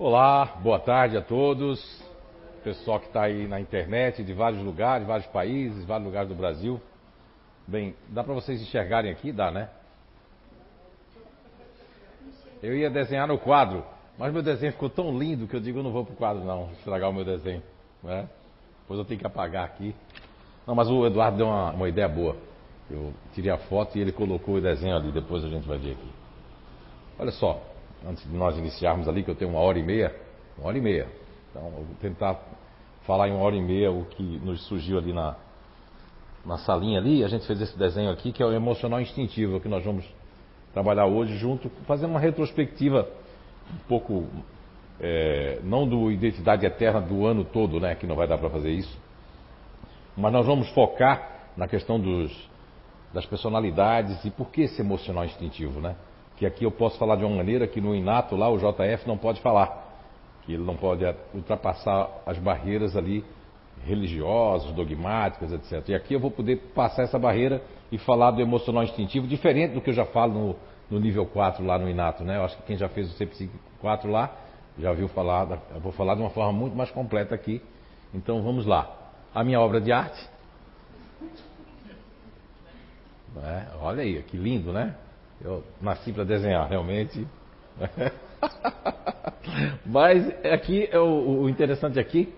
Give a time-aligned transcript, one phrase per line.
[0.00, 2.00] Olá, boa tarde a todos.
[2.62, 6.80] Pessoal que está aí na internet, de vários lugares, vários países, vários lugares do Brasil.
[7.66, 9.32] Bem, dá para vocês enxergarem aqui?
[9.32, 9.68] Dá, né?
[12.62, 13.84] Eu ia desenhar no quadro,
[14.16, 16.70] mas meu desenho ficou tão lindo que eu digo, eu não vou pro quadro não,
[16.78, 17.62] estragar o meu desenho.
[18.00, 18.28] Né?
[18.82, 19.92] Depois eu tenho que apagar aqui.
[20.64, 22.36] Não, mas o Eduardo deu uma, uma ideia boa.
[22.88, 25.90] Eu tirei a foto e ele colocou o desenho ali, depois a gente vai ver
[25.90, 26.10] aqui.
[27.18, 27.60] Olha só,
[28.06, 30.14] antes de nós iniciarmos ali, que eu tenho uma hora e meia,
[30.56, 31.08] uma hora e meia.
[31.50, 32.40] Então, eu vou tentar
[33.06, 35.36] falar em uma hora e meia o que nos surgiu ali na,
[36.44, 37.24] na salinha ali.
[37.24, 40.04] A gente fez esse desenho aqui, que é o emocional instintivo, que nós vamos
[40.72, 43.08] trabalhar hoje junto, fazendo uma retrospectiva
[43.72, 44.26] um pouco,
[45.00, 48.70] é, não do Identidade Eterna do ano todo, né, que não vai dar para fazer
[48.70, 48.98] isso,
[50.16, 52.32] mas nós vamos focar na questão dos,
[53.12, 55.96] das personalidades e por que esse emocional instintivo, né?
[56.38, 59.18] Que aqui eu posso falar de uma maneira que no Inato lá o JF não
[59.18, 59.98] pode falar,
[60.46, 63.24] que ele não pode ultrapassar as barreiras ali
[63.84, 65.88] religiosas, dogmáticas, etc.
[65.88, 69.80] E aqui eu vou poder passar essa barreira e falar do emocional instintivo, diferente do
[69.80, 70.56] que eu já falo no,
[70.90, 72.36] no nível 4 lá no Inato, né?
[72.36, 74.30] Eu acho que quem já fez o CPSIC 4 lá
[74.78, 77.60] já viu falar, eu vou falar de uma forma muito mais completa aqui.
[78.14, 78.88] Então vamos lá.
[79.34, 80.28] A minha obra de arte.
[83.42, 84.94] É, olha aí, que lindo, né?
[85.44, 87.26] Eu nasci para desenhar, realmente.
[89.86, 92.32] Mas aqui, é o, o, interessante aqui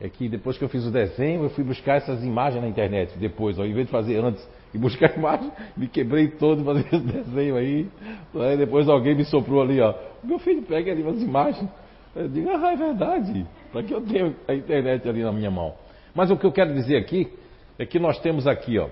[0.00, 3.18] é que depois que eu fiz o desenho, eu fui buscar essas imagens na internet.
[3.18, 7.56] Depois, ao invés de fazer antes e buscar imagem, me quebrei todo fazendo esse desenho
[7.56, 7.88] aí.
[8.34, 8.56] aí.
[8.56, 9.94] Depois alguém me soprou ali, ó.
[10.22, 11.68] Meu filho, pega ali umas imagens.
[12.14, 13.46] Eu digo, ah, é verdade.
[13.72, 15.74] Para que eu tenho a internet ali na minha mão?
[16.14, 17.30] Mas o que eu quero dizer aqui
[17.78, 18.88] é que nós temos aqui, ó,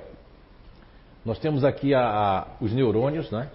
[1.27, 3.51] nós temos aqui a, a, os neurônios, né?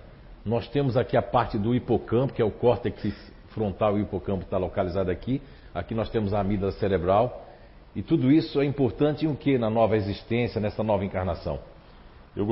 [0.46, 3.16] Nós temos aqui a parte do hipocampo, que é o córtex
[3.52, 5.42] frontal e o hipocampo está localizado aqui.
[5.74, 7.48] Aqui nós temos a amígdala cerebral.
[7.96, 11.60] E tudo isso é importante em o que na nova existência, nessa nova encarnação?
[12.36, 12.46] Eu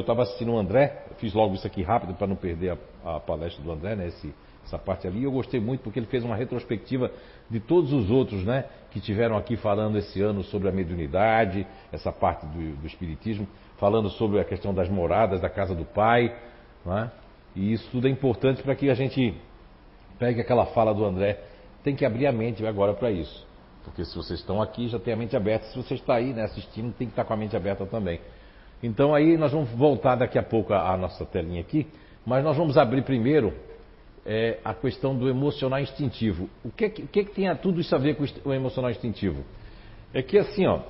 [0.00, 3.62] estava assistindo o André, fiz logo isso aqui rápido para não perder a, a, palestra
[3.62, 4.08] do André, né?
[4.08, 4.34] Esse,
[4.64, 5.22] essa parte ali.
[5.22, 7.12] Eu gostei muito porque ele fez uma retrospectiva
[7.48, 8.64] de todos os outros, né?
[8.90, 13.46] Que tiveram aqui falando esse ano sobre a mediunidade, essa parte do, do espiritismo
[13.78, 16.34] falando sobre a questão das moradas, da casa do pai.
[16.86, 17.10] É?
[17.54, 19.34] E isso tudo é importante para que a gente
[20.18, 21.40] pegue aquela fala do André.
[21.82, 23.46] Tem que abrir a mente agora para isso.
[23.84, 25.66] Porque se vocês estão aqui, já tem a mente aberta.
[25.66, 28.20] Se você está aí né, assistindo, tem que estar com a mente aberta também.
[28.82, 31.86] Então aí nós vamos voltar daqui a pouco à nossa telinha aqui.
[32.24, 33.54] Mas nós vamos abrir primeiro
[34.24, 36.50] é, a questão do emocional instintivo.
[36.64, 39.44] O que, que, que tem a tudo isso a ver com o emocional instintivo?
[40.12, 40.80] É que assim, ó,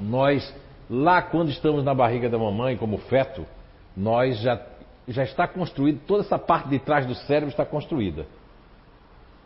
[0.00, 0.54] nós
[0.88, 3.44] Lá, quando estamos na barriga da mamãe, como feto,
[3.96, 4.60] nós já,
[5.08, 8.26] já está construído, toda essa parte de trás do cérebro está construída.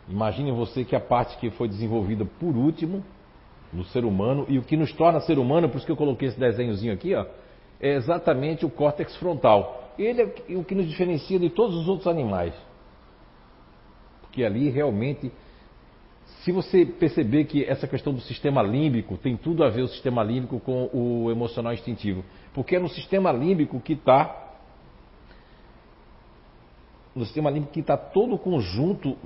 [0.07, 3.03] Imagine você que a parte que foi desenvolvida por último
[3.71, 6.27] no ser humano, e o que nos torna ser humano, por isso que eu coloquei
[6.27, 7.25] esse desenhozinho aqui, ó,
[7.79, 9.93] é exatamente o córtex frontal.
[9.97, 12.53] Ele é o que nos diferencia de todos os outros animais.
[14.21, 15.31] Porque ali realmente
[16.43, 20.23] se você perceber que essa questão do sistema límbico tem tudo a ver o sistema
[20.23, 24.49] límbico com o emocional instintivo, porque é no sistema límbico que está
[27.15, 29.17] no sistema límbico que está todo o conjunto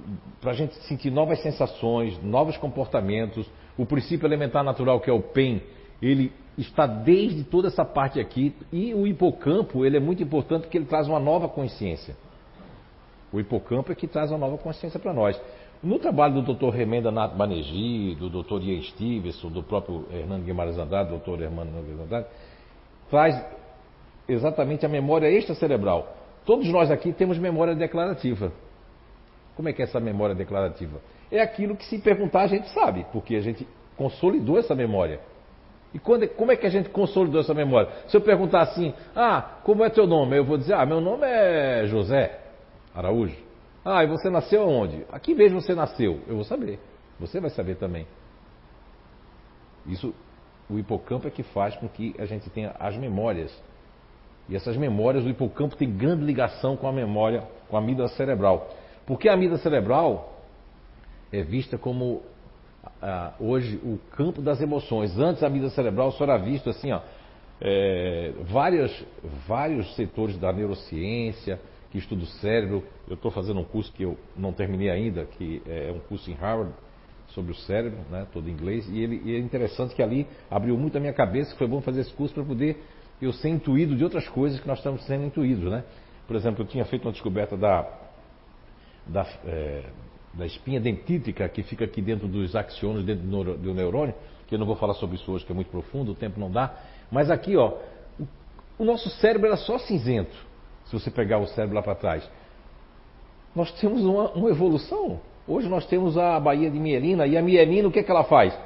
[0.42, 3.48] para a gente sentir novas sensações, novos comportamentos.
[3.78, 5.62] O princípio elementar natural que é o PEN,
[6.02, 10.78] ele está desde toda essa parte aqui e o hipocampo ele é muito importante porque
[10.78, 12.16] ele traz uma nova consciência.
[13.32, 15.40] O hipocampo é que traz uma nova consciência para nós.
[15.86, 16.72] No trabalho do Dr.
[16.72, 18.60] Remenda Nath Banerjee, do Dr.
[18.64, 21.44] Ian Stevenson, do próprio Hernando Guimarães Andrade, Dr.
[21.44, 22.28] Hernando Guimarães Andrade,
[23.08, 23.46] traz
[24.28, 26.18] exatamente a memória extracerebral.
[26.44, 28.52] Todos nós aqui temos memória declarativa.
[29.56, 31.00] Como é que é essa memória declarativa?
[31.32, 35.20] É aquilo que se perguntar a gente sabe, porque a gente consolidou essa memória.
[35.94, 37.90] E quando, como é que a gente consolidou essa memória?
[38.08, 40.36] Se eu perguntar assim, ah, como é teu nome?
[40.36, 42.40] Eu vou dizer, ah, meu nome é José
[42.92, 43.45] Araújo.
[43.86, 45.06] Ah, e você nasceu onde?
[45.12, 46.20] Aqui mesmo você nasceu.
[46.28, 46.80] Eu vou saber.
[47.20, 48.08] Você vai saber também.
[49.86, 50.12] Isso,
[50.68, 53.56] o hipocampo é que faz com que a gente tenha as memórias.
[54.50, 58.70] E essas memórias, o hipocampo tem grande ligação com a memória, com a amígdala cerebral.
[59.06, 60.34] Porque a amígdala cerebral
[61.32, 62.24] é vista como
[63.00, 65.16] ah, hoje o campo das emoções.
[65.18, 67.02] Antes a amígdala cerebral só era visto assim, ó,
[67.62, 69.06] é, vários,
[69.48, 71.60] vários setores da neurociência,
[71.96, 72.84] que estuda o cérebro.
[73.08, 76.34] Eu estou fazendo um curso que eu não terminei ainda, que é um curso em
[76.34, 76.74] Harvard
[77.30, 78.88] sobre o cérebro, né, todo em inglês.
[78.90, 81.82] E, ele, e é interessante que ali abriu muito a minha cabeça, que foi bom
[81.82, 82.84] fazer esse curso para poder
[83.22, 85.84] eu ser intuído de outras coisas que nós estamos sendo intuídos, né?
[86.28, 87.88] Por exemplo, eu tinha feito uma descoberta da,
[89.08, 89.84] da, é,
[90.34, 94.14] da espinha dentítica que fica aqui dentro dos axônios, dentro do neurônio,
[94.48, 96.52] que eu não vou falar sobre isso hoje, que é muito profundo, o tempo não
[96.52, 96.78] dá.
[97.10, 97.78] Mas aqui, ó,
[98.78, 100.36] o nosso cérebro era só cinzento,
[100.86, 102.30] se você pegar o cérebro lá para trás.
[103.56, 105.20] Nós temos uma, uma, evolução.
[105.48, 108.24] Hoje nós temos a Baía de Mielina, e a mielina, o que, é que ela
[108.24, 108.58] faz?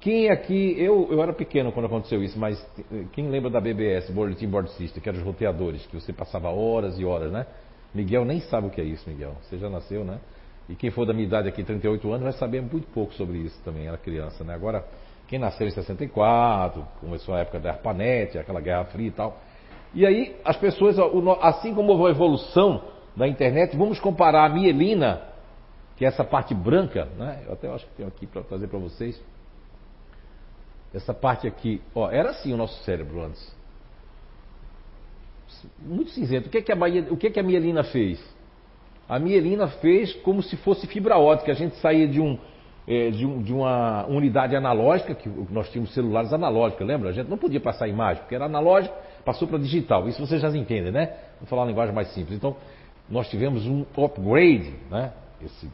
[0.00, 2.64] Quem aqui, eu, eu era pequeno quando aconteceu isso, mas
[3.12, 6.98] quem lembra da BBS, Bulletin Board System, que eram os roteadores, que você passava horas
[6.98, 7.46] e horas, né?
[7.94, 9.34] Miguel nem sabe o que é isso, Miguel.
[9.42, 10.20] Você já nasceu, né?
[10.68, 13.60] E quem for da minha idade aqui, 38 anos, vai saber muito pouco sobre isso
[13.64, 14.54] também, era criança, né?
[14.54, 14.84] Agora,
[15.28, 19.40] quem nasceu em 64, começou a época da ARPANET, aquela Guerra Fria e tal.
[19.96, 20.98] E aí, as pessoas,
[21.40, 22.82] assim como houve a evolução
[23.16, 25.22] da internet, vamos comparar a mielina,
[25.96, 27.44] que é essa parte branca, né?
[27.46, 29.18] Eu até acho que tenho aqui para trazer para vocês.
[30.92, 33.56] Essa parte aqui, ó, era assim o nosso cérebro antes.
[35.78, 36.48] Muito cinzento.
[36.48, 38.22] O que, é que a, Bahia, o que, é que a mielina fez?
[39.08, 41.52] A mielina fez como se fosse fibra ótica.
[41.52, 42.38] A gente saía de, um,
[42.86, 47.08] é, de, um, de uma unidade analógica, que nós tínhamos celulares analógicos, lembra?
[47.08, 48.94] A gente não podia passar imagem, porque era analógico,
[49.26, 50.08] passou para digital.
[50.08, 51.12] Isso vocês já entendem, né?
[51.40, 52.36] Vou falar uma linguagem mais simples.
[52.36, 52.56] Então,
[53.10, 55.12] nós tivemos um upgrade, né?
[55.42, 55.68] Esse,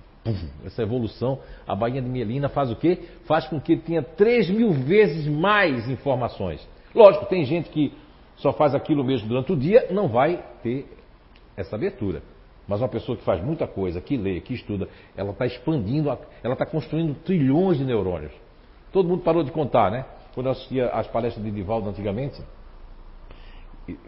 [0.64, 1.38] essa evolução.
[1.68, 2.98] A bainha de mielina faz o quê?
[3.26, 6.66] Faz com que tenha 3 mil vezes mais informações.
[6.94, 7.92] Lógico, tem gente que
[8.36, 10.86] só faz aquilo mesmo durante o dia, não vai ter
[11.54, 12.22] essa abertura.
[12.66, 16.08] Mas uma pessoa que faz muita coisa, que lê, que estuda, ela está expandindo,
[16.42, 18.32] ela está construindo trilhões de neurônios.
[18.90, 20.06] Todo mundo parou de contar, né?
[20.34, 22.40] Quando eu assistia às palestras de Divaldo antigamente,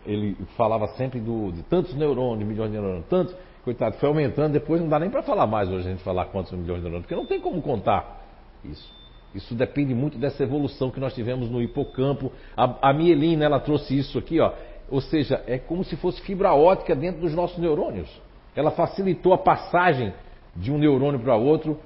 [0.06, 3.34] ele falava sempre do, de tantos neurônios, milhões de neurônios, tantos,
[3.64, 6.52] coitado, foi aumentando, depois não dá nem para falar mais hoje a gente falar quantos
[6.52, 8.24] milhões de neurônios, porque não tem como contar
[8.64, 8.92] isso.
[9.34, 12.30] Isso depende muito dessa evolução que nós tivemos no hipocampo.
[12.56, 14.52] A, a mielina, ela trouxe isso aqui, ó.
[14.88, 18.08] Ou seja, é como se fosse fibra ótica dentro dos nossos neurônios.
[18.54, 20.12] Ela facilitou a passagem
[20.54, 21.80] de um neurônio para outro.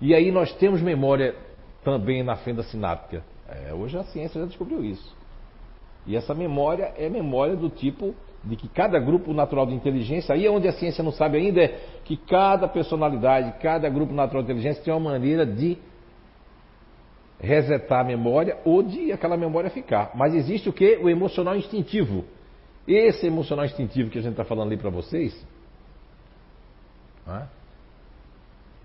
[0.00, 1.34] E aí nós temos memória
[1.84, 3.22] também na fenda sináptica.
[3.46, 5.17] É, hoje a ciência já descobriu isso.
[6.08, 10.46] E essa memória é memória do tipo de que cada grupo natural de inteligência, aí
[10.46, 14.50] é onde a ciência não sabe ainda, é que cada personalidade, cada grupo natural de
[14.50, 15.76] inteligência tem uma maneira de
[17.38, 20.12] resetar a memória ou de aquela memória ficar.
[20.14, 20.96] Mas existe o que?
[20.96, 22.24] O emocional instintivo.
[22.86, 25.46] Esse emocional instintivo que a gente está falando ali para vocês,
[27.26, 27.46] né?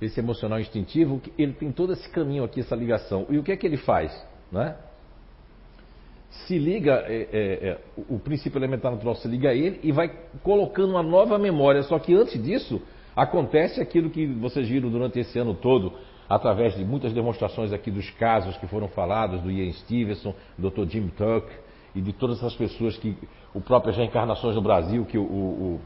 [0.01, 3.25] esse emocional instintivo, ele tem todo esse caminho aqui, essa ligação.
[3.29, 4.11] E o que é que ele faz?
[4.51, 4.75] Né?
[6.47, 7.77] Se liga, é, é, é,
[8.09, 10.11] o princípio elementar natural se liga a ele e vai
[10.41, 11.83] colocando uma nova memória.
[11.83, 12.81] Só que antes disso,
[13.15, 15.93] acontece aquilo que vocês viram durante esse ano todo,
[16.27, 20.89] através de muitas demonstrações aqui dos casos que foram falados, do Ian Stevenson, do Dr.
[20.89, 21.47] Jim Tuck
[21.95, 23.15] e de todas essas pessoas que,
[23.53, 25.79] o próprio Reencarnações no Brasil, que o, o,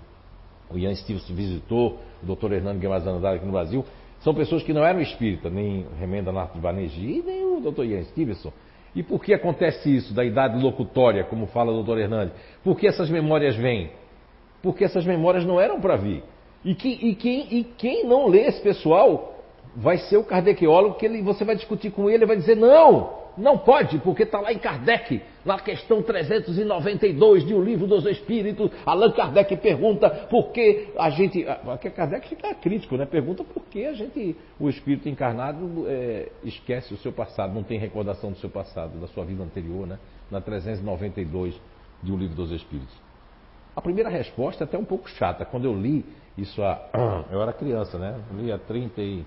[0.72, 2.54] o Ian Stevenson visitou, o Dr.
[2.54, 3.86] Hernando Guimarães Andrade aqui no Brasil,
[4.20, 7.84] são pessoas que não eram espírita, nem Remenda Nato de Banerjee, nem o Dr.
[7.84, 8.52] Ian Stevenson.
[8.96, 12.00] E por que acontece isso da idade locutória, como fala o Dr.
[12.00, 12.34] Hernandes?
[12.64, 13.92] Por que essas memórias vêm?
[14.62, 16.24] Porque essas memórias não eram para vir.
[16.66, 19.36] E, que, e, quem, e quem não lê esse pessoal
[19.76, 23.27] vai ser o kardecólogo que ele, você vai discutir com ele e vai dizer: não,
[23.38, 28.72] não pode, porque está lá em Kardec, na questão 392 de O Livro dos Espíritos.
[28.86, 31.46] Allan Kardec pergunta por que a gente.
[31.64, 33.06] Porque Kardec fica crítico, né?
[33.06, 37.78] Pergunta por que a gente, o espírito encarnado, é, esquece o seu passado, não tem
[37.78, 40.00] recordação do seu passado, da sua vida anterior, né?
[40.32, 41.60] Na 392
[42.02, 42.96] de O Livro dos Espíritos.
[43.76, 45.46] A primeira resposta é até um pouco chata.
[45.46, 46.04] Quando eu li
[46.36, 46.82] isso, há,
[47.32, 48.20] eu era criança, né?
[48.32, 49.26] Eu li há 30 e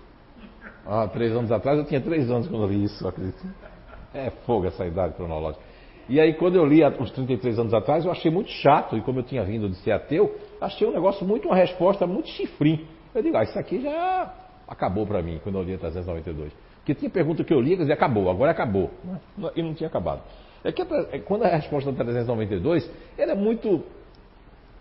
[0.85, 3.70] há três anos atrás, eu tinha três anos quando eu li isso, acredito.
[4.12, 5.62] É fogo essa idade cronológica.
[6.09, 9.21] E aí, quando eu li uns 33 anos atrás, eu achei muito chato, e como
[9.21, 12.85] eu tinha vindo de ser ateu, achei um negócio muito, uma resposta muito chifrim.
[13.14, 14.35] Eu digo, ah, isso aqui já
[14.67, 16.52] acabou para mim, quando eu li a 392.
[16.79, 18.90] Porque tinha pergunta que eu li, quer dizer, acabou, agora acabou.
[19.55, 20.23] E não tinha acabado.
[20.64, 23.83] É que é quando a resposta da 392, ela é muito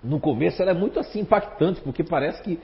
[0.04, 2.60] no começo era muito assim impactante, porque parece que,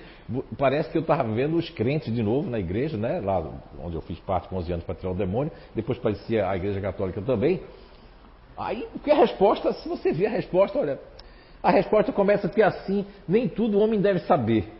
[0.57, 3.19] parece que eu estava vendo os crentes de novo na igreja, né?
[3.19, 3.43] lá
[3.83, 6.79] onde eu fiz parte com 11 anos para tirar o demônio, depois parecia a igreja
[6.79, 7.61] católica também.
[8.57, 10.97] Aí, que a resposta, se você vê a resposta, olha,
[11.61, 14.71] a resposta começa a ter assim, nem tudo o homem deve saber.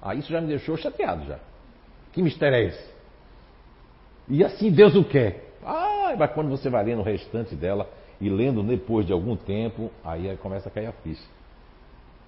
[0.00, 1.38] Aí isso já me deixou chateado já.
[2.12, 2.90] Que mistério é esse?
[4.28, 5.44] E assim Deus o quer.
[5.62, 9.90] Ah, mas quando você vai lendo o restante dela e lendo depois de algum tempo,
[10.02, 11.37] aí começa a cair a ficha.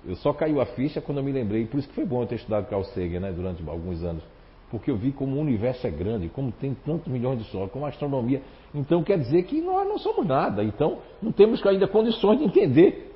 [0.06, 2.26] Eu só caiu a ficha quando eu me lembrei, por isso que foi bom eu
[2.26, 4.22] ter estudado Carl Sagan né, durante alguns anos.
[4.70, 7.84] Porque eu vi como o universo é grande, como tem tantos milhões de solos, como
[7.84, 8.40] a astronomia.
[8.74, 10.62] Então quer dizer que nós não somos nada.
[10.62, 13.12] Então não temos ainda condições de entender.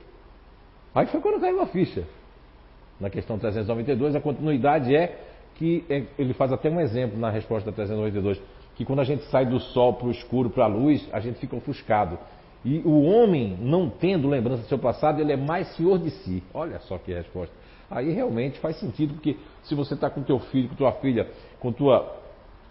[0.94, 2.04] Aí foi quando caiu a ficha.
[3.00, 5.20] Na questão 392, a continuidade é
[5.54, 8.40] que é, ele faz até um exemplo na resposta da 392,
[8.74, 11.38] que quando a gente sai do sol para o escuro, para a luz, a gente
[11.38, 12.18] fica ofuscado.
[12.64, 16.42] E o homem, não tendo lembrança do seu passado, ele é mais senhor de si.
[16.52, 17.54] Olha só que resposta.
[17.90, 21.28] Aí realmente faz sentido, porque se você está com teu filho, com tua filha,
[21.61, 22.25] com tua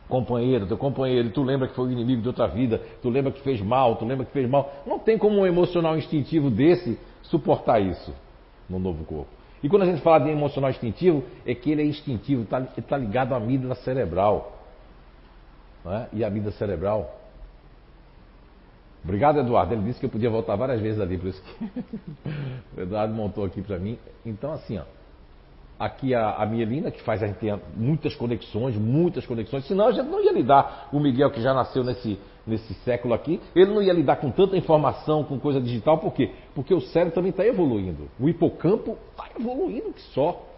[0.09, 3.61] companheira, teu companheiro, tu lembra que foi inimigo de outra vida, tu lembra que fez
[3.61, 8.13] mal, tu lembra que fez mal, não tem como um emocional instintivo desse suportar isso
[8.69, 9.29] no novo corpo.
[9.61, 12.97] E quando a gente fala de emocional instintivo, é que ele é instintivo, está tá
[12.97, 14.59] ligado à amígdala cerebral.
[15.85, 16.07] É?
[16.13, 17.22] E a amígdala cerebral.
[19.03, 19.73] Obrigado, Eduardo.
[19.73, 21.65] Ele disse que eu podia voltar várias vezes ali, por isso que
[22.77, 23.97] o Eduardo montou aqui para mim.
[24.25, 24.83] Então, assim, ó,
[25.77, 29.91] aqui a, a mielina, que faz a gente ter muitas conexões, muitas conexões, senão a
[29.91, 32.17] gente não ia lidar, o Miguel que já nasceu nesse,
[32.47, 36.31] nesse século aqui, ele não ia lidar com tanta informação, com coisa digital, por quê?
[36.55, 38.09] Porque o cérebro também está evoluindo.
[38.19, 40.49] O hipocampo está evoluindo que só.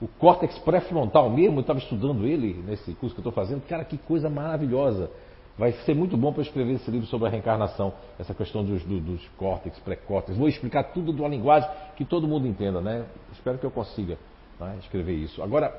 [0.00, 3.84] O córtex pré-frontal mesmo, eu estava estudando ele nesse curso que eu estou fazendo, cara,
[3.84, 5.10] que coisa maravilhosa.
[5.56, 9.02] Vai ser muito bom para escrever esse livro sobre a reencarnação, essa questão dos, dos,
[9.02, 10.36] dos córtex, pré-córtex.
[10.36, 13.06] Vou explicar tudo de uma linguagem que todo mundo entenda, né?
[13.32, 14.18] Espero que eu consiga
[14.58, 15.42] né, escrever isso.
[15.42, 15.72] Agora,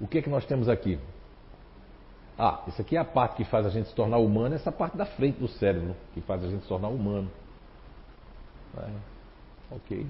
[0.00, 0.98] o que é que nós temos aqui?
[2.36, 4.96] Ah, isso aqui é a parte que faz a gente se tornar humano, essa parte
[4.96, 7.30] da frente do cérebro, que faz a gente se tornar humano.
[8.76, 8.90] É,
[9.74, 10.06] ok.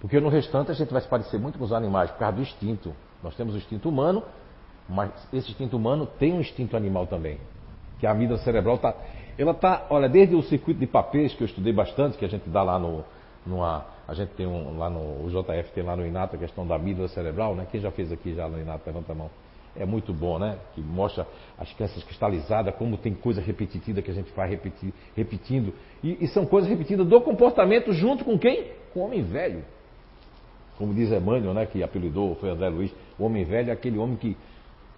[0.00, 2.42] Porque no restante a gente vai se parecer muito com os animais, por causa do
[2.42, 2.94] instinto.
[3.22, 4.22] Nós temos o instinto humano,
[4.88, 7.38] mas esse instinto humano tem um instinto animal também.
[7.98, 8.94] Que a amígdala cerebral está.
[9.38, 12.48] Ela está, olha, desde o circuito de papéis que eu estudei bastante, que a gente
[12.48, 13.04] dá lá no.
[13.44, 15.24] Numa, a gente tem um, lá no.
[15.24, 17.66] O JF tem lá no Inato a questão da amígdala cerebral, né?
[17.70, 19.30] Quem já fez aqui já no Inato, levanta a mão.
[19.74, 20.58] É muito bom, né?
[20.74, 21.26] Que mostra
[21.58, 25.72] as crenças cristalizadas, como tem coisa repetitiva que a gente vai repetir, repetindo.
[26.04, 28.66] E, e são coisas repetidas do comportamento junto com quem?
[28.92, 29.64] Com o homem velho.
[30.76, 31.64] Como diz Emmanuel, né?
[31.64, 32.92] Que apelidou, foi André Luiz.
[33.18, 34.36] O homem velho é aquele homem que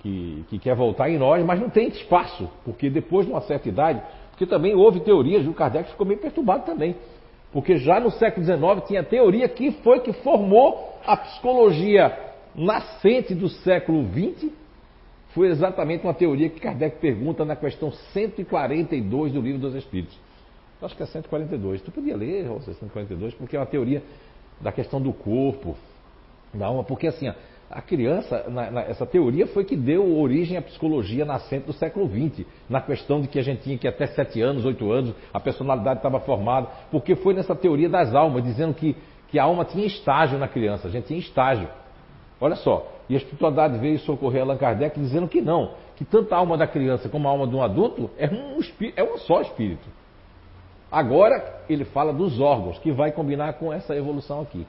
[0.05, 3.71] que, que quer voltar em nós, mas não tem espaço, porque depois de uma certa
[3.71, 6.95] idade, porque também houve teorias, o Kardec ficou meio perturbado também,
[7.51, 12.15] porque já no século XIX tinha teoria que foi que formou a psicologia
[12.55, 14.53] nascente do século XX,
[15.31, 20.17] foi exatamente uma teoria que Kardec pergunta na questão 142 do Livro dos Espíritos.
[20.83, 21.81] acho que é 142.
[21.81, 24.03] Tu podia ler, José, 142, porque é uma teoria
[24.61, 25.75] da questão do corpo,
[26.53, 27.35] da alma, porque assim, ó,
[27.71, 32.09] a criança, na, na, essa teoria foi que deu origem à psicologia nascente do século
[32.09, 35.41] XX, na questão de que a gente tinha que até sete anos, oito anos, a
[35.41, 38.97] personalidade estava formada, porque foi nessa teoria das almas, dizendo que,
[39.29, 41.69] que a alma tinha estágio na criança, a gente tinha estágio.
[42.41, 46.39] Olha só, e a espiritualidade veio socorrer Allan Kardec dizendo que não, que tanto a
[46.39, 48.61] alma da criança como a alma de um adulto é um,
[48.97, 49.89] é um só espírito.
[50.93, 54.67] Agora ele fala dos órgãos, que vai combinar com essa evolução aqui.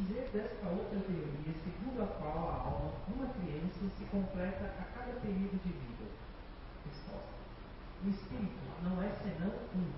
[0.00, 5.12] dizer desta outra teoria, segundo a qual a alma, uma criança, se completa a cada
[5.20, 6.04] período de vida?
[6.86, 7.36] Resposta.
[8.04, 9.90] O espírito não é senão um.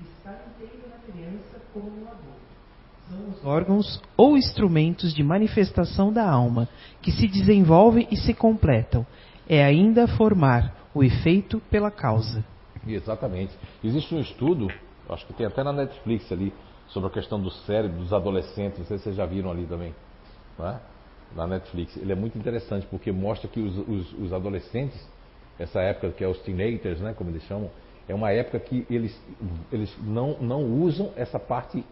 [0.00, 2.52] Está inteiro na criança como no adulto.
[3.08, 6.68] São os órgãos ou instrumentos de manifestação da alma,
[7.00, 9.06] que se desenvolvem e se completam.
[9.48, 12.44] É ainda formar o efeito pela causa.
[12.86, 13.52] Exatamente.
[13.82, 14.68] Existe um estudo,
[15.08, 16.52] acho que tem até na Netflix ali,
[16.88, 19.94] sobre a questão do cérebro dos adolescentes, não sei se vocês já viram ali também,
[20.60, 20.76] é?
[21.34, 21.96] na Netflix.
[21.96, 25.00] Ele é muito interessante porque mostra que os, os, os, adolescentes,
[25.58, 27.70] essa época que é os teenagers, né, como eles chamam,
[28.08, 29.18] é uma época que eles,
[29.70, 31.84] eles não, não usam essa parte,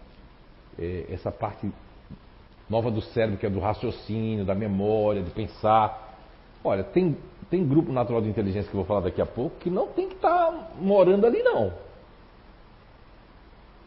[0.79, 1.71] é, essa parte
[2.69, 6.17] nova do cérebro, que é do raciocínio, da memória, de pensar.
[6.63, 7.17] Olha, tem,
[7.51, 10.09] tem grupo natural de inteligência que eu vou falar daqui a pouco que não tem
[10.09, 11.73] que estar tá morando ali não.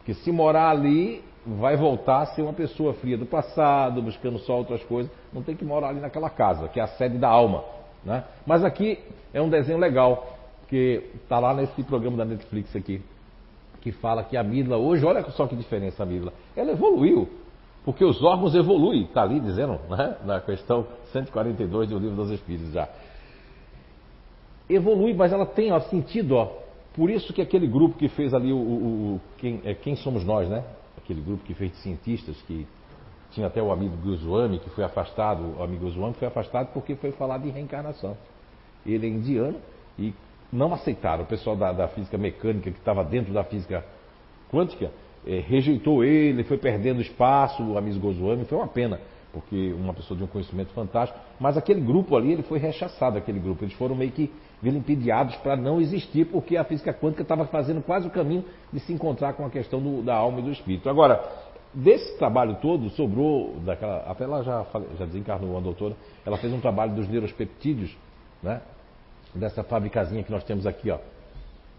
[0.04, 4.58] Que se morar ali, vai voltar a ser uma pessoa fria do passado, buscando só
[4.58, 5.12] outras coisas.
[5.32, 7.64] Não tem que morar ali naquela casa, que é a sede da alma.
[8.04, 8.24] Né?
[8.46, 9.00] Mas aqui
[9.34, 10.38] é um desenho legal,
[10.68, 13.02] que está lá nesse programa da Netflix aqui,
[13.84, 17.28] que fala que a amígdala, hoje, olha só que diferença a amígdala, ela evoluiu,
[17.84, 20.16] porque os órgãos evoluem, está ali dizendo, né?
[20.24, 22.88] na questão 142 do Livro dos Espíritos já.
[24.70, 26.50] Evolui, mas ela tem ó, sentido, ó,
[26.96, 30.24] por isso que aquele grupo que fez ali o, o, o quem, é, quem, somos
[30.24, 30.64] nós, né?
[30.98, 32.66] Aquele grupo que fez de cientistas, que
[33.32, 37.12] tinha até o amigo Goswami, que foi afastado, o amigo Goswami foi afastado porque foi
[37.12, 38.16] falar de reencarnação.
[38.86, 39.58] Ele é indiano
[40.00, 40.14] e
[40.54, 41.24] não aceitaram.
[41.24, 43.84] O pessoal da, da física mecânica, que estava dentro da física
[44.52, 44.92] quântica,
[45.26, 49.00] é, rejeitou ele, foi perdendo espaço, o amigo Goswami, foi uma pena,
[49.32, 53.40] porque uma pessoa de um conhecimento fantástico, mas aquele grupo ali, ele foi rechaçado, aquele
[53.40, 54.32] grupo, eles foram meio que
[54.62, 58.94] vilipendiados para não existir, porque a física quântica estava fazendo quase o caminho de se
[58.94, 60.90] encontrar com a questão do, da alma e do espírito.
[60.90, 61.22] Agora,
[61.74, 64.04] desse trabalho todo sobrou daquela.
[64.08, 64.66] Até ela já,
[64.98, 65.96] já desencarnou uma doutora,
[66.26, 67.98] ela fez um trabalho dos neurospeptídeos,
[68.42, 68.62] né?
[69.36, 71.00] Dessa fabricazinha que nós temos aqui, ó.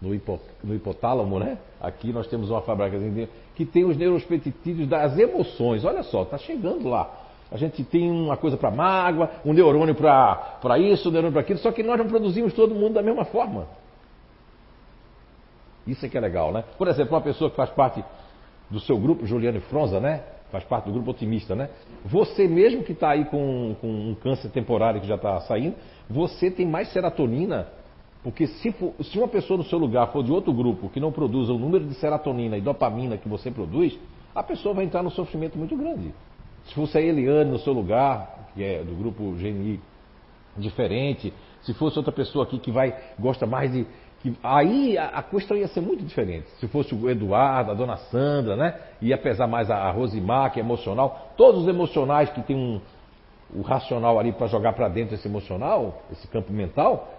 [0.01, 1.57] No, hipo, no hipotálamo, né?
[1.79, 5.85] Aqui nós temos uma fabricazinha que tem os neurospeptídeos das emoções.
[5.85, 7.09] Olha só, está chegando lá.
[7.51, 11.59] A gente tem uma coisa para mágoa, um neurônio para isso, um neurônio para aquilo,
[11.59, 13.67] só que nós não produzimos todo mundo da mesma forma.
[15.87, 16.63] Isso é que é legal, né?
[16.77, 18.03] Por exemplo, uma pessoa que faz parte
[18.69, 20.23] do seu grupo, Juliane Fronza, né?
[20.51, 21.69] Faz parte do grupo otimista, né?
[22.05, 25.75] Você mesmo que está aí com, com, um câncer temporário que já está saindo,
[26.09, 27.67] você tem mais serotonina,
[28.23, 31.11] porque se, for, se uma pessoa no seu lugar for de outro grupo que não
[31.11, 33.97] produza o número de serotonina e dopamina que você produz,
[34.33, 36.13] a pessoa vai entrar num sofrimento muito grande.
[36.65, 39.79] Se fosse a Eliane no seu lugar, que é do grupo GNI
[40.57, 43.85] diferente, se fosse outra pessoa aqui que vai gosta mais de
[44.43, 46.47] aí a, questão ia ser muito diferente.
[46.59, 48.75] Se fosse o Eduardo, a dona Sandra, né?
[49.01, 51.33] Ia pesar mais a, a Rosimar, que é emocional.
[51.37, 52.81] Todos os emocionais que tem um,
[53.53, 57.11] o racional ali para jogar para dentro esse emocional, esse campo mental,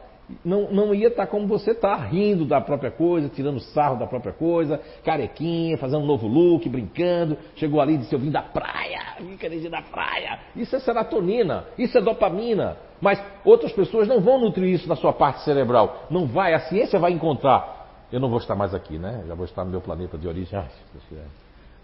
[0.45, 4.07] não, não ia estar tá como você está, rindo da própria coisa, tirando sarro da
[4.07, 7.39] própria coisa, carequinha, fazendo um novo look, brincando.
[7.55, 10.41] Chegou ali e disse: Eu vim da praia, vim querer da praia.
[10.57, 12.77] Isso é serotonina, isso é dopamina.
[13.01, 16.07] Mas outras pessoas não vão nutrir isso na sua parte cerebral.
[16.11, 17.77] Não vai, a ciência vai encontrar.
[18.11, 19.25] Eu não vou estar mais aqui, né?
[19.27, 20.59] Já vou estar no meu planeta de origem.
[20.59, 20.69] Ai,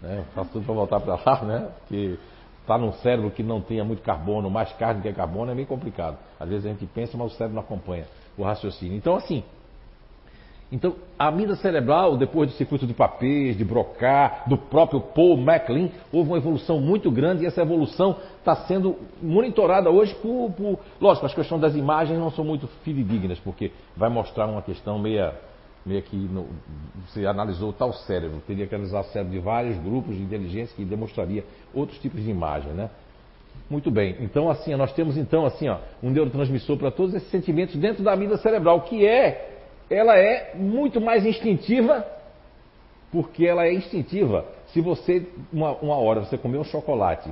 [0.01, 0.23] né?
[0.33, 1.69] Faço tudo para voltar para lá, né?
[1.79, 2.17] Porque
[2.61, 5.67] estar tá num cérebro que não tenha muito carbono, mais carne que carbono, é meio
[5.67, 6.17] complicado.
[6.39, 8.05] Às vezes a gente pensa, mas o cérebro não acompanha
[8.37, 8.95] o raciocínio.
[8.95, 9.43] Então, assim,
[10.73, 15.91] então, a amígdala cerebral, depois do circuito de papéis, de Broca, do próprio Paul MacLean,
[16.11, 21.27] houve uma evolução muito grande e essa evolução está sendo monitorada hoje por, por, Lógico,
[21.27, 25.35] as questões das imagens não são muito fidedignas, porque vai mostrar uma questão meia,
[25.85, 26.47] meia que no,
[27.07, 30.83] você analisou tal cérebro, teria que analisar o cérebro de vários grupos de inteligência que
[30.83, 32.89] demonstraria outros tipos de imagem, né?
[33.69, 34.17] Muito bem.
[34.19, 38.13] Então, assim, nós temos então assim, ó, um neurotransmissor para todos esses sentimentos dentro da
[38.13, 39.52] amígdala cerebral, que é,
[39.89, 42.05] ela é muito mais instintiva,
[43.11, 44.45] porque ela é instintiva.
[44.67, 47.29] Se você, uma, uma hora, você comeu um chocolate,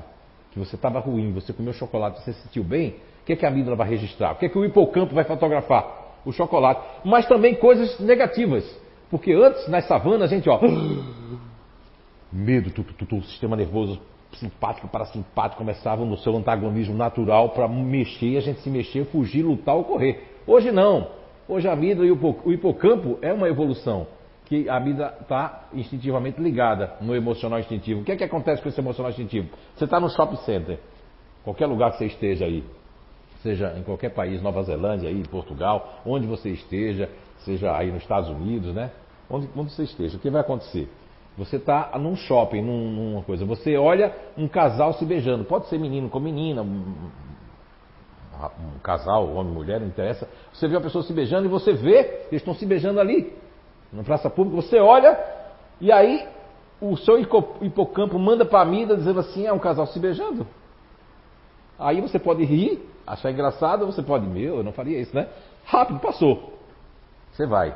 [0.52, 3.46] que você estava ruim, você comeu chocolate, você se sentiu bem, o que, é que
[3.46, 4.34] a amígdala vai registrar?
[4.34, 6.20] O que, é que o hipocampo vai fotografar?
[6.26, 6.82] O chocolate.
[7.04, 8.64] Mas também coisas negativas.
[9.10, 10.60] Porque antes, nas savanas, a gente, ó.
[12.32, 14.00] Medo, tu, tu, tu, o sistema nervoso
[14.38, 19.76] simpático, parasimpático começavam no seu antagonismo natural para mexer, a gente se mexer, fugir, lutar
[19.76, 20.24] ou correr.
[20.48, 21.21] Hoje não.
[21.48, 24.08] Hoje a vida e o hipocampo é uma evolução
[24.46, 28.02] que a vida está instintivamente ligada no emocional instintivo.
[28.02, 29.50] O que é que acontece com esse emocional instintivo?
[29.76, 30.80] Você está no shopping center,
[31.44, 32.64] qualquer lugar que você esteja aí,
[33.42, 37.10] seja em qualquer país, Nova Zelândia, aí, Portugal, onde você esteja,
[37.46, 38.92] seja aí nos Estados Unidos, né?
[39.30, 40.90] Onde, onde você esteja, o que vai acontecer?
[41.38, 43.46] Você está num shopping, num, numa coisa.
[43.46, 45.46] Você olha um casal se beijando.
[45.46, 46.62] Pode ser menino com menina,
[48.48, 50.28] um, casal, homem, mulher, não interessa.
[50.54, 53.34] Você vê uma pessoa se beijando e você vê, eles estão se beijando ali,
[53.92, 54.62] na praça pública.
[54.62, 55.18] Você olha
[55.80, 56.28] e aí
[56.80, 60.48] o seu hipocampo manda para a mídia dizendo assim: é um casal se beijando.
[61.78, 65.28] Aí você pode rir, achar engraçado, você pode, meu, eu não faria isso, né?
[65.66, 66.54] Rápido, passou.
[67.32, 67.76] Você vai.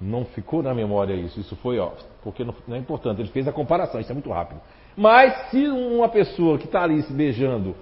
[0.00, 1.38] Não ficou na memória isso.
[1.40, 3.20] Isso foi, ó, porque não, não é importante.
[3.20, 4.60] Ele fez a comparação, isso é muito rápido.
[4.96, 7.74] Mas se uma pessoa que está ali se beijando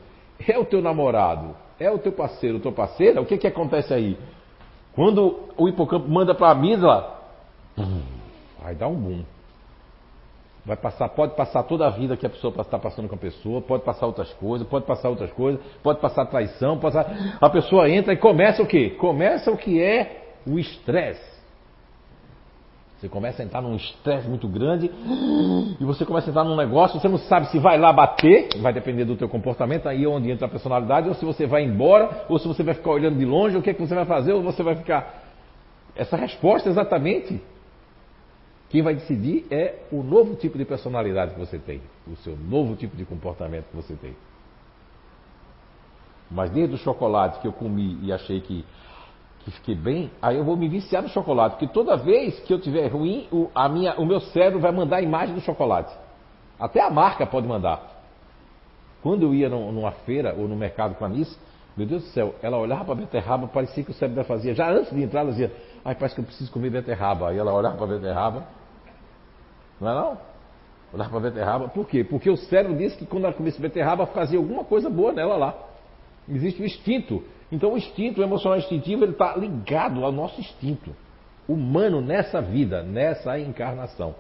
[0.48, 4.16] é o teu namorado, é o teu parceiro, teu parceira, o que, que acontece aí?
[4.94, 7.20] Quando o hipocampo manda para a amígdala,
[8.62, 9.24] vai dar um boom.
[10.64, 13.60] Vai passar, pode passar toda a vida que a pessoa está passando com a pessoa,
[13.60, 17.38] pode passar outras coisas, pode passar outras coisas, pode passar traição, pode passar...
[17.40, 18.90] a pessoa entra e começa o quê?
[18.90, 21.32] Começa o que é o estresse.
[23.02, 24.88] Você começa a entrar num estresse muito grande
[25.80, 28.72] e você começa a entrar num negócio, você não sabe se vai lá bater, vai
[28.72, 32.26] depender do teu comportamento, aí é onde entra a personalidade, ou se você vai embora,
[32.28, 34.32] ou se você vai ficar olhando de longe, o que é que você vai fazer,
[34.32, 35.20] ou você vai ficar.
[35.96, 37.42] Essa resposta exatamente,
[38.70, 42.76] quem vai decidir é o novo tipo de personalidade que você tem, o seu novo
[42.76, 44.14] tipo de comportamento que você tem.
[46.30, 48.64] Mas desde o chocolate que eu comi e achei que
[49.44, 52.60] que fiquei bem, aí eu vou me viciar no chocolate, porque toda vez que eu
[52.60, 55.92] tiver ruim, o, a minha, o meu cérebro vai mandar a imagem do chocolate.
[56.58, 57.90] Até a marca pode mandar.
[59.02, 61.36] Quando eu ia numa feira ou no mercado com a Nice,
[61.76, 64.54] meu Deus do céu, ela olhava para a beterraba, parecia que o cérebro fazia.
[64.54, 65.52] Já antes de entrar, ela dizia,
[65.84, 67.30] ai, parece que eu preciso comer beterraba.
[67.30, 68.46] Aí ela olhava para a beterraba.
[69.80, 70.18] Não é não?
[70.92, 71.68] Olhava para a beterraba.
[71.68, 72.04] Por quê?
[72.04, 75.54] Porque o cérebro disse que quando ela comesse beterraba, fazia alguma coisa boa nela lá.
[76.28, 77.24] Existe o instinto.
[77.52, 80.96] Então o instinto, o emocional instintivo, ele está ligado ao nosso instinto
[81.46, 84.14] humano nessa vida, nessa encarnação.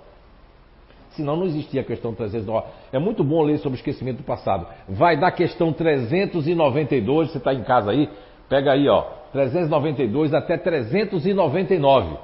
[1.12, 2.66] Senão não existia a questão 309.
[2.92, 4.66] É muito bom ler sobre o esquecimento do passado.
[4.88, 8.08] Vai dar questão 392, você está em casa aí,
[8.48, 12.18] pega aí, ó, 392 até 399.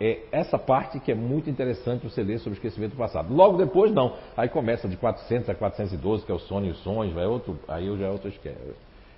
[0.00, 3.32] É essa parte que é muito interessante você ler sobre o esquecimento do passado.
[3.32, 4.14] Logo depois, não.
[4.36, 7.58] Aí começa de 400 a 412, que é o sono e os sonhos, vai outro,
[7.68, 8.56] aí já é outro esquema.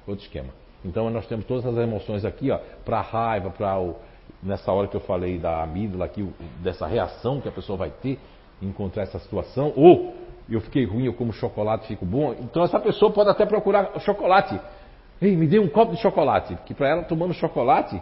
[0.06, 0.50] Outro esquema.
[0.84, 3.96] Então nós temos todas as emoções aqui, ó, para raiva, para o
[4.42, 6.28] nessa hora que eu falei da amígdala aqui,
[6.62, 8.18] dessa reação que a pessoa vai ter
[8.60, 10.14] encontrar essa situação, ou
[10.48, 12.34] eu fiquei ruim, eu como chocolate, fico bom.
[12.40, 14.60] Então essa pessoa pode até procurar chocolate.
[15.20, 18.00] Ei, me dê um copo de chocolate, que para ela tomando chocolate,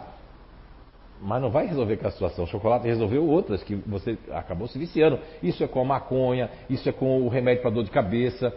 [1.21, 2.43] mas não vai resolver aquela situação.
[2.43, 5.19] O chocolate resolveu outras que você acabou se viciando.
[5.41, 8.53] Isso é com a maconha, isso é com o remédio para dor de cabeça.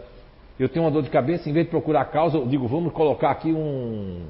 [0.59, 2.91] Eu tenho uma dor de cabeça, em vez de procurar a causa, eu digo, vamos
[2.93, 4.25] colocar aqui um.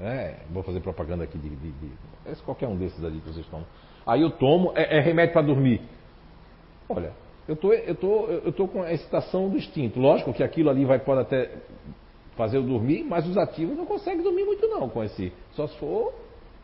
[0.00, 3.64] É, vou fazer propaganda aqui de, de, de qualquer um desses ali que vocês estão.
[4.06, 5.80] Aí eu tomo, é, é remédio para dormir.
[6.88, 7.12] Olha,
[7.46, 10.00] eu tô, eu tô, eu tô com a excitação do instinto.
[10.00, 11.50] Lógico que aquilo ali vai pode até
[12.36, 15.32] fazer eu dormir, mas os ativos não conseguem dormir muito não com esse.
[15.52, 16.12] Só se for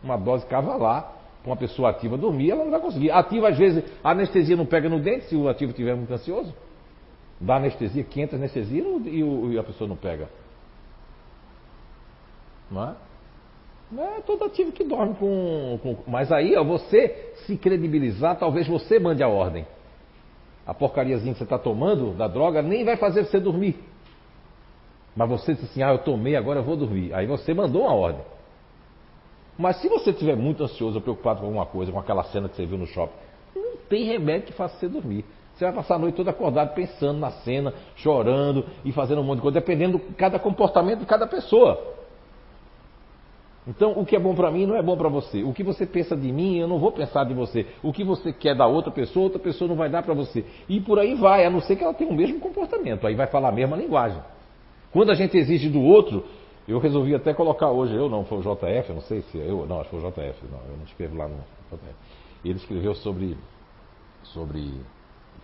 [0.02, 3.10] uma dose cavalar para uma pessoa ativa dormir, ela não vai conseguir.
[3.10, 6.54] Ativa às vezes a anestesia não pega no dente se o ativo estiver muito ansioso.
[7.40, 10.28] Dá anestesia, 500 anestesia e, a pessoa não pega.
[12.70, 12.96] Não é?
[14.16, 16.10] É todo ativo que dorme com, com.
[16.10, 19.66] Mas aí, ó, você se credibilizar, talvez você mande a ordem.
[20.66, 23.76] A porcariazinha que você está tomando da droga nem vai fazer você dormir.
[25.14, 27.12] Mas você disse assim: ah, eu tomei, agora eu vou dormir.
[27.14, 28.24] Aí você mandou uma ordem.
[29.56, 32.66] Mas se você estiver muito ansioso preocupado com alguma coisa, com aquela cena que você
[32.66, 33.14] viu no shopping,
[33.54, 35.24] não tem remédio que faça você dormir.
[35.54, 39.36] Você vai passar a noite toda acordado pensando na cena, chorando e fazendo um monte
[39.36, 41.94] de coisa, dependendo de cada comportamento de cada pessoa.
[43.66, 45.42] Então, o que é bom para mim não é bom para você.
[45.42, 47.66] O que você pensa de mim, eu não vou pensar de você.
[47.82, 50.44] O que você quer da outra pessoa, outra pessoa não vai dar para você.
[50.68, 53.06] E por aí vai, a não ser que ela tenha o mesmo comportamento.
[53.06, 54.20] Aí vai falar a mesma linguagem.
[54.92, 56.24] Quando a gente exige do outro,
[56.68, 59.66] eu resolvi até colocar hoje, eu não, foi o JF, não sei se é eu,
[59.66, 61.36] não, acho que foi o JF, não, eu não escrevo lá no
[61.72, 61.94] JF.
[62.44, 63.36] Ele escreveu sobre,
[64.24, 64.72] sobre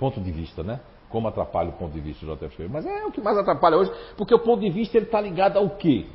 [0.00, 0.80] ponto de vista, né?
[1.10, 2.72] Como atrapalha o ponto de vista do JF escreveu.
[2.72, 5.58] Mas é o que mais atrapalha hoje, porque o ponto de vista ele está ligado
[5.58, 6.06] ao quê?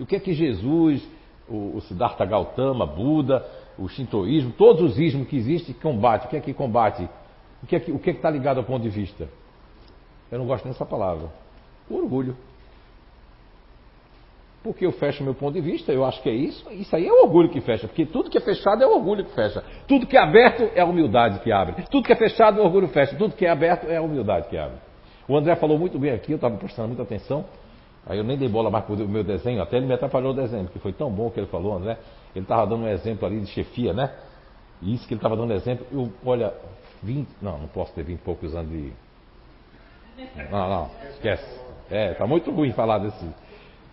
[0.00, 1.06] O que é que Jesus
[1.48, 3.46] o, o Siddhartha Gautama, Buda,
[3.78, 6.26] o Shintoísmo, todos os ismos que existem, combate.
[6.26, 7.08] O que é que combate?
[7.62, 9.28] O que é que é está ligado ao ponto de vista?
[10.30, 11.28] Eu não gosto nem dessa palavra.
[11.88, 12.36] O orgulho.
[14.66, 16.68] Porque eu fecho meu ponto de vista, eu acho que é isso.
[16.72, 17.86] Isso aí é o orgulho que fecha.
[17.86, 19.62] Porque tudo que é fechado é o orgulho que fecha.
[19.86, 21.84] Tudo que é aberto é a humildade que abre.
[21.88, 23.14] Tudo que é fechado é o orgulho que fecha.
[23.14, 24.76] Tudo que é aberto é a humildade que abre.
[25.28, 27.44] O André falou muito bem aqui, eu estava prestando muita atenção.
[28.04, 30.34] Aí eu nem dei bola mais para o meu desenho, até ele me atrapalhou o
[30.34, 31.96] desenho, porque foi tão bom que ele falou, André.
[32.34, 34.12] Ele estava dando um exemplo ali de chefia, né?
[34.82, 36.52] E isso que ele estava dando exemplo, eu, olha,
[37.04, 38.92] 20, não, não posso ter 20 e poucos anos de.
[40.50, 41.60] Não, não, esquece.
[41.88, 43.45] É, tá muito ruim falar desse.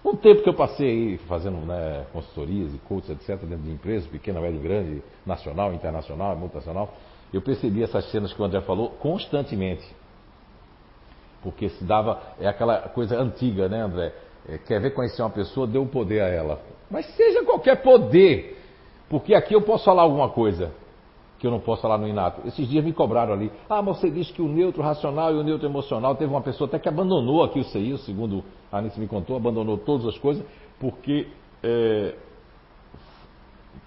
[0.04, 4.08] Um tempo que eu passei aí fazendo né, consultorias e coaches, etc., dentro de empresas,
[4.10, 6.94] pequena, média e grande, nacional, internacional, multinacional,
[7.32, 9.86] eu percebi essas cenas que o André falou constantemente.
[11.42, 14.14] Porque se dava, é aquela coisa antiga, né, André?
[14.48, 16.62] É, quer ver conhecer uma pessoa, dê o um poder a ela.
[16.92, 18.62] Mas seja qualquer poder,
[19.10, 20.72] porque aqui eu posso falar alguma coisa
[21.44, 22.40] que eu não posso falar no inato.
[22.48, 23.52] Esses dias me cobraram ali.
[23.70, 26.70] Ah, mas você disse que o neutro racional e o neutro emocional, teve uma pessoa
[26.70, 30.46] até que abandonou aqui o CI, segundo a Anice me contou, abandonou todas as coisas,
[30.80, 31.28] porque.
[31.62, 32.16] É,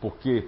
[0.02, 0.46] porque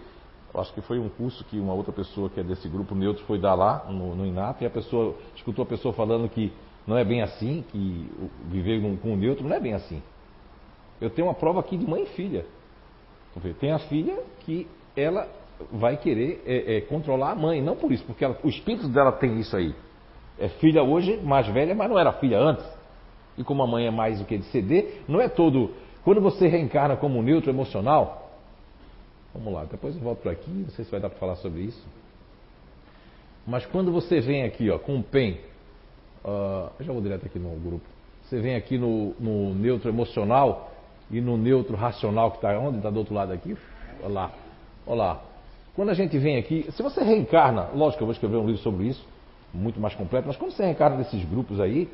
[0.54, 3.38] acho que foi um curso que uma outra pessoa que é desse grupo neutro foi
[3.38, 6.52] dar lá no, no Inato e a pessoa escutou a pessoa falando que
[6.86, 8.06] não é bem assim, que
[8.50, 10.02] viver com o neutro não é bem assim.
[11.00, 12.44] Eu tenho uma prova aqui de mãe e filha.
[13.58, 15.26] Tem a filha que ela
[15.72, 19.12] vai querer é, é, controlar a mãe, não por isso, porque ela, o espírito dela
[19.12, 19.74] tem isso aí.
[20.38, 22.64] É filha hoje, mais velha, mas não era filha antes.
[23.36, 25.72] E como a mãe é mais do que de ceder, não é todo.
[26.04, 28.30] Quando você reencarna como neutro emocional,
[29.34, 31.62] vamos lá, depois eu volto para aqui, não sei se vai dar para falar sobre
[31.62, 31.86] isso.
[33.46, 35.38] Mas quando você vem aqui, ó, com o PEN,
[36.24, 37.84] Uh, já vou direto aqui no grupo.
[38.24, 40.72] Você vem aqui no, no neutro emocional
[41.10, 42.78] e no neutro racional que está onde?
[42.78, 43.56] Está do outro lado aqui?
[44.02, 44.32] Olha lá.
[44.86, 45.22] Olha lá.
[45.78, 48.60] Quando a gente vem aqui, se você reencarna, lógico que eu vou escrever um livro
[48.62, 49.06] sobre isso,
[49.54, 51.88] muito mais completo, mas quando você reencarna desses grupos aí,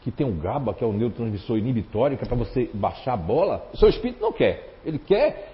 [0.00, 3.16] que tem o GABA, que é o neurotransmissor inibitório, que é para você baixar a
[3.18, 4.78] bola, seu espírito não quer.
[4.82, 5.52] Ele quer.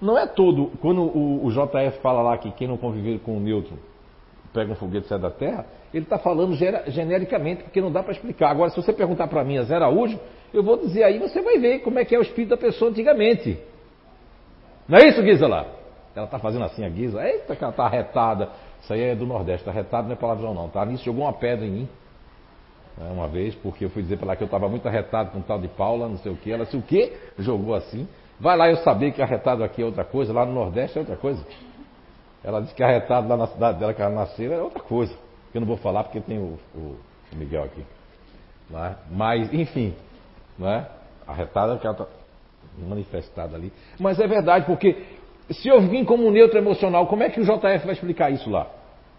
[0.00, 0.72] Não é todo.
[0.80, 3.76] Quando o, o JF fala lá que quem não conviver com o neutro
[4.54, 6.54] pega um foguete e sai da Terra, ele está falando
[6.86, 8.48] genericamente, porque não dá para explicar.
[8.48, 10.18] Agora, se você perguntar para mim, a Zé Araújo,
[10.54, 12.90] eu vou dizer aí, você vai ver como é que é o espírito da pessoa
[12.90, 13.58] antigamente.
[14.88, 15.81] Não é isso, Gisela?
[16.14, 17.26] Ela está fazendo assim, a Gisela.
[17.26, 18.50] Eita, que ela está arretada.
[18.80, 20.84] Isso aí é do Nordeste, está arretada não é palavrão não, tá?
[20.84, 21.88] Nisso jogou uma pedra em mim.
[22.98, 25.40] né, uma vez, porque eu fui dizer para ela que eu estava muito arretado com
[25.40, 26.50] tal de Paula, não sei o que.
[26.50, 27.16] Ela disse, o quê?
[27.38, 28.08] Jogou assim.
[28.40, 31.16] Vai lá eu saber que arretado aqui é outra coisa, lá no Nordeste é outra
[31.16, 31.44] coisa.
[32.42, 35.16] Ela disse que arretado lá na cidade dela, que ela nasceu, é outra coisa.
[35.54, 36.96] Eu não vou falar porque tem o, o,
[37.34, 37.84] Miguel aqui.
[38.74, 38.94] É?
[39.10, 39.94] Mas, enfim,
[40.58, 40.88] não é?
[41.26, 42.06] arretada que ela está
[42.78, 43.72] manifestada ali.
[43.98, 45.04] Mas é verdade, porque
[45.50, 48.66] se eu vim como neutro emocional, como é que o JF vai explicar isso lá?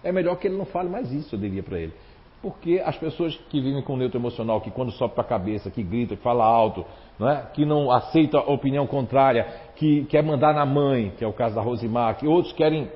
[0.03, 1.93] É melhor que ele não fale mais isso, eu diria para ele.
[2.41, 5.81] Porque as pessoas que vivem com neutro emocional, que quando sobe para a cabeça, que
[5.81, 6.85] grita, que fala alto,
[7.17, 7.47] não é?
[7.53, 11.55] que não aceita a opinião contrária, que quer mandar na mãe, que é o caso
[11.55, 12.89] da Rosimar, que outros querem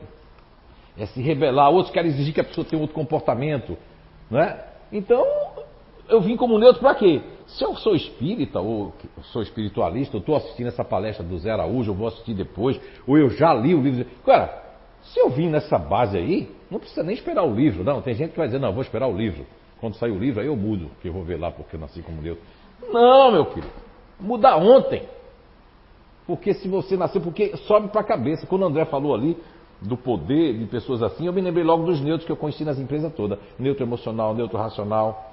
[0.97, 3.77] é, se rebelar, outros querem exigir que a pessoa tenha outro comportamento.
[4.29, 4.65] Não é?
[4.91, 5.25] Então,
[6.09, 7.21] eu vim como neutro para quê?
[7.47, 8.93] Se eu sou espírita ou
[9.31, 13.17] sou espiritualista, eu estou assistindo essa palestra do Zé Araújo, eu vou assistir depois, ou
[13.17, 14.05] eu já li o livro.
[14.25, 14.63] Cara,
[15.01, 18.01] se eu vim nessa base aí, não precisa nem esperar o livro, não.
[18.01, 19.45] Tem gente que vai dizer, não, vou esperar o livro.
[19.79, 22.01] Quando sair o livro, aí eu mudo, que eu vou ver lá porque eu nasci
[22.01, 22.43] como neutro.
[22.91, 23.71] Não, meu querido.
[24.19, 25.03] Mudar ontem.
[26.25, 28.45] Porque se você nasceu, porque sobe para a cabeça.
[28.45, 29.37] Quando o André falou ali
[29.81, 32.79] do poder de pessoas assim, eu me lembrei logo dos neutros que eu conheci nas
[32.79, 33.39] empresas todas.
[33.57, 35.26] Neutro emocional, neutro racional.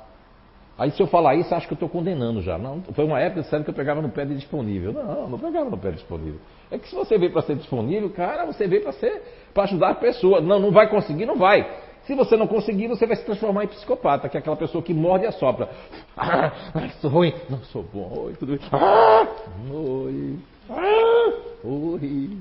[0.76, 2.58] Aí se eu falar isso, acho que eu estou condenando já.
[2.58, 4.92] Não, foi uma época sério que eu pegava no pé de disponível.
[4.92, 6.40] Não, não pegava no pé de disponível.
[6.70, 9.90] É que se você veio para ser disponível, cara, você veio para ser para ajudar
[9.90, 10.40] a pessoa.
[10.40, 11.64] Não, não vai conseguir, não vai.
[12.06, 14.92] Se você não conseguir, você vai se transformar em psicopata, que é aquela pessoa que
[14.92, 15.70] morde e assopra.
[16.16, 16.52] Ah,
[17.00, 17.32] sou ruim.
[17.48, 18.12] Não, sou bom.
[18.26, 18.60] Oi, tudo bem.
[18.72, 19.26] Ah,
[19.72, 20.38] oi.
[20.68, 21.32] Ah,
[21.64, 22.38] oi.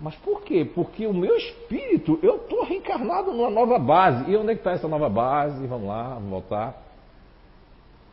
[0.00, 0.64] Mas por quê?
[0.64, 4.30] Porque o meu espírito, eu estou reencarnado numa nova base.
[4.30, 5.66] E onde é que está essa nova base?
[5.66, 6.82] Vamos lá, vamos voltar.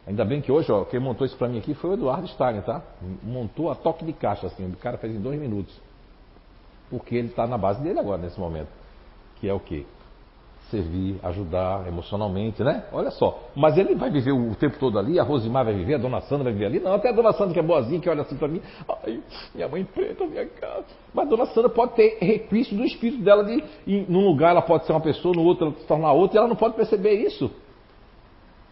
[0.05, 2.61] Ainda bem que hoje, ó, quem montou isso para mim aqui foi o Eduardo Stein,
[2.61, 2.81] tá?
[3.23, 5.73] Montou a toque de caixa, assim, o cara fez em dois minutos.
[6.89, 8.69] Porque ele está na base dele agora, nesse momento.
[9.39, 9.85] Que é o quê?
[10.71, 12.85] Servir, ajudar emocionalmente, né?
[12.91, 13.37] Olha só.
[13.55, 16.45] Mas ele vai viver o tempo todo ali, a Rosimar vai viver, a dona Sandra
[16.45, 16.79] vai viver ali.
[16.79, 19.21] Não, até a dona Sandra que é boazinha, que olha assim para mim, ai,
[19.53, 20.85] minha mãe preta, minha casa.
[21.13, 24.61] Mas a dona Sandra pode ter requisito do espírito dela de, em, num lugar ela
[24.61, 27.13] pode ser uma pessoa, no outro ela se tornar outra, e ela não pode perceber
[27.13, 27.51] isso.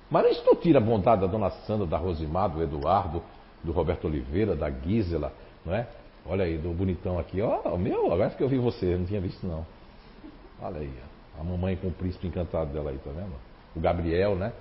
[0.09, 3.21] Mas isso não tira a bondade da dona Sandra, da Rosimar, do Eduardo,
[3.63, 5.31] do Roberto Oliveira, da Gisela,
[5.65, 5.88] não é?
[6.25, 9.05] Olha aí, do bonitão aqui, ó, oh, meu, agora que eu vi você, eu não
[9.05, 9.65] tinha visto não.
[10.62, 11.09] Olha aí, ó.
[11.39, 13.34] A mamãe com o príncipe encantado dela aí, tá vendo?
[13.75, 14.52] O Gabriel, né?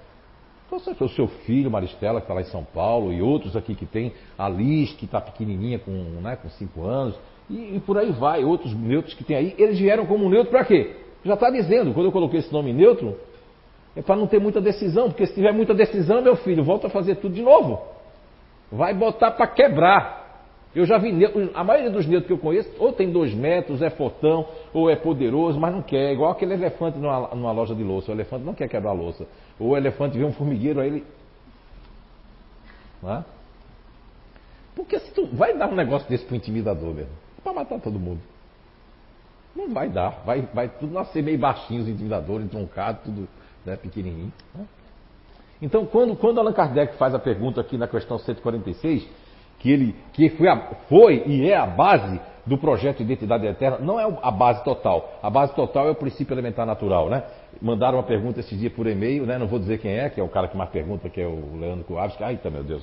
[0.67, 3.75] Então, você o seu filho, Maristela, que está lá em São Paulo, e outros aqui
[3.75, 7.97] que tem, a Liz, que está pequenininha, com, né, com cinco anos, e, e, por
[7.97, 10.95] aí vai, outros neutros que tem aí, eles vieram como neutro para quê?
[11.25, 13.19] Já está dizendo, quando eu coloquei esse nome neutro,
[13.97, 16.91] é para não ter muita decisão, porque se tiver muita decisão, meu filho, volta a
[16.91, 17.81] fazer tudo de novo.
[18.71, 20.18] Vai botar para quebrar.
[20.79, 21.11] Eu já vi,
[21.55, 24.95] a maioria dos neutros que eu conheço, ou tem dois metros, é fortão, ou é
[24.95, 26.13] poderoso, mas não quer.
[26.13, 28.13] Igual aquele elefante numa, numa loja de louça.
[28.13, 29.27] O elefante não quer quebrar louça.
[29.59, 31.05] Ou o elefante vê um formigueiro, aí ele.
[33.03, 33.25] É?
[34.77, 37.11] Porque se tu vai dar um negócio desse para o intimidador mesmo,
[37.43, 38.21] para matar todo mundo.
[39.57, 40.23] Não vai dar.
[40.25, 43.29] Vai, vai tudo nascer meio baixinho, os intimidadores, truncados, tudo
[43.67, 44.33] né, pequenininho.
[44.55, 44.65] Né?
[45.61, 49.27] Então, quando, quando Allan Kardec faz a pergunta aqui na questão 146,
[49.59, 50.57] que ele que foi, a,
[50.89, 55.19] foi e é a base do projeto Identidade Eterna, não é a base total.
[55.23, 57.23] A base total é o princípio elementar natural, né?
[57.61, 59.37] Mandaram uma pergunta esse dia por e-mail, né?
[59.39, 61.57] Não vou dizer quem é, que é o cara que mais pergunta, que é o
[61.61, 62.83] Leandro Coaves, que, ai, tá, meu Deus,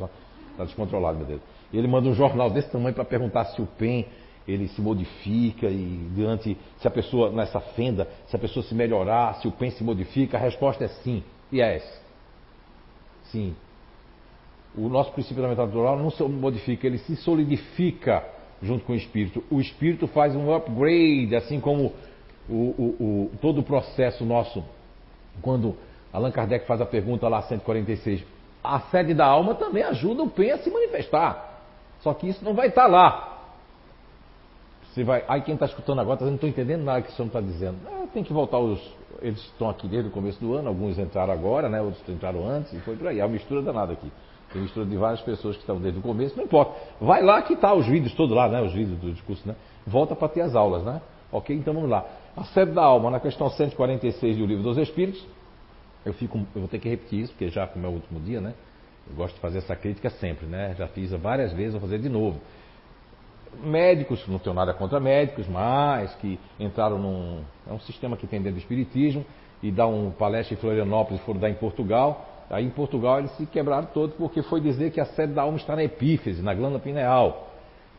[0.52, 1.42] está descontrolado, meu Deus.
[1.74, 4.06] Ele manda um jornal desse tamanho para perguntar se o PEN
[4.48, 9.34] ele se modifica e diante se a pessoa nessa fenda, se a pessoa se melhorar,
[9.36, 11.24] se o PEN se modifica, a resposta é sim.
[11.52, 11.82] E é.
[13.32, 13.56] Sim
[14.78, 18.24] o nosso princípio elementar natural não se modifica, ele se solidifica
[18.62, 19.44] junto com o espírito.
[19.50, 21.94] O espírito faz um upgrade, assim como
[22.50, 24.64] o, o, o, todo o processo nosso.
[25.42, 25.76] Quando
[26.12, 28.24] Allan Kardec faz a pergunta lá 146,
[28.64, 31.62] a sede da alma também ajuda o PEN a se manifestar.
[32.02, 33.34] Só que isso não vai estar lá.
[34.96, 37.12] Você vai, aí quem está escutando agora está dizendo, não estou entendendo nada que o
[37.14, 37.78] senhor está dizendo.
[37.86, 38.80] Ah, tem que voltar os.
[39.22, 42.72] Eles estão aqui desde o começo do ano, alguns entraram agora, né, outros entraram antes,
[42.74, 43.20] e foi por aí.
[43.20, 44.10] É uma mistura danada aqui.
[44.52, 46.74] Tem mistura de várias pessoas que estão desde o começo, não importa.
[47.02, 48.62] Vai lá que está os vídeos todos lá, né?
[48.62, 49.56] Os vídeos do discurso, né?
[49.86, 51.02] Volta para ter as aulas, né?
[51.32, 51.56] Ok?
[51.56, 52.06] Então vamos lá.
[52.38, 55.26] A sede da alma, na questão 146 do Livro dos Espíritos.
[56.06, 58.40] Eu, fico, eu vou ter que repetir isso, porque já como é o último dia,
[58.40, 58.54] né?
[59.10, 60.76] Eu gosto de fazer essa crítica sempre, né?
[60.78, 62.40] Já fiz várias vezes, vou fazer de novo.
[63.64, 67.42] Médicos, não tenho nada contra médicos, mas que entraram num.
[67.68, 69.26] É um sistema que tem dentro do Espiritismo
[69.64, 73.46] e dá um palestra em Florianópolis, foram dar em Portugal Aí em Portugal eles se
[73.46, 76.80] quebraram todo porque foi dizer que a sede da alma está na epífise, na glândula
[76.80, 77.50] pineal.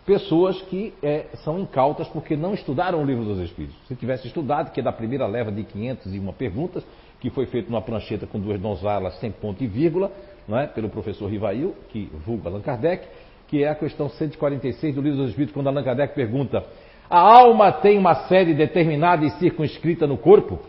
[0.06, 3.76] Pessoas que é, são incautas porque não estudaram o livro dos Espíritos.
[3.88, 6.87] Se tivesse estudado, que é da primeira leva de 501 perguntas,
[7.18, 10.12] que foi feito numa prancheta com duas donzelas sem ponto e vírgula,
[10.46, 10.68] não é?
[10.68, 13.04] pelo professor Rivail, que vulga Allan Kardec,
[13.48, 16.64] que é a questão 146 do Livro dos Espíritos, quando Allan Kardec pergunta:
[17.11, 20.61] A alma tem uma sede determinada e circunscrita no corpo?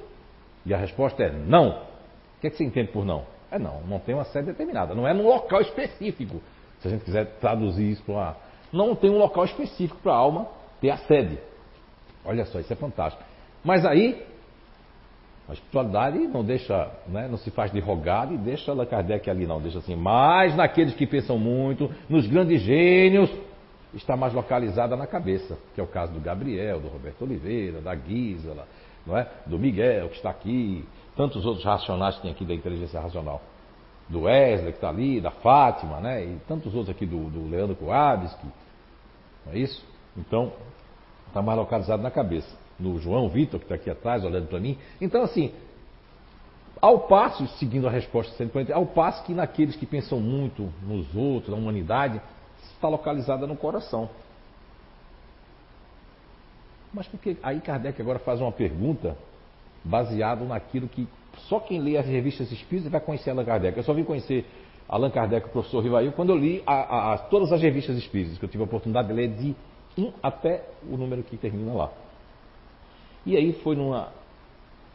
[0.66, 1.70] E a resposta é não.
[1.70, 3.37] O que, é que você entende por não?
[3.52, 6.42] É não, não tem uma sede determinada, não é num local específico.
[6.80, 8.36] Se a gente quiser traduzir isso para.
[8.72, 10.48] Não tem um local específico para a alma
[10.82, 11.40] ter a sede.
[12.26, 13.24] Olha só, isso é fantástico.
[13.64, 14.22] Mas aí,
[15.48, 19.48] a espiritualidade não deixa, né, não se faz de rogado e deixa Allan Kardec ali,
[19.48, 19.62] não.
[19.62, 23.32] Deixa assim, mas naqueles que pensam muito, nos grandes gênios,
[23.94, 27.96] está mais localizada na cabeça, que é o caso do Gabriel, do Roberto Oliveira, da
[27.96, 28.68] Gisela,
[29.06, 29.28] não é?
[29.46, 30.86] do Miguel, que está aqui,
[31.18, 33.42] tantos outros racionais que tem aqui da inteligência racional.
[34.08, 36.24] Do Wesley, que está ali, da Fátima, né?
[36.24, 38.48] E tantos outros aqui do, do Leandro Kowalski.
[39.46, 39.84] Não é isso?
[40.16, 40.54] Então,
[41.28, 42.48] está mais localizado na cabeça.
[42.80, 44.78] No João Vitor, que está aqui atrás, olhando para mim.
[45.02, 45.52] Então, assim,
[46.80, 51.52] ao passo, seguindo a resposta 140, ao passo que naqueles que pensam muito nos outros,
[51.52, 52.22] na humanidade,
[52.74, 54.10] está localizada no coração.
[56.94, 59.18] Mas porque aí Kardec agora faz uma pergunta
[59.88, 61.08] baseado naquilo que
[61.48, 63.78] só quem lê as revistas espíritas vai conhecer Allan Kardec.
[63.78, 64.46] Eu só vim conhecer
[64.88, 68.46] Allan Kardec, o professor Rivail, quando eu li a, a, todas as revistas espíritas, que
[68.46, 69.56] eu tive a oportunidade de ler de
[69.98, 71.92] 1 até o número que termina lá.
[73.26, 74.10] E aí foi numa,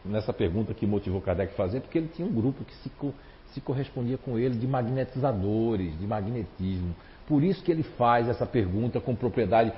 [0.04, 2.90] nessa pergunta que motivou Kardec a fazer, porque ele tinha um grupo que se,
[3.52, 6.94] se correspondia com ele de magnetizadores, de magnetismo.
[7.26, 9.72] Por isso que ele faz essa pergunta com propriedade.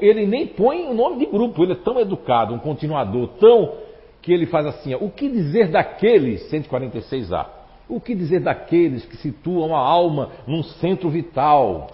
[0.00, 3.87] Ele nem põe o nome de grupo, ele é tão educado, um continuador, tão
[4.28, 7.46] que ele faz assim: o que dizer daqueles, 146A,
[7.88, 11.90] o que dizer daqueles que situam a alma num centro vital?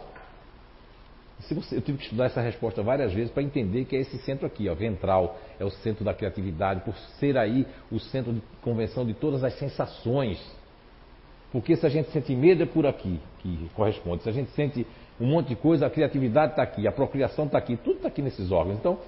[1.70, 4.68] Eu tive que estudar essa resposta várias vezes para entender que é esse centro aqui,
[4.68, 9.14] ó, ventral, é o centro da criatividade, por ser aí o centro de convenção de
[9.14, 10.42] todas as sensações.
[11.52, 14.24] Porque se a gente sente medo é por aqui que corresponde.
[14.24, 14.84] Se a gente sente
[15.20, 18.22] um monte de coisa, a criatividade está aqui, a procriação está aqui, tudo está aqui
[18.22, 18.78] nesses órgãos.
[18.78, 18.98] Então,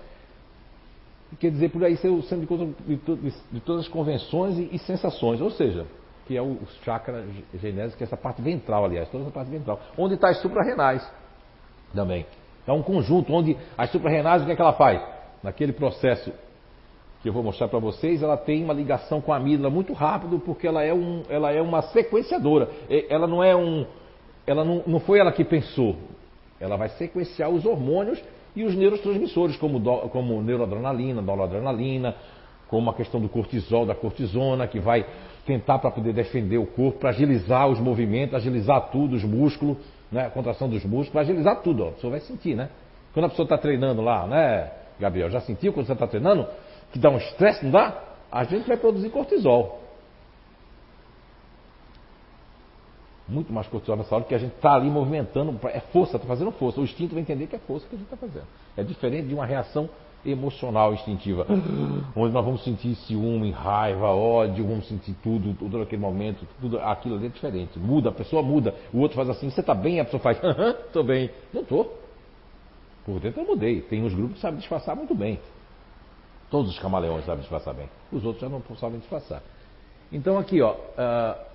[1.38, 4.78] quer dizer por aí ser o centro de, de, de todas as convenções e, e,
[4.80, 5.86] sensações, ou seja,
[6.26, 9.50] que é o, o chakra genésio, que é essa parte ventral, aliás, toda essa parte
[9.50, 11.06] ventral, onde está as suprarrenais
[11.94, 12.26] também.
[12.66, 15.00] É um conjunto onde as suprarrenais, o que é que ela faz?
[15.42, 16.32] Naquele processo
[17.22, 20.38] que eu vou mostrar para vocês, ela tem uma ligação com a amígdala muito rápido,
[20.38, 22.68] porque ela é, um, ela é uma sequenciadora.
[23.08, 23.86] Ela não é um.
[24.46, 25.96] Ela não, não foi ela que pensou.
[26.60, 28.22] Ela vai sequenciar os hormônios
[28.56, 32.16] e os neurotransmissores, como, do, como neuroadrenalina, noradrenalina,
[32.68, 35.06] como a questão do cortisol, da cortisona, que vai
[35.44, 39.76] tentar para poder defender o corpo, para agilizar os movimentos, agilizar tudo, os músculos,
[40.10, 42.70] né, a contração dos músculos, agilizar tudo, ó, a pessoa vai sentir, né?
[43.12, 46.46] Quando a pessoa está treinando lá, né, Gabriel, já sentiu quando você está treinando?
[46.92, 48.02] Que dá um estresse, não dá?
[48.32, 49.85] A gente vai produzir cortisol.
[53.28, 56.50] Muito mais cortisol nessa hora, porque a gente está ali movimentando, é força, está fazendo
[56.52, 56.80] força.
[56.80, 58.46] O instinto vai entender que é força que a gente está fazendo.
[58.76, 59.88] É diferente de uma reação
[60.24, 61.46] emocional instintiva,
[62.16, 67.16] onde nós vamos sentir ciúme, raiva, ódio, vamos sentir tudo, tudo naquele momento, tudo aquilo
[67.16, 67.78] ali é diferente.
[67.78, 70.00] Muda, a pessoa muda, o outro faz assim, você está bem?
[70.00, 70.38] A pessoa faz,
[70.86, 71.30] estou bem.
[71.52, 71.96] Não estou.
[73.04, 73.82] Por dentro eu mudei.
[73.82, 75.38] Tem uns grupos que sabem disfarçar muito bem.
[76.50, 77.88] Todos os camaleões sabem disfarçar bem.
[78.12, 79.42] Os outros já não sabem disfarçar.
[80.12, 81.45] Então aqui, ó, uh,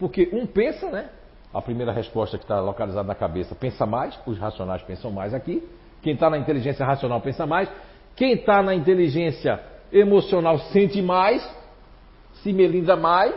[0.00, 1.10] porque um pensa, né?
[1.52, 5.62] A primeira resposta que está localizada na cabeça pensa mais, os racionais pensam mais aqui.
[6.00, 7.70] Quem está na inteligência racional pensa mais.
[8.16, 9.60] Quem está na inteligência
[9.92, 11.46] emocional sente mais,
[12.42, 13.34] se melinda mais,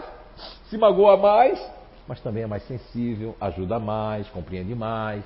[0.69, 1.60] se magoa mais,
[2.08, 5.23] mas também é mais sensível, ajuda mais, compreende mais.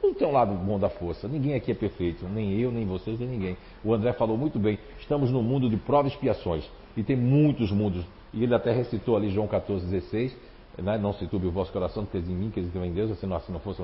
[0.00, 1.26] Tudo tem um lado bom da força.
[1.28, 3.56] Ninguém aqui é perfeito, nem eu, nem vocês, nem ninguém.
[3.84, 4.78] O André falou muito bem.
[5.00, 6.64] Estamos num mundo de provas e expiações.
[6.96, 8.04] E tem muitos mundos.
[8.32, 10.47] E ele até recitou ali João 14, 16
[10.82, 10.98] né?
[10.98, 13.52] não se turbe o vosso coração, que em mim, que em Deus, se não, assim
[13.52, 13.82] não fosse,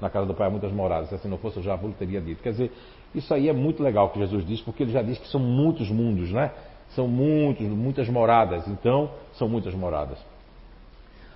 [0.00, 2.20] na casa do Pai há muitas moradas, se assim não fosse, eu já vos teria
[2.20, 2.42] dito.
[2.42, 2.72] Quer dizer,
[3.14, 5.90] isso aí é muito legal que Jesus diz, porque ele já diz que são muitos
[5.90, 6.52] mundos, né?
[6.90, 10.18] São muitos, muitas moradas, então, são muitas moradas.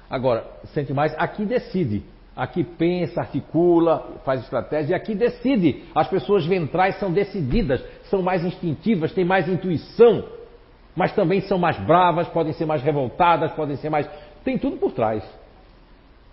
[0.08, 2.02] Agora, sente mais, aqui decide.
[2.34, 5.84] Aqui pensa, articula, faz estratégia e aqui decide.
[5.94, 10.24] As pessoas ventrais são decididas, são mais instintivas, têm mais intuição,
[10.96, 14.08] mas também são mais bravas, podem ser mais revoltadas, podem ser mais
[14.44, 15.22] tem tudo por trás.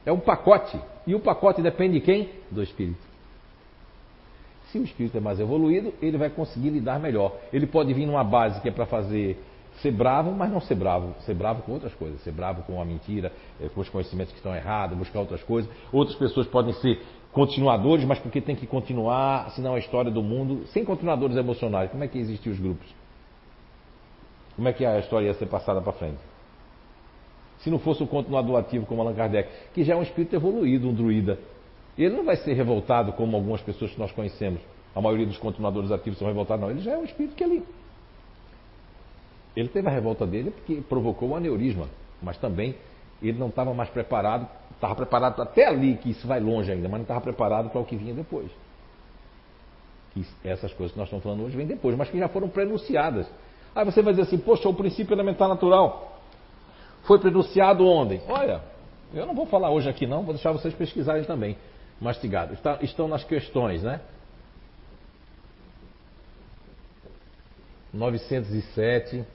[0.05, 0.79] É um pacote.
[1.05, 2.29] E o pacote depende de quem?
[2.49, 3.09] Do espírito.
[4.71, 7.35] Se o espírito é mais evoluído, ele vai conseguir lidar melhor.
[7.51, 9.37] Ele pode vir numa base que é para fazer
[9.81, 11.15] ser bravo, mas não ser bravo.
[11.21, 12.21] Ser bravo com outras coisas.
[12.21, 13.31] Ser bravo com a mentira,
[13.61, 15.71] eh, com os conhecimentos que estão errados, buscar outras coisas.
[15.91, 17.01] Outras pessoas podem ser
[17.31, 20.65] continuadores, mas porque tem que continuar, senão a história do mundo.
[20.67, 22.87] Sem continuadores emocionais, como é que existiam os grupos?
[24.55, 26.28] Como é que a história ia ser passada para frente?
[27.59, 30.87] Se não fosse o continuador ativo como Allan Kardec, que já é um espírito evoluído,
[30.87, 31.37] um druida.
[31.97, 34.61] Ele não vai ser revoltado como algumas pessoas que nós conhecemos.
[34.95, 36.71] A maioria dos continuadores ativos são revoltados, não.
[36.71, 37.63] Ele já é um espírito que ele.
[39.55, 41.87] Ele teve a revolta dele porque provocou o aneurisma,
[42.21, 42.75] mas também
[43.21, 46.99] ele não estava mais preparado, estava preparado até ali, que isso vai longe ainda, mas
[46.99, 48.49] não estava preparado para o que vinha depois.
[50.13, 53.27] Que essas coisas que nós estamos falando hoje vêm depois, mas que já foram prenunciadas.
[53.75, 56.18] Aí você vai dizer assim, poxa, o princípio elementar natural
[57.09, 58.21] foi prenunciado ontem.
[58.27, 58.61] Olha,
[59.11, 61.57] eu não vou falar hoje aqui não, vou deixar vocês pesquisarem também,
[61.99, 62.53] mastigado.
[62.53, 63.99] Está, estão nas questões, né?
[67.91, 69.25] 907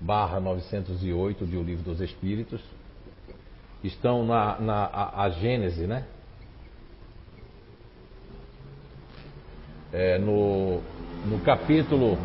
[0.00, 2.60] barra 908 de O Livro dos Espíritos.
[3.84, 6.04] Estão na, na a, a Gênese, né?
[9.92, 10.80] É, no,
[11.24, 12.18] no capítulo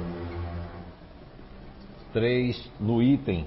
[2.13, 3.45] 3, no item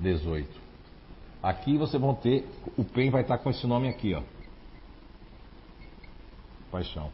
[0.00, 0.48] 18.
[1.42, 2.46] Aqui vocês vão ter,
[2.76, 4.22] o PEN vai estar com esse nome aqui, ó.
[6.70, 7.10] Paixão.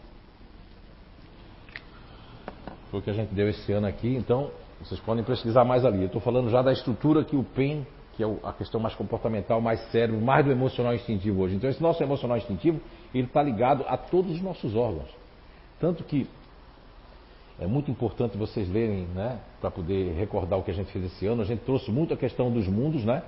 [2.90, 6.00] Foi o que a gente deu esse ano aqui, então vocês podem pesquisar mais ali.
[6.00, 9.60] Eu estou falando já da estrutura que o PEN, que é a questão mais comportamental,
[9.60, 11.56] mais cérebro, mais do emocional instintivo hoje.
[11.56, 12.80] Então esse nosso emocional instintivo,
[13.14, 15.08] ele está ligado a todos os nossos órgãos.
[15.78, 16.26] Tanto que
[17.58, 21.26] é muito importante vocês lerem, né, para poder recordar o que a gente fez esse
[21.26, 21.42] ano.
[21.42, 23.22] A gente trouxe muito a questão dos mundos, né?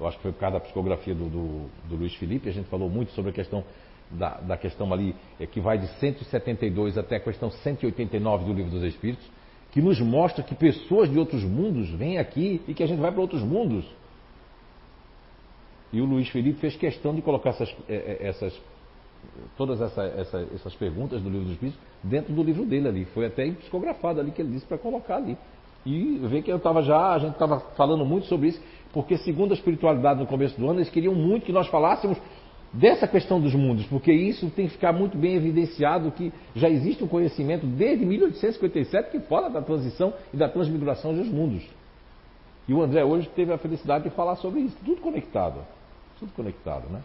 [0.00, 2.48] Eu acho que foi por causa da psicografia do, do, do Luiz Felipe.
[2.48, 3.62] A gente falou muito sobre a questão
[4.10, 8.70] da, da questão ali, é, que vai de 172 até a questão 189 do Livro
[8.70, 9.24] dos Espíritos,
[9.70, 13.10] que nos mostra que pessoas de outros mundos vêm aqui e que a gente vai
[13.12, 13.84] para outros mundos.
[15.92, 18.60] E o Luiz Felipe fez questão de colocar essas, é, é, essas
[19.56, 23.04] todas essa, essa, essas perguntas do livro dos Espíritos dentro do livro dele ali.
[23.06, 25.36] Foi até psicografado ali que ele disse para colocar ali.
[25.86, 28.62] E ver que eu estava já, a gente estava falando muito sobre isso,
[28.92, 32.18] porque segundo a espiritualidade no começo do ano, eles queriam muito que nós falássemos
[32.72, 37.04] dessa questão dos mundos, porque isso tem que ficar muito bem evidenciado que já existe
[37.04, 41.64] um conhecimento desde 1857 que fala da transição e da transmigração dos mundos.
[42.66, 45.60] E o André hoje teve a felicidade de falar sobre isso, tudo conectado.
[46.18, 47.02] Tudo conectado, né?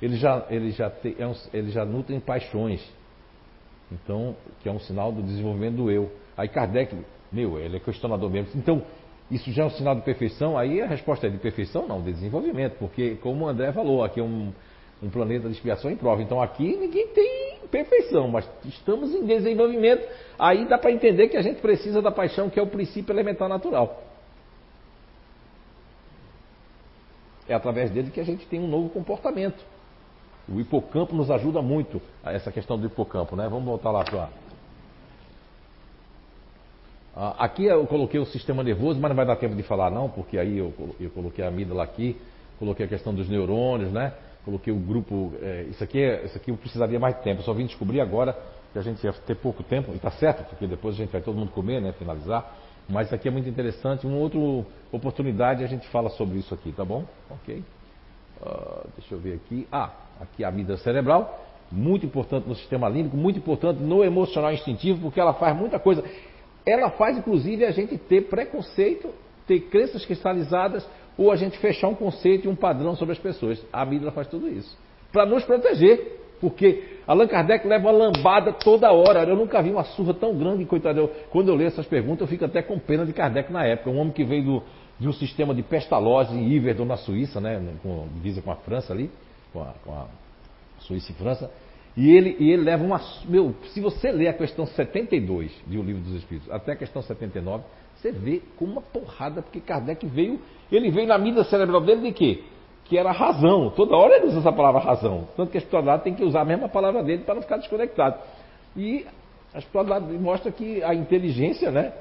[0.00, 2.80] eles já eles já é eles já nutrem paixões.
[3.92, 6.12] Então, que é um sinal do desenvolvimento do eu.
[6.36, 6.96] Aí Kardec,
[7.30, 8.50] meu, ele é questionador mesmo.
[8.54, 8.82] Então,
[9.30, 10.56] isso já é um sinal de perfeição?
[10.56, 11.86] Aí a resposta é de perfeição?
[11.86, 14.52] Não, de desenvolvimento, porque como o André falou, aqui é um
[15.02, 16.22] um planeta de expiação em prova.
[16.22, 20.06] Então aqui ninguém tem perfeição, mas estamos em desenvolvimento.
[20.38, 23.48] Aí dá para entender que a gente precisa da paixão, que é o princípio elementar
[23.48, 24.02] natural.
[27.48, 29.60] É através dele que a gente tem um novo comportamento.
[30.48, 33.48] O hipocampo nos ajuda muito a essa questão do hipocampo, né?
[33.48, 34.28] Vamos voltar lá para.
[37.16, 40.08] Ah, aqui eu coloquei o sistema nervoso, mas não vai dar tempo de falar não,
[40.08, 42.16] porque aí eu, eu coloquei a amígdala aqui,
[42.58, 44.12] coloquei a questão dos neurônios, né?
[44.44, 45.32] Coloquei o grupo.
[45.40, 47.42] É, isso, aqui é, isso aqui eu precisaria mais tempo.
[47.42, 48.36] Só vim descobrir agora
[48.72, 51.20] que a gente ia ter pouco tempo, e está certo, porque depois a gente vai
[51.20, 51.92] todo mundo comer, né?
[51.92, 52.56] Finalizar.
[52.88, 54.06] Mas isso aqui é muito interessante.
[54.06, 54.38] Uma outra
[54.92, 57.04] oportunidade a gente fala sobre isso aqui, tá bom?
[57.30, 57.62] Ok?
[58.40, 59.66] Uh, deixa eu ver aqui.
[59.70, 61.46] Ah, aqui a amígdala cerebral.
[61.70, 66.02] Muito importante no sistema límbico, muito importante no emocional instintivo, porque ela faz muita coisa.
[66.66, 69.08] Ela faz, inclusive, a gente ter preconceito
[69.50, 73.64] ter crenças cristalizadas ou a gente fechar um conceito e um padrão sobre as pessoas.
[73.72, 74.76] A amígdala faz tudo isso.
[75.12, 76.18] Para nos proteger.
[76.40, 79.24] Porque Allan Kardec leva uma lambada toda hora.
[79.24, 81.10] Eu nunca vi uma surra tão grande, coitado.
[81.30, 83.90] quando eu leio essas perguntas, eu fico até com pena de Kardec na época.
[83.90, 84.62] Um homem que veio do,
[84.98, 88.92] de um sistema de Pestalozzi em Yverdon, na Suíça, né, com, divisa com a França
[88.92, 89.10] ali,
[89.52, 90.06] com a, com a
[90.78, 91.50] Suíça e França.
[91.96, 93.00] E ele, e ele leva uma.
[93.28, 97.02] Meu, se você ler a questão 72 de O Livro dos Espíritos até a questão
[97.02, 97.64] 79,
[98.00, 100.40] você vê com uma porrada, porque Kardec veio.
[100.72, 102.44] Ele veio na mídia cerebral dele de quê?
[102.84, 103.70] Que era razão.
[103.70, 105.28] Toda hora ele usa essa palavra razão.
[105.36, 108.18] Tanto que a espiritualidade tem que usar a mesma palavra dele para não ficar desconectado.
[108.76, 109.06] E
[109.52, 111.92] a espiritualidade mostra que a inteligência, né?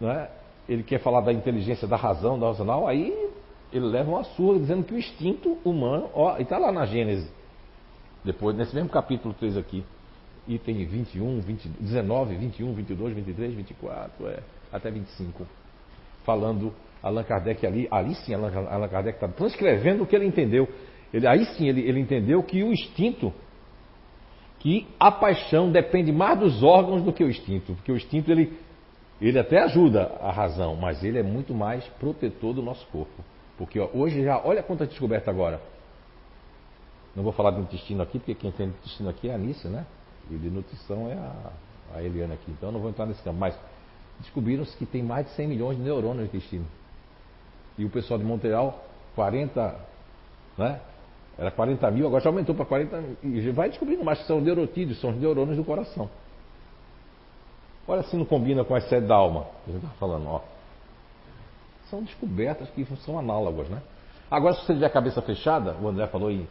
[0.00, 0.28] né?
[0.68, 3.12] Ele quer falar da inteligência, da razão, da racional, aí
[3.72, 7.30] ele leva uma surra dizendo que o instinto humano, ó, e está lá na Gênesis,
[8.24, 9.84] depois, nesse mesmo capítulo 3 aqui,
[10.48, 14.40] item 21, 20, 19, 21, 22, 23, 24, é,
[14.72, 15.46] até 25,
[16.24, 16.72] falando
[17.02, 20.68] Allan Kardec ali, ali sim Allan, Allan Kardec está transcrevendo o que ele entendeu.
[21.12, 23.32] Ele, aí sim ele, ele entendeu que o instinto,
[24.58, 28.56] que a paixão depende mais dos órgãos do que o instinto, porque o instinto ele,
[29.20, 33.24] ele até ajuda a razão, mas ele é muito mais protetor do nosso corpo.
[33.56, 35.60] Porque ó, hoje já, olha quanta descoberta agora.
[37.14, 39.84] Não vou falar de intestino aqui, porque quem tem intestino aqui é a Anice, né?
[40.30, 41.52] E de nutrição é a,
[41.96, 42.50] a Eliana aqui.
[42.50, 43.38] Então não vou entrar nesse campo.
[43.38, 43.54] Mas
[44.20, 46.66] descobriram-se que tem mais de 100 milhões de neurônios no intestino.
[47.76, 49.76] E o pessoal de Montreal, 40,
[50.56, 50.80] né?
[51.38, 53.16] Era 40 mil, agora já aumentou para 40 mil.
[53.22, 56.08] E vai descobrindo mais que são neurotídeos, são os neurônios do coração.
[57.88, 60.42] Olha se não combina com a sede da alma, que a gente está falando, ó.
[61.88, 63.82] São descobertas que são análogas, né?
[64.30, 66.46] Agora, se você tiver a cabeça fechada, o André falou em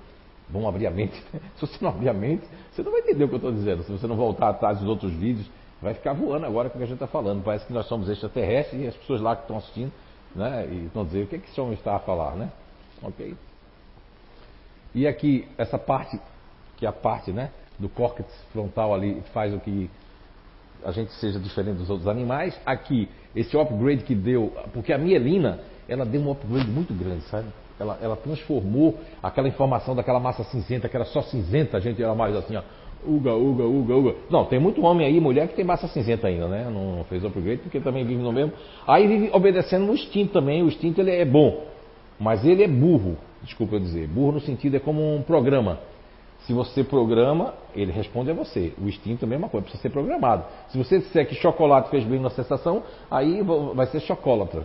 [0.49, 1.21] vamos abrir a mente.
[1.55, 3.83] Se você não abrir a mente, você não vai entender o que eu estou dizendo.
[3.83, 5.49] Se você não voltar atrás dos outros vídeos,
[5.81, 7.43] vai ficar voando agora com o que a gente está falando.
[7.43, 9.91] Parece que nós somos extraterrestres e as pessoas lá que estão assistindo
[10.35, 12.51] né, e estão dizendo o que, é que esse homem está a falar, né?
[13.01, 13.35] Ok?
[14.93, 16.19] E aqui, essa parte,
[16.77, 19.89] que é a parte né, do córtex frontal ali, faz o que
[20.83, 22.59] a gente seja diferente dos outros animais.
[22.65, 27.47] Aqui, esse upgrade que deu, porque a mielina, ela deu um upgrade muito grande, sabe?
[27.79, 32.13] Ela, ela transformou aquela informação daquela massa cinzenta, que era só cinzenta, a gente era
[32.13, 32.61] mais assim, ó.
[33.07, 34.15] Uga, uga, uga, uga.
[34.29, 36.69] Não, tem muito homem aí, mulher que tem massa cinzenta ainda, né?
[36.69, 38.51] Não fez upgrade porque também vive no mesmo.
[38.85, 40.61] Aí vive obedecendo no instinto também.
[40.61, 41.63] O instinto ele é bom,
[42.19, 43.15] mas ele é burro.
[43.41, 44.05] Desculpa eu dizer.
[44.07, 45.79] Burro no sentido é como um programa.
[46.41, 48.73] Se você programa, ele responde a você.
[48.81, 50.43] O instinto é a mesma coisa, precisa ser programado.
[50.69, 53.41] Se você disser que chocolate fez bem na sensação, aí
[53.73, 54.63] vai ser chocolatra.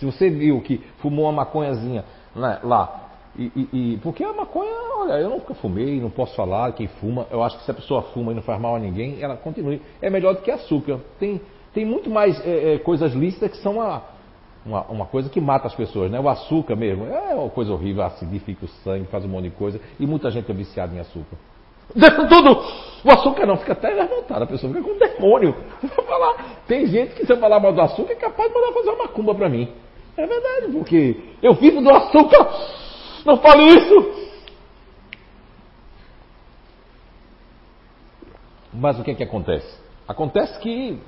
[0.00, 4.72] Se você viu que fumou uma maconhazinha né, lá, e, e, e, porque a maconha,
[4.96, 7.26] olha, eu nunca fumei, não posso falar quem fuma.
[7.30, 9.80] Eu acho que se a pessoa fuma e não faz mal a ninguém, ela continue.
[10.00, 10.98] É melhor do que açúcar.
[11.18, 11.38] Tem,
[11.74, 14.02] tem muito mais é, é, coisas lícitas que são uma,
[14.64, 16.18] uma, uma, coisa que mata as pessoas, né?
[16.18, 19.78] O açúcar mesmo é uma coisa horrível, acidifica o sangue, faz um monte de coisa.
[20.00, 21.36] E muita gente é viciada em açúcar.
[21.94, 22.64] Tudo!
[23.04, 25.54] O açúcar não, fica até revoltado, a pessoa fica com um demônio.
[26.66, 29.04] Tem gente que se eu falar mal do açúcar é capaz de mandar fazer uma
[29.04, 29.68] macumba para mim.
[30.20, 32.46] É verdade, porque eu vivo do açúcar.
[33.24, 34.30] Não fale isso.
[38.70, 39.80] Mas o que é que acontece?
[40.06, 40.98] Acontece que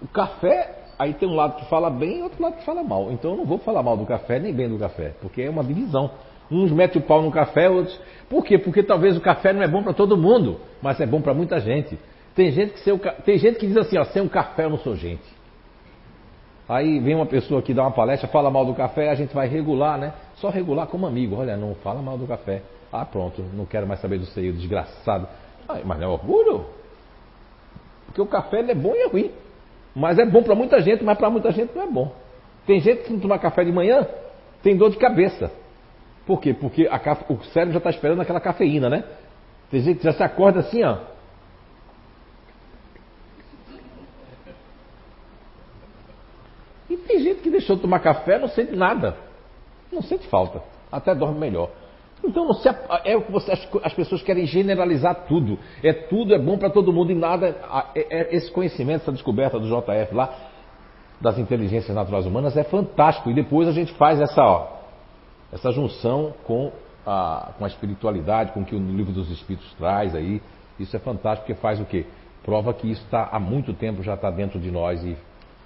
[0.00, 3.12] o café, aí tem um lado que fala bem e outro lado que fala mal.
[3.12, 5.62] Então eu não vou falar mal do café nem bem do café, porque é uma
[5.62, 6.10] divisão.
[6.50, 8.00] Uns metem o pau no café, outros.
[8.30, 8.56] Por quê?
[8.56, 11.60] Porque talvez o café não é bom para todo mundo, mas é bom para muita
[11.60, 11.98] gente.
[12.34, 14.96] Tem gente, que tem gente que diz assim, ó, sem um café eu não sou
[14.96, 15.33] gente.
[16.68, 19.46] Aí vem uma pessoa que dá uma palestra, fala mal do café, a gente vai
[19.46, 20.14] regular, né?
[20.36, 21.36] Só regular como amigo.
[21.36, 22.62] Olha, não fala mal do café.
[22.92, 25.28] Ah, pronto, não quero mais saber do seio, desgraçado.
[25.68, 26.64] Ah, mas não é orgulho?
[28.06, 29.30] Porque o café é bom e é ruim.
[29.94, 32.12] Mas é bom para muita gente, mas para muita gente não é bom.
[32.66, 34.06] Tem gente que não toma café de manhã,
[34.62, 35.50] tem dor de cabeça.
[36.26, 36.54] Por quê?
[36.54, 36.96] Porque a,
[37.28, 39.04] o cérebro já está esperando aquela cafeína, né?
[39.70, 40.96] Tem gente que já se acorda assim, ó.
[46.94, 49.16] E tem gente que deixou de tomar café não sente nada.
[49.90, 50.62] Não sente falta.
[50.92, 51.68] Até dorme melhor.
[52.22, 52.68] Então se,
[53.04, 55.58] é o que você, as, as, pessoas querem generalizar tudo.
[55.82, 57.56] É tudo é bom para todo mundo e nada.
[57.96, 60.32] É, é, esse conhecimento, essa descoberta do JF lá
[61.20, 63.28] das inteligências naturais humanas é fantástico.
[63.28, 64.68] E depois a gente faz essa, ó,
[65.52, 66.70] essa junção com
[67.04, 70.40] a, com a espiritualidade, com o que o livro dos Espíritos traz aí.
[70.78, 72.06] Isso é fantástico porque faz o quê?
[72.44, 75.16] Prova que isso está há muito tempo já está dentro de nós e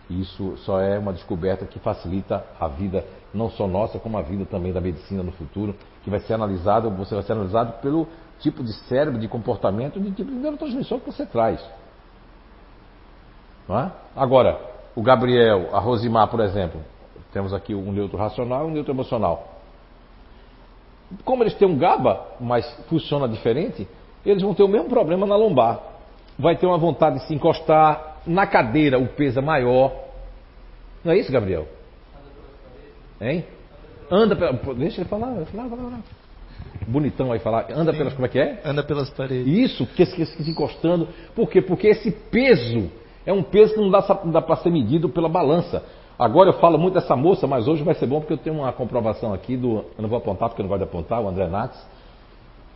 [0.08, 4.46] isso só é uma descoberta que facilita a vida, não só nossa, como a vida
[4.46, 8.06] também da medicina no futuro, que vai ser analisado, você vai ser analisado pelo
[8.40, 11.62] tipo de cérebro, de comportamento, de tipo de neurotransmissão que você traz.
[13.68, 13.90] É?
[14.16, 14.58] Agora,
[14.96, 16.80] o Gabriel, a Rosimar, por exemplo,
[17.32, 19.46] temos aqui um neutro racional e um neutro emocional.
[21.24, 23.86] Como eles têm um GABA, mas funciona diferente,
[24.24, 25.80] eles vão ter o mesmo problema na lombar.
[26.38, 29.92] Vai ter uma vontade de se encostar na cadeira, o peso é maior.
[31.04, 31.66] Não é isso, Gabriel?
[33.20, 33.44] Hein?
[34.10, 34.52] Anda pela.
[34.74, 36.00] Deixa ele falar, falar, falar, falar.
[36.86, 37.66] Bonitão aí falar.
[37.70, 37.98] Anda Sim.
[37.98, 38.14] pelas.
[38.14, 38.60] Como é que é?
[38.64, 39.46] Anda pelas paredes.
[39.46, 41.08] Isso, porque se, se encostando.
[41.34, 41.60] Por quê?
[41.60, 42.90] Porque esse peso
[43.26, 45.84] é um peso que não dá, dá para ser medido pela balança.
[46.18, 48.72] Agora eu falo muito dessa moça, mas hoje vai ser bom porque eu tenho uma
[48.72, 49.84] comprovação aqui do.
[49.96, 51.78] Eu não vou apontar porque não de apontar, o André Nates.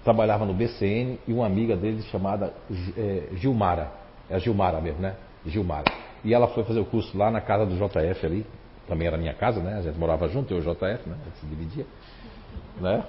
[0.04, 2.52] Trabalhava no BCN e uma amiga dele chamada
[2.96, 3.92] é, Gilmara.
[4.28, 5.14] É a Gilmara mesmo, né?
[5.46, 5.92] Gilmara.
[6.24, 8.46] E ela foi fazer o curso lá na casa do JF ali.
[8.86, 9.78] Também era minha casa, né?
[9.78, 11.16] A gente morava junto, eu e o JF, né?
[11.20, 11.86] A gente se dividia.
[12.80, 13.04] Né?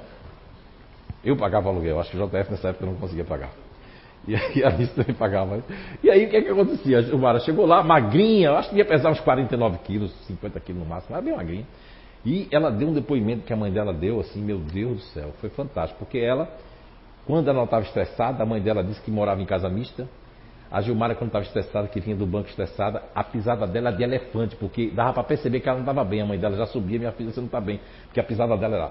[1.24, 3.52] Eu pagava aluguel, acho que o JF nessa época não conseguia pagar.
[4.28, 5.64] E aí a Alice também pagava.
[6.02, 7.00] E aí o que, é que acontecia?
[7.00, 10.88] A Gilmara chegou lá, magrinha, acho que ia pesar uns 49 quilos, 50 quilos no
[10.88, 11.66] máximo, era bem magrinha.
[12.26, 15.34] E ela deu um depoimento que a mãe dela deu, assim, meu Deus do céu,
[15.42, 16.00] foi fantástico.
[16.00, 16.50] Porque ela,
[17.26, 20.08] quando ela estava estressada, a mãe dela disse que morava em casa mista.
[20.74, 24.02] A Gilmara, quando estava estressada, que vinha do banco estressada, a pisada dela era de
[24.02, 26.22] elefante, porque dava para perceber que ela não estava bem.
[26.22, 27.80] A mãe dela já subia, minha filha, você não está bem.
[28.06, 28.90] Porque a pisada dela era.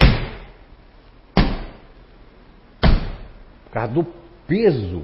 [3.65, 4.07] Por causa do
[4.47, 5.03] peso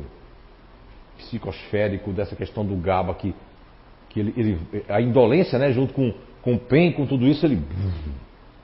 [1.17, 3.35] psicosférico dessa questão do GABA que,
[4.11, 7.61] que ele, ele, a indolência, né, junto com, com o PEN, com tudo isso, ele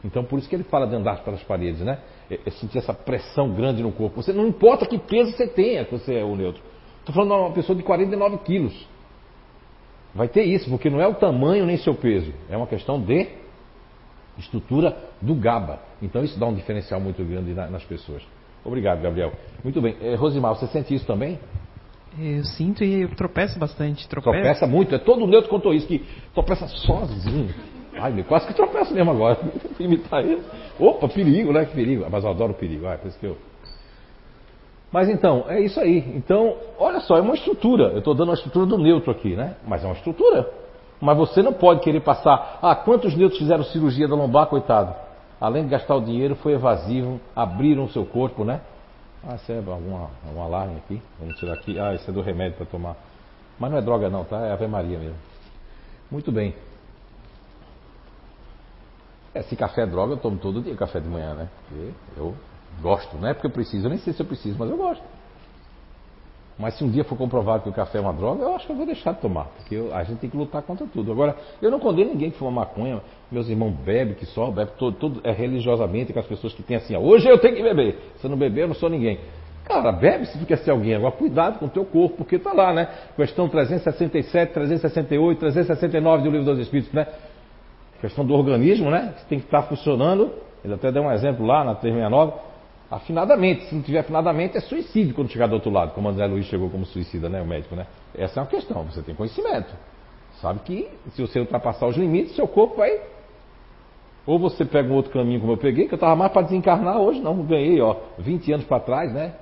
[0.05, 1.99] então por isso que ele fala de andar pelas paredes, né?
[2.31, 4.23] É, é sentir essa pressão grande no corpo.
[4.23, 6.63] Você não importa que peso você tenha, que você é o neutro.
[7.05, 8.89] Estou falando de uma pessoa de 49 quilos.
[10.15, 13.29] Vai ter isso, porque não é o tamanho nem seu peso, é uma questão de
[14.39, 15.81] estrutura do GABA.
[16.01, 18.23] Então isso dá um diferencial muito grande nas pessoas.
[18.65, 19.33] Obrigado, Gabriel.
[19.63, 19.97] Muito bem.
[20.01, 21.39] É, Rosimar, você sente isso também?
[22.19, 24.09] Eu sinto e eu tropeço bastante.
[24.09, 24.33] Tropeço.
[24.33, 24.95] Tropeça muito.
[24.95, 26.03] É todo neutro contou isso, que
[26.33, 27.53] tropeça sozinho.
[27.97, 29.39] Ai, meu, quase que tropeço mesmo agora.
[29.79, 30.43] Imitar ele.
[30.79, 31.67] Opa, perigo, né?
[31.67, 32.07] Que perigo.
[32.11, 32.87] Mas eu adoro perigo.
[32.87, 33.37] Ah, por isso que eu...
[34.95, 35.99] Mas então, é isso aí.
[36.15, 37.87] Então, olha só, é uma estrutura.
[37.89, 39.57] Eu estou dando uma estrutura do neutro aqui, né?
[39.67, 40.49] Mas é uma estrutura.
[41.01, 42.61] Mas você não pode querer passar.
[42.63, 44.95] Ah, quantos neutros fizeram cirurgia da lombar, coitado?
[45.41, 48.61] Além de gastar o dinheiro, foi evasivo, abriram o seu corpo, né?
[49.27, 51.03] Ah, isso é alguma, um alarme aqui.
[51.19, 51.77] Vamos tirar aqui.
[51.77, 52.95] Ah, isso é do remédio para tomar.
[53.59, 54.47] Mas não é droga não, tá?
[54.47, 55.19] É Ave Maria mesmo.
[56.09, 56.55] Muito bem.
[59.35, 61.49] É, se café é droga, eu tomo todo dia café de manhã, né?
[61.69, 62.33] Porque eu
[62.81, 63.17] gosto.
[63.17, 65.03] Não é porque eu preciso, eu nem sei se eu preciso, mas eu gosto.
[66.59, 68.73] Mas se um dia for comprovado que o café é uma droga, eu acho que
[68.73, 69.47] eu vou deixar de tomar.
[69.57, 71.11] Porque eu, a gente tem que lutar contra tudo.
[71.11, 73.01] Agora, eu não condeno ninguém que fuma maconha.
[73.31, 76.77] Meus irmãos bebem, que só bebe, todo, todo, é religiosamente com as pessoas que têm
[76.77, 77.99] assim, hoje eu tenho que beber.
[78.19, 79.19] Se eu não beber, eu não sou ninguém.
[79.65, 80.95] Cara, bebe se tu quer ser alguém.
[80.95, 82.89] Agora, cuidado com o teu corpo, porque tá lá, né?
[83.17, 87.07] Questão 367, 368, 369 do Livro dos Espíritos, né?
[88.01, 89.15] Questão do organismo, né?
[89.19, 90.31] Que tem que estar funcionando.
[90.63, 92.54] Ele até deu um exemplo lá na 369
[92.91, 93.67] afinadamente.
[93.67, 96.71] Se não tiver afinadamente, é suicídio quando chegar do outro lado, como André Luiz chegou
[96.71, 97.41] como suicida, né?
[97.41, 97.87] O médico, né?
[98.17, 99.75] Essa é uma questão, você tem conhecimento.
[100.41, 103.01] Sabe que se você ultrapassar os limites, seu corpo vai.
[104.27, 106.99] Ou você pega um outro caminho como eu peguei, que eu estava mais para desencarnar
[106.99, 109.35] hoje, não, ganhei, ó, 20 anos para trás, né?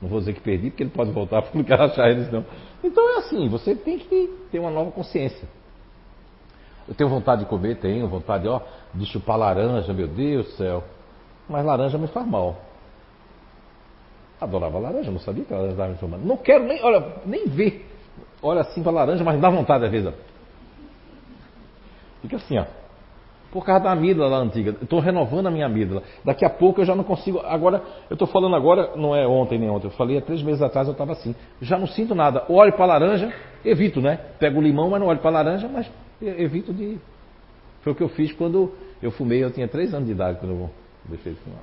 [0.00, 2.44] Não vou dizer que perdi, porque ele pode voltar, porque não quero achar eles não.
[2.84, 5.48] Então é assim, você tem que ter uma nova consciência.
[6.86, 8.60] Eu tenho vontade de comer, tenho vontade, ó,
[8.94, 10.84] de chupar laranja, meu Deus do céu.
[11.48, 12.56] Mas laranja me faz mal.
[14.40, 16.24] Adorava laranja, não sabia que laranja estava me formando.
[16.24, 17.86] Não quero nem, olha, nem ver.
[18.42, 20.12] Olha assim para laranja, mas dá vontade às vezes.
[22.22, 22.64] Fica assim, ó.
[23.50, 24.76] Por causa da amígdala antiga.
[24.82, 26.02] Estou renovando a minha amígdala.
[26.22, 27.40] Daqui a pouco eu já não consigo.
[27.40, 29.86] Agora, eu estou falando agora, não é ontem nem ontem.
[29.86, 31.34] Eu falei há três meses atrás eu estava assim.
[31.62, 32.44] Já não sinto nada.
[32.48, 33.32] Olho para laranja,
[33.64, 34.20] evito, né?
[34.38, 35.90] Pego o limão, mas não olho para laranja, mas
[36.20, 36.98] evito de.
[37.80, 38.70] Foi o que eu fiz quando
[39.02, 39.42] eu fumei.
[39.42, 40.70] Eu tinha três anos de idade quando eu
[41.08, 41.60] deixei de fumar.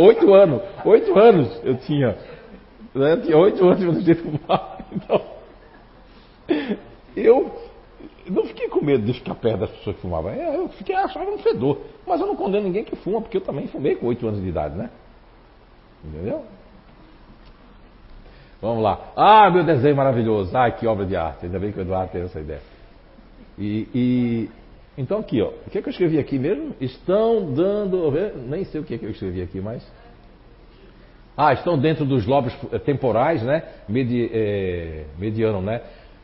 [0.00, 0.62] oito anos.
[0.84, 2.16] Oito anos eu tinha.
[2.94, 3.12] Né?
[3.12, 4.78] Eu tinha oito anos eu deixei de fumar.
[4.90, 5.22] Então,
[7.14, 7.52] eu
[8.26, 10.32] não fiquei com medo de ficar perto das pessoas que fumavam.
[10.32, 11.78] Eu fiquei achava um fedor.
[12.06, 14.48] Mas eu não condeno ninguém que fuma, porque eu também fumei com oito anos de
[14.48, 14.90] idade, né?
[16.04, 16.42] Entendeu?
[18.60, 19.12] Vamos lá.
[19.16, 20.56] Ah, meu desenho maravilhoso.
[20.56, 21.46] Ah, que obra de arte.
[21.46, 22.62] Ainda bem que o Eduardo teve essa ideia.
[23.56, 24.50] E, e
[24.98, 26.74] então aqui, ó, o que, é que eu escrevi aqui mesmo?
[26.80, 28.10] Estão dando,
[28.48, 29.88] nem sei o que, é que eu escrevi aqui, mas
[31.40, 32.52] ah, estão dentro dos lobos
[32.84, 33.62] temporais, né?
[33.88, 35.82] Medi, é, mediano, né?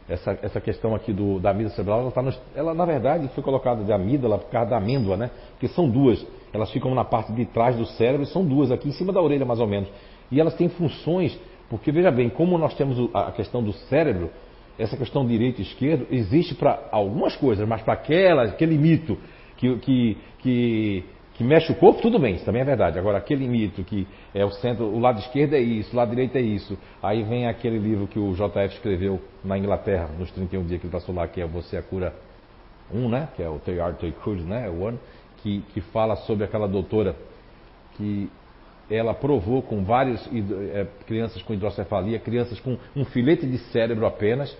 [0.09, 3.43] Essa, essa questão aqui do, da amígdala cerebral, ela, tá no, ela na verdade foi
[3.45, 5.31] colocada de amígdala por causa da amêndoa, né?
[5.53, 8.93] Porque são duas, elas ficam na parte de trás do cérebro, são duas aqui em
[8.93, 9.89] cima da orelha mais ou menos.
[10.33, 11.39] E elas têm funções,
[11.71, 14.31] porque veja bem, como nós temos a questão do cérebro,
[14.79, 19.17] essa questão direito e existe para algumas coisas, mas para aquela, aquele mito
[19.57, 21.05] que, que, que,
[21.35, 22.99] que, mexe o corpo, tudo bem, isso também é verdade.
[22.99, 26.37] Agora, aquele mito que é o centro, o lado esquerdo é isso, o lado direito
[26.37, 26.77] é isso.
[27.03, 30.93] Aí vem aquele livro que o JF escreveu na Inglaterra, nos 31 dias que ele
[30.93, 32.15] passou lá, que é Você a Cura
[32.93, 33.29] 1, né?
[33.37, 34.69] Que é o They Could, né?
[34.69, 34.99] O One,
[35.39, 37.15] que, que fala sobre aquela doutora
[37.97, 38.29] que
[38.91, 40.29] ela provou com várias
[40.73, 44.57] é, crianças com hidrocefalia, crianças com um filete de cérebro apenas,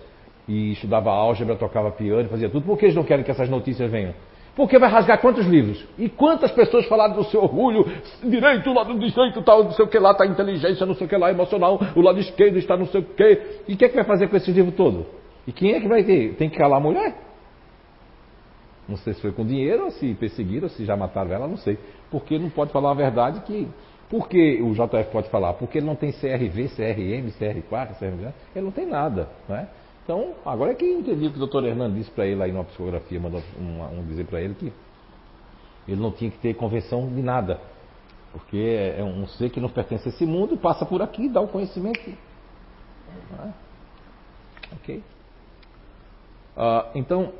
[0.47, 2.65] e estudava álgebra, tocava piano, fazia tudo.
[2.65, 4.13] Por que eles não querem que essas notícias venham?
[4.55, 5.85] Porque vai rasgar quantos livros?
[5.97, 7.85] E quantas pessoas falaram do seu orgulho,
[8.23, 11.17] direito, lado direito, tal, não sei o que lá, está inteligência, não sei o que
[11.17, 13.41] lá, emocional, o lado esquerdo está não sei o que.
[13.67, 15.05] E o que é que vai fazer com esse livro todo?
[15.45, 16.35] E quem é que vai ter?
[16.35, 17.15] Tem que calar a mulher?
[18.87, 21.57] Não sei se foi com dinheiro, ou se perseguiram, ou se já mataram ela, não
[21.57, 21.77] sei.
[22.09, 23.67] Porque não pode falar a verdade que
[24.09, 25.53] por que o JF pode falar?
[25.53, 29.29] Porque ele não tem CRV, CRM, CR4, CRV, ele não tem nada.
[29.49, 29.67] Né?
[30.03, 32.63] Então, agora é que entendi o que o doutor Hernando disse para ele aí numa
[32.63, 34.71] psicografia, mandou um, dizer para ele que
[35.87, 37.59] ele não tinha que ter convenção de nada.
[38.31, 41.47] Porque é um ser que não pertence a esse mundo, passa por aqui, dá o
[41.47, 42.07] conhecimento.
[43.31, 43.53] Né?
[44.73, 44.97] Ok?
[46.57, 47.33] Uh, então,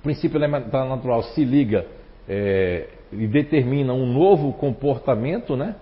[0.00, 1.86] o princípio natural se liga
[2.28, 5.76] é, e determina um novo comportamento, né?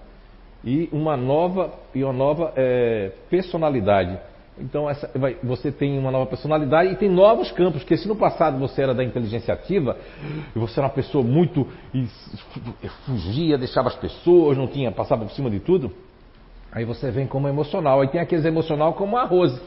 [0.64, 4.18] E uma nova e uma nova é, personalidade.
[4.58, 7.82] Então essa, vai, você tem uma nova personalidade e tem novos campos.
[7.82, 9.96] Porque se no passado você era da inteligência ativa
[10.54, 12.06] e você era uma pessoa muito e,
[13.04, 15.92] fugia, deixava as pessoas, não tinha, passava por cima de tudo.
[16.72, 18.00] Aí você vem como emocional.
[18.00, 19.60] Aí tem aqueles emocional como a Rose.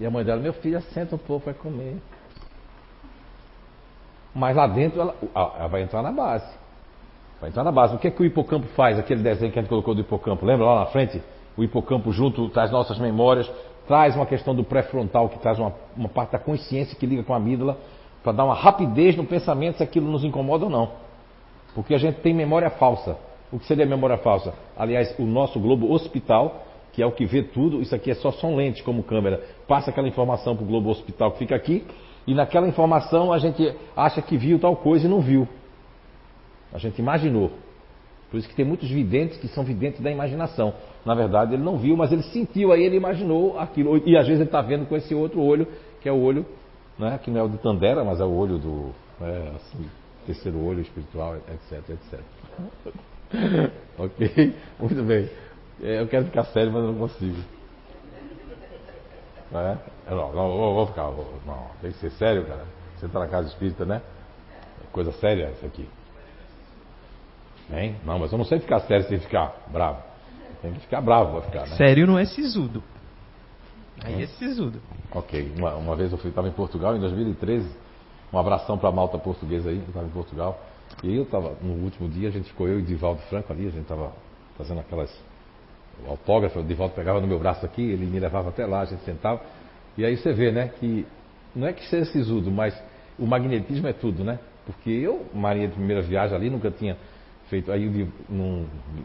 [0.00, 1.96] E a mãe dela, meu filho, senta um pouco, vai comer.
[4.34, 6.46] Mas lá dentro ela, ela, vai entrar na base.
[7.40, 7.94] Vai entrar na base.
[7.94, 8.98] O que é que o hipocampo faz?
[8.98, 10.44] Aquele desenho que a gente colocou do hipocampo.
[10.44, 11.22] Lembra lá na frente?
[11.56, 13.50] O hipocampo junto traz nossas memórias,
[13.86, 17.32] traz uma questão do pré-frontal, que traz uma, uma parte da consciência que liga com
[17.32, 17.78] a amígdala,
[18.24, 20.90] para dar uma rapidez no pensamento se aquilo nos incomoda ou não.
[21.74, 23.16] Porque a gente tem memória falsa.
[23.52, 24.52] O que seria memória falsa?
[24.76, 28.32] Aliás, o nosso globo hospital, que é o que vê tudo, isso aqui é só
[28.32, 31.86] som lente como câmera, passa aquela informação para o globo hospital que fica aqui,
[32.26, 35.46] e naquela informação a gente acha que viu tal coisa e não viu.
[36.72, 37.50] A gente imaginou.
[38.30, 40.74] Por isso que tem muitos videntes que são videntes da imaginação.
[41.04, 43.96] Na verdade, ele não viu, mas ele sentiu, aí ele imaginou aquilo.
[44.04, 45.68] E às vezes ele está vendo com esse outro olho,
[46.00, 46.44] que é o olho,
[46.98, 49.86] né, que não é o de Tandera, mas é o olho do é, assim,
[50.26, 52.20] terceiro olho espiritual, etc, etc.
[53.98, 54.54] ok?
[54.80, 55.28] Muito bem.
[55.82, 57.36] É, eu quero ficar sério, mas não consigo.
[59.54, 59.78] É?
[60.10, 61.10] Não, não, vou, vou ficar.
[61.10, 62.64] Vou, não, tem que ser sério, cara.
[62.96, 64.02] Você está na casa espírita, né?
[64.92, 65.88] Coisa séria isso aqui.
[67.72, 67.96] Hein?
[68.04, 70.02] Não, mas eu não sei ficar sério sem ficar bravo.
[70.60, 71.76] Tem que ficar bravo pra ficar, né?
[71.76, 72.82] Sério não é sisudo.
[74.02, 74.80] Aí é sisudo.
[75.12, 75.52] Ok.
[75.56, 77.68] Uma, uma vez eu estava em Portugal, em 2013.
[78.32, 80.60] Um abração para a malta portuguesa aí, que estava em Portugal.
[81.02, 83.70] E eu estava, no último dia, a gente ficou eu e Divaldo Franco ali, a
[83.70, 84.12] gente estava
[84.56, 85.10] fazendo aquelas
[86.06, 88.84] o autógrafo, o Divaldo pegava no meu braço aqui, ele me levava até lá, a
[88.84, 89.40] gente sentava.
[89.96, 91.06] E aí você vê, né, que
[91.54, 92.74] não é que seja sisudo, mas
[93.18, 94.38] o magnetismo é tudo, né?
[94.66, 96.96] Porque eu, Maria de primeira viagem ali, nunca tinha
[97.48, 97.70] feito.
[97.70, 98.08] Aí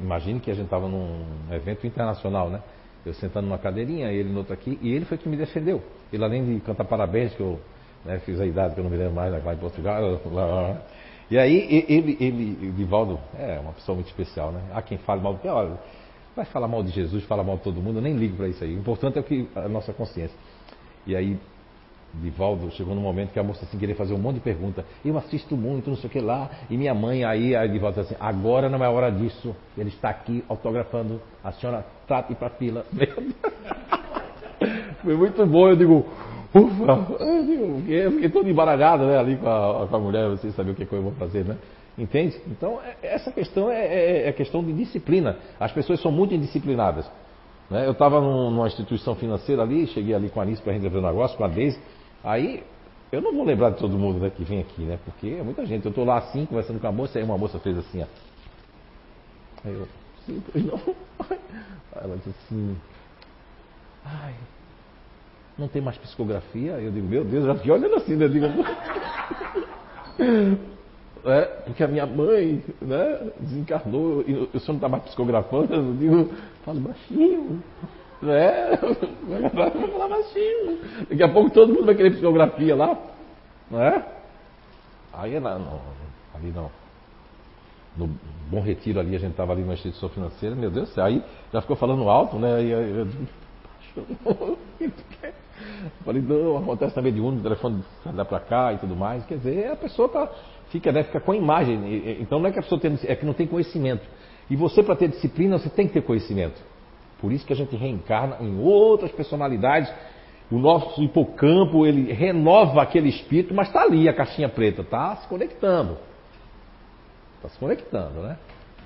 [0.02, 2.62] imagine que a gente estava num evento internacional, né?
[3.06, 5.82] Eu sentando numa cadeirinha, ele no outro aqui, e ele foi que me defendeu.
[6.12, 7.60] Ele além de cantar parabéns, que eu
[8.04, 10.20] né, fiz a idade que eu não me lembro mais, lá em Portugal.
[10.32, 10.82] Lá, lá,
[11.30, 14.62] e aí ele, ele, Divaldo, é uma pessoa muito especial, né?
[14.74, 15.78] Há quem fale mal do que, olha,
[16.36, 18.64] vai falar mal de Jesus, fala mal de todo mundo, eu nem ligo para isso
[18.64, 18.76] aí.
[18.76, 20.38] O importante é o que a nossa consciência.
[21.06, 21.38] E aí,
[22.14, 24.84] Divaldo chegou num momento que a moça assim queria fazer um monte de pergunta.
[25.06, 26.50] Eu assisto muito, não sei o que lá.
[26.70, 29.56] E minha mãe, aí, aí Divaldo assim: agora não é hora disso.
[29.78, 31.22] Ele está aqui autografando.
[31.44, 32.86] A senhora trate para fila.
[35.04, 35.70] Foi muito bom.
[35.70, 36.06] Eu digo,
[36.54, 37.24] ufa.
[37.24, 40.72] Eu, digo, eu fiquei todo embaralhado né, ali com a, com a mulher, você saber
[40.72, 41.58] o que, que eu vou fazer, né?
[42.00, 42.42] Entende?
[42.48, 45.38] Então, é, essa questão é, é, é, questão de disciplina.
[45.60, 47.06] As pessoas são muito indisciplinadas.
[47.70, 47.86] Né?
[47.86, 51.38] Eu estava numa instituição financeira ali, cheguei ali com a Anis para resolver o negócio,
[51.38, 51.78] com a Deise.
[52.24, 52.64] Aí,
[53.12, 54.98] eu não vou lembrar de todo mundo né, que vem aqui, né?
[55.04, 55.86] Porque é muita gente.
[55.86, 58.06] Eu estou lá assim, conversando com a moça, aí uma moça fez assim, ó.
[59.66, 59.86] Aí eu,
[60.26, 60.80] sim, pois não.
[62.02, 62.78] Ela disse assim,
[64.06, 64.36] ai,
[65.58, 66.80] não tem mais psicografia?
[66.80, 68.26] Eu digo, meu Deus, já fiquei olhando assim, né?
[68.26, 68.46] Eu digo,
[71.32, 75.94] é, porque a minha mãe né, desencarnou e o senhor não está mais psicografando, eu
[75.96, 77.64] digo, fala baixinho.
[78.22, 78.78] Né?
[79.28, 80.80] Vou falar baixinho.
[81.10, 82.98] Daqui a pouco todo mundo vai querer psicografia lá.
[83.70, 84.06] Não é?
[85.14, 85.80] Aí é não,
[86.36, 86.70] ali não.
[87.98, 88.10] No
[88.50, 91.24] Bom Retiro ali, a gente estava ali na instituição financeira, meu Deus do céu, aí
[91.52, 92.56] já ficou falando alto, né?
[92.56, 93.08] Aí eu,
[94.80, 94.98] eu,
[96.06, 99.26] Falei, não, acontece de um, o telefone dá para cá e tudo mais.
[99.26, 100.30] Quer dizer, a pessoa tá,
[100.72, 102.18] fica, né, fica com a imagem.
[102.22, 104.06] Então não é que a pessoa tem, é que não tem conhecimento.
[104.50, 106.60] E você, para ter disciplina, você tem que ter conhecimento.
[107.20, 109.92] Por isso que a gente reencarna em outras personalidades.
[110.52, 115.28] O nosso hipocampo, ele renova aquele espírito, mas está ali a caixinha preta, está se
[115.28, 115.98] conectando.
[117.36, 118.38] Está se conectando, né?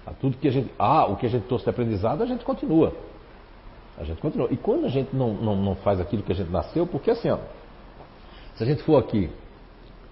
[0.06, 0.70] A tudo que a gente.
[0.78, 2.94] Ah, o que a gente trouxe de aprendizado, a gente continua.
[3.98, 4.50] A gente continua.
[4.52, 7.30] E quando a gente não, não, não faz aquilo que a gente nasceu, porque assim,
[7.30, 7.38] ó,
[8.56, 9.30] se a gente for aqui,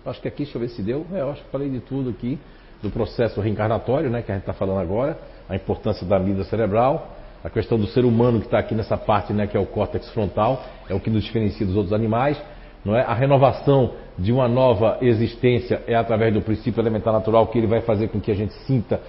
[0.06, 2.10] acho que aqui, deixa eu ver se deu, é, eu acho que falei de tudo
[2.10, 2.40] aqui,
[2.82, 7.16] do processo reencarnatório, né, que a gente está falando agora, a importância da mídia cerebral,
[7.44, 10.10] a questão do ser humano que está aqui nessa parte, né, que é o córtex
[10.12, 12.42] frontal, é o que nos diferencia dos outros animais,
[12.84, 13.02] não é?
[13.02, 17.82] A renovação de uma nova existência é através do princípio elementar natural que ele vai
[17.82, 19.00] fazer com que a gente sinta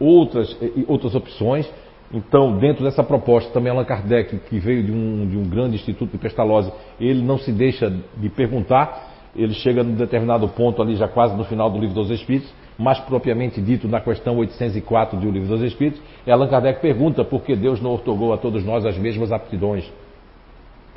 [0.00, 1.68] outras, outras opções.
[2.12, 6.12] Então, dentro dessa proposta, também Allan Kardec, que veio de um, de um grande instituto
[6.12, 11.08] de pestalose, ele não se deixa de perguntar, ele chega num determinado ponto ali, já
[11.08, 15.48] quase no final do Livro dos Espíritos, mais propriamente dito na questão 804 do Livro
[15.48, 19.32] dos Espíritos, Allan Kardec pergunta por que Deus não otorgou a todos nós as mesmas
[19.32, 19.90] aptidões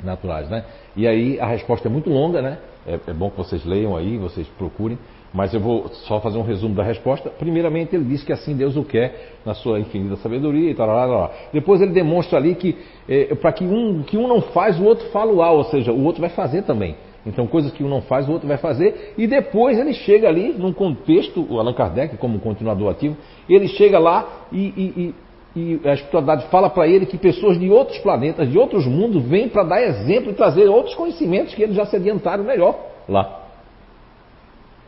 [0.02, 0.64] naturais, né?
[0.96, 2.58] E aí a resposta é muito longa, né?
[2.86, 4.98] É, é bom que vocês leiam aí, vocês procurem,
[5.32, 7.30] mas eu vou só fazer um resumo da resposta.
[7.30, 10.86] Primeiramente, ele diz que assim Deus o quer, na sua infinita sabedoria e tal.
[10.86, 11.34] tal, tal.
[11.52, 12.76] Depois, ele demonstra ali que
[13.08, 16.04] é, para que um, que um não faz, o outro fala o ou seja, o
[16.04, 16.96] outro vai fazer também.
[17.24, 19.14] Então, coisas que um não faz, o outro vai fazer.
[19.16, 23.16] E depois ele chega ali, num contexto, o Allan Kardec, como continuador ativo,
[23.48, 25.14] ele chega lá e, e,
[25.56, 29.22] e, e a espiritualidade fala para ele que pessoas de outros planetas, de outros mundos,
[29.22, 32.76] vêm para dar exemplo e trazer outros conhecimentos que eles já se adiantaram melhor
[33.08, 33.40] lá.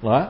[0.03, 0.28] Não é?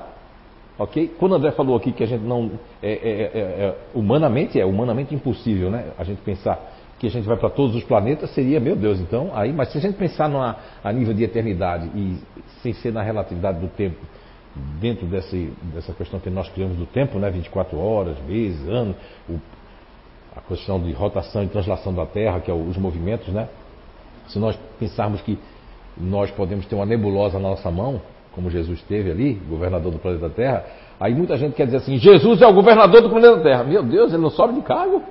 [0.79, 1.11] Ok?
[1.19, 2.51] Quando o André falou aqui que a gente não.
[2.83, 5.93] É, é, é, é, humanamente é humanamente impossível, né?
[5.97, 6.74] A gente pensar
[7.05, 9.79] que a gente vai para todos os planetas seria, meu Deus, então, aí, mas se
[9.79, 12.19] a gente pensar numa, a nível de eternidade e
[12.63, 13.99] sem ser na relatividade do tempo,
[14.81, 17.31] dentro desse, dessa questão que nós criamos do tempo, né?
[17.31, 18.97] 24 horas, meses, anos,
[19.29, 19.39] o,
[20.35, 23.49] a questão de rotação e translação da Terra, que é os movimentos, né?
[24.29, 25.39] Se nós pensarmos que
[25.97, 28.01] nós podemos ter uma nebulosa na nossa mão,
[28.33, 30.65] como Jesus teve ali, governador do planeta Terra,
[30.99, 33.65] aí muita gente quer dizer assim: Jesus é o governador do planeta Terra.
[33.65, 35.03] Meu Deus, ele não sobe de cargo?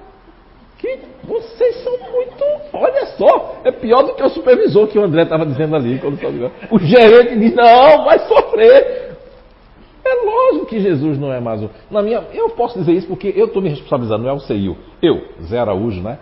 [0.84, 2.44] Que vocês são muito.
[2.74, 6.02] Olha só, é pior do que o supervisor que o André estava dizendo ali.
[6.70, 9.16] O gerente diz: não, vai sofrer.
[10.04, 11.70] É lógico que Jesus não é mais o.
[11.90, 14.76] Na minha, eu posso dizer isso porque eu estou me responsabilizando, não é o CIO.
[15.02, 16.20] Eu, Zé Araújo, né?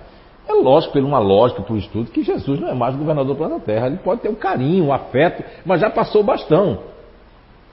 [0.48, 3.34] É lógico, por uma lógica, por um estudo, que Jesus não é mais o governador
[3.34, 3.88] do planeta Terra.
[3.88, 6.92] Ele pode ter um carinho, um afeto, mas já passou o bastão.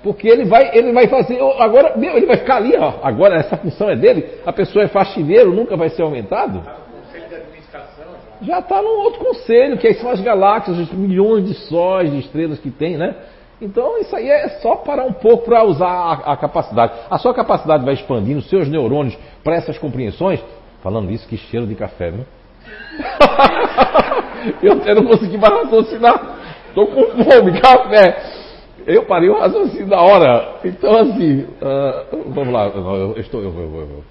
[0.03, 3.57] Porque ele vai, ele vai fazer, agora, meu, ele vai ficar ali, ó, agora essa
[3.57, 6.62] função é dele, a pessoa é faxineiro, nunca vai ser aumentado.
[8.40, 12.20] Já está no outro conselho, que aí são as galáxias, os milhões de sóis, de
[12.20, 13.16] estrelas que tem, né?
[13.61, 16.92] Então isso aí é só parar um pouco para usar a, a, capacidade.
[17.11, 20.40] A sua capacidade vai expandindo, os seus neurônios para essas compreensões.
[20.80, 22.22] Falando isso, que cheiro de café, viu?
[24.62, 26.38] Eu até não consegui mais raciocinar.
[26.68, 28.16] Estou com fome, café.
[28.89, 30.61] Eu parei o raciocínio da hora.
[30.64, 32.68] Então, assim, uh, vamos lá.
[32.68, 34.05] Eu estou, eu, eu, eu,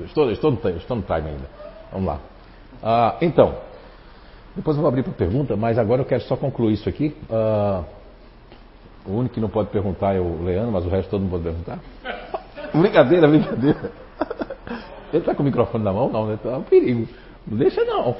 [0.00, 1.48] eu estou, estou, no, estou no time ainda.
[1.92, 2.18] Vamos lá.
[2.82, 3.54] Uh, então,
[4.56, 7.14] depois eu vou abrir para pergunta, mas agora eu quero só concluir isso aqui.
[7.30, 7.84] Uh,
[9.06, 11.44] o único que não pode perguntar é o Leandro, mas o resto todo mundo pode
[11.44, 11.78] perguntar.
[12.74, 13.92] brincadeira, brincadeira.
[15.12, 16.08] Ele está com o microfone na mão?
[16.08, 16.36] Não, né?
[16.42, 17.06] Tá um perigo.
[17.46, 18.16] Não deixa não.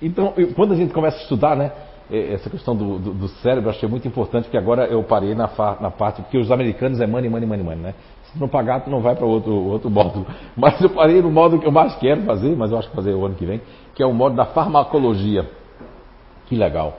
[0.00, 1.72] Então, eu, quando a gente começa a estudar, né,
[2.10, 5.50] essa questão do, do, do cérebro, eu achei muito importante, porque agora eu parei na,
[5.80, 7.94] na, parte, porque os americanos é money, money, money, money, né?
[8.32, 10.26] Se não pagar, tu não vai para outro, outro módulo.
[10.56, 13.12] Mas eu parei no modo que eu mais quero fazer, mas eu acho que fazer
[13.12, 13.60] o ano que vem,
[13.94, 15.50] que é o modo da farmacologia.
[16.46, 16.98] Que legal.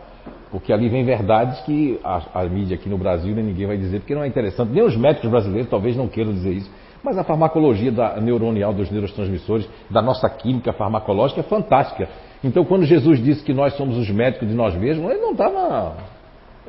[0.52, 4.00] Porque ali vem verdades que a, a mídia aqui no Brasil nem ninguém vai dizer,
[4.00, 4.72] porque não é interessante.
[4.72, 6.72] Nem os médicos brasileiros talvez não queiram dizer isso.
[7.04, 12.10] Mas a farmacologia da neuronial dos neurotransmissores, da nossa química farmacológica é fantástica.
[12.44, 15.98] Então, quando Jesus disse que nós somos os médicos de nós mesmos, ele não estava.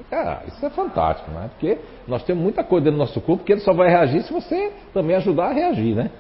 [0.08, 1.50] Cara, isso é fantástico, né?
[1.50, 4.32] Porque nós temos muita coisa dentro do nosso corpo que ele só vai reagir se
[4.32, 6.10] você também ajudar a reagir, né?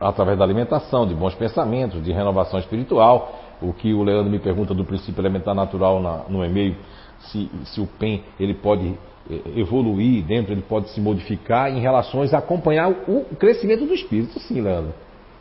[0.00, 3.40] Através da alimentação, de bons pensamentos, de renovação espiritual.
[3.60, 6.76] O que o Leandro me pergunta do princípio elementar natural na, no e-mail,
[7.18, 8.96] se, se o PEN ele pode
[9.30, 14.38] eh, evoluir dentro, ele pode se modificar em relações a acompanhar o crescimento do espírito,
[14.40, 14.94] sim, Leandro.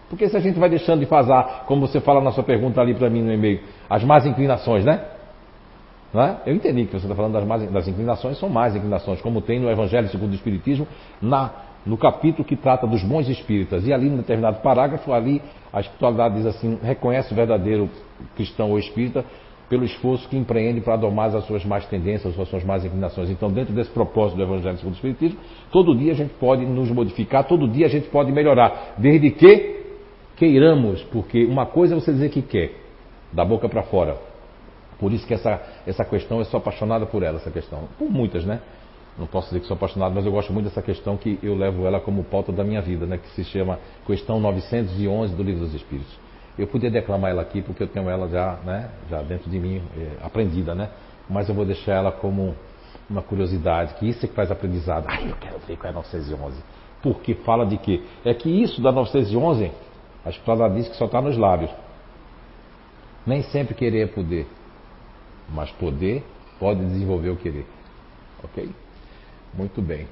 [0.10, 1.34] Porque se a gente vai deixando de fazer,
[1.68, 5.01] como você fala na sua pergunta ali para mim no e-mail, as más inclinações, né?
[6.14, 6.49] É?
[6.49, 9.60] Eu entendi que você está falando das, más, das inclinações, são más inclinações, como tem
[9.60, 10.88] no Evangelho segundo o Espiritismo,
[11.22, 11.51] na,
[11.86, 13.86] no capítulo que trata dos bons espíritas.
[13.86, 15.39] E ali, em determinado parágrafo, ali
[15.72, 17.88] a espiritualidade diz assim: reconhece o verdadeiro
[18.36, 19.24] cristão ou espírita
[19.70, 23.30] pelo esforço que empreende para domar as suas más tendências, as suas más inclinações.
[23.30, 25.38] Então, dentro desse propósito do Evangelho segundo o Espiritismo,
[25.72, 29.79] todo dia a gente pode nos modificar, todo dia a gente pode melhorar, desde que
[30.40, 32.72] queiramos, porque uma coisa é você dizer que quer,
[33.32, 34.18] da boca para fora.
[34.98, 37.90] Por isso que essa, essa questão, eu sou apaixonada por ela, essa questão.
[37.98, 38.62] Por muitas, né?
[39.18, 41.86] Não posso dizer que sou apaixonado, mas eu gosto muito dessa questão que eu levo
[41.86, 43.18] ela como pauta da minha vida, né?
[43.18, 46.18] Que se chama Questão 911 do Livro dos Espíritos.
[46.58, 49.82] Eu podia declamar ela aqui porque eu tenho ela já, né, já dentro de mim,
[49.98, 50.90] é, aprendida, né?
[51.30, 52.56] Mas eu vou deixar ela como
[53.10, 55.06] uma curiosidade, que isso é que faz aprendizado.
[55.08, 56.62] Ai, eu quero ver qual é a 911.
[57.02, 58.02] Porque fala de quê?
[58.24, 59.72] É que isso da 911,
[60.26, 61.72] a escola diz que só está nos lábios.
[63.26, 64.48] Nem sempre querer é poder,
[65.50, 66.24] mas poder
[66.60, 67.66] pode desenvolver o querer.
[68.44, 68.70] Ok?
[69.54, 70.08] Muito bem.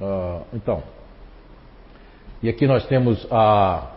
[0.00, 0.82] Uh, então,
[2.42, 3.90] e aqui nós temos a.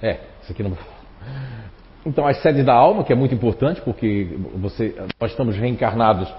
[0.00, 0.76] É, isso aqui não.
[2.04, 6.32] Então, as sedes da alma, que é muito importante, porque você, nós estamos reencarnados,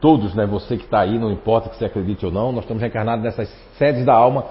[0.00, 0.46] todos, né?
[0.46, 3.48] Você que está aí, não importa que você acredite ou não, nós estamos reencarnados nessas
[3.76, 4.46] sedes da alma,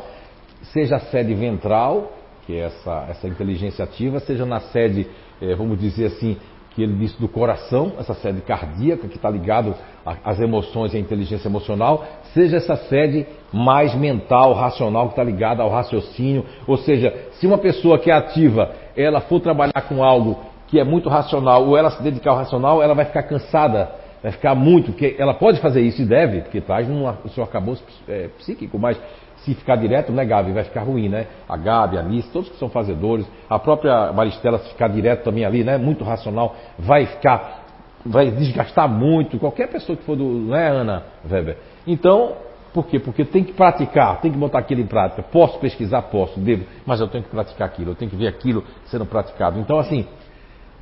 [0.61, 2.11] seja a sede ventral,
[2.49, 5.05] que essa, essa inteligência ativa, seja na sede,
[5.39, 6.35] eh, vamos dizer assim,
[6.71, 9.75] que ele disse do coração, essa sede cardíaca que está ligado
[10.23, 15.61] às emoções e à inteligência emocional, seja essa sede mais mental, racional, que está ligada
[15.61, 16.43] ao raciocínio.
[16.65, 20.39] Ou seja, se uma pessoa que é ativa, ela for trabalhar com algo
[20.69, 23.91] que é muito racional, ou ela se dedicar ao racional, ela vai ficar cansada,
[24.23, 27.83] vai ficar muito, porque ela pode fazer isso e deve, porque traz o seu acabouço
[28.07, 28.99] é, psíquico, mas
[29.43, 31.27] se ficar direto, não é Gabi, vai ficar ruim, né?
[31.47, 35.45] A Gabi, a Alice, todos que são fazedores, a própria Maristela, se ficar direto também
[35.45, 35.77] ali, né?
[35.77, 37.65] Muito racional, vai ficar,
[38.05, 41.57] vai desgastar muito, qualquer pessoa que for do, não é Ana Weber?
[41.87, 42.33] Então,
[42.73, 42.99] por quê?
[42.99, 45.23] Porque tem que praticar, tem que botar aquilo em prática.
[45.23, 46.03] Posso pesquisar?
[46.03, 49.59] Posso, devo, mas eu tenho que praticar aquilo, eu tenho que ver aquilo sendo praticado.
[49.59, 50.05] Então, assim,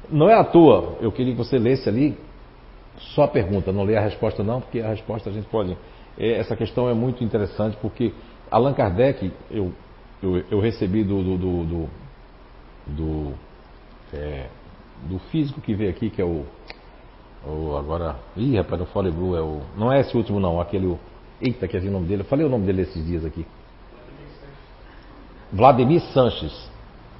[0.09, 2.17] não é à toa, eu queria que você lesse ali
[2.97, 5.77] só a pergunta, não lê a resposta não, porque a resposta a gente pode.
[6.17, 8.11] É, essa questão é muito interessante porque
[8.49, 9.73] Allan Kardec, eu,
[10.21, 11.89] eu, eu recebi do, do, do, do,
[12.87, 13.33] do,
[14.13, 14.47] é,
[15.03, 16.45] do físico que veio aqui, que é o,
[17.77, 18.15] agora.
[18.35, 19.61] Ih, rapaz, no Fole Blue é o.
[19.77, 20.97] Não é esse último não, aquele.
[21.41, 22.21] Eita, que é o nome dele.
[22.21, 23.45] Eu falei o nome dele esses dias aqui.
[25.51, 26.69] Vladimir Sanches.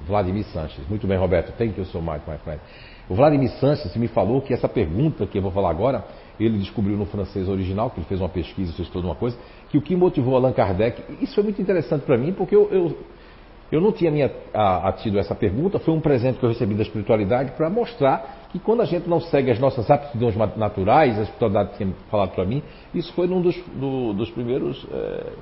[0.06, 0.86] Vladimir Sanches.
[0.88, 1.52] Muito bem, Roberto.
[1.56, 2.60] Thank you so much, my friend.
[3.08, 6.04] O Vladimir Sanches me falou que essa pergunta que eu vou falar agora,
[6.44, 9.36] ele descobriu no francês original, que ele fez uma pesquisa, fez toda uma coisa,
[9.68, 12.98] que o que motivou Allan Kardec, isso foi muito interessante para mim, porque eu, eu,
[13.70, 16.74] eu não tinha minha, a, a, tido essa pergunta, foi um presente que eu recebi
[16.74, 21.22] da espiritualidade para mostrar que quando a gente não segue as nossas aptidões naturais, a
[21.22, 22.62] espiritualidade tinha falado para mim,
[22.94, 25.32] isso foi num dos, do, dos primeiros é,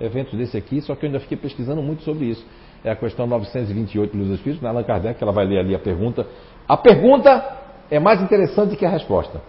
[0.00, 2.46] eventos desse aqui, só que eu ainda fiquei pesquisando muito sobre isso.
[2.84, 6.26] É a questão 928 dos Espíritos, na Allan Kardec, ela vai ler ali a pergunta.
[6.68, 7.58] A pergunta
[7.90, 9.40] é mais interessante que a resposta.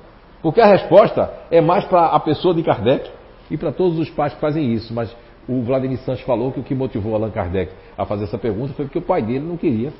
[0.44, 3.10] Porque a resposta é mais para a pessoa de Kardec
[3.50, 4.94] e para todos os pais que fazem isso.
[4.94, 5.16] Mas
[5.48, 8.86] o Vladimir Santos falou que o que motivou Allan Kardec a fazer essa pergunta foi
[8.86, 9.92] porque o pai dele não queria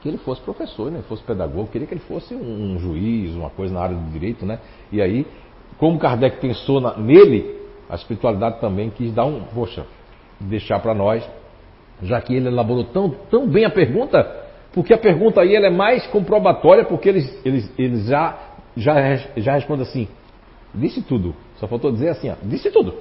[0.00, 1.02] que ele fosse professor, né?
[1.06, 4.58] fosse pedagogo, queria que ele fosse um, juiz, uma coisa na área do direito, né?
[4.90, 5.26] E aí,
[5.76, 7.58] como Kardec pensou na, nele,
[7.88, 9.84] a espiritualidade também quis dar um, poxa,
[10.40, 11.28] deixar para nós,
[12.02, 14.40] já que ele elaborou tão, tão bem a pergunta,
[14.72, 18.49] porque a pergunta aí ela é mais comprobatória, porque eles, eles, eles já,
[18.80, 20.08] já, já respondem assim,
[20.74, 21.34] disse tudo.
[21.58, 22.94] Só faltou dizer assim, ó, disse tudo.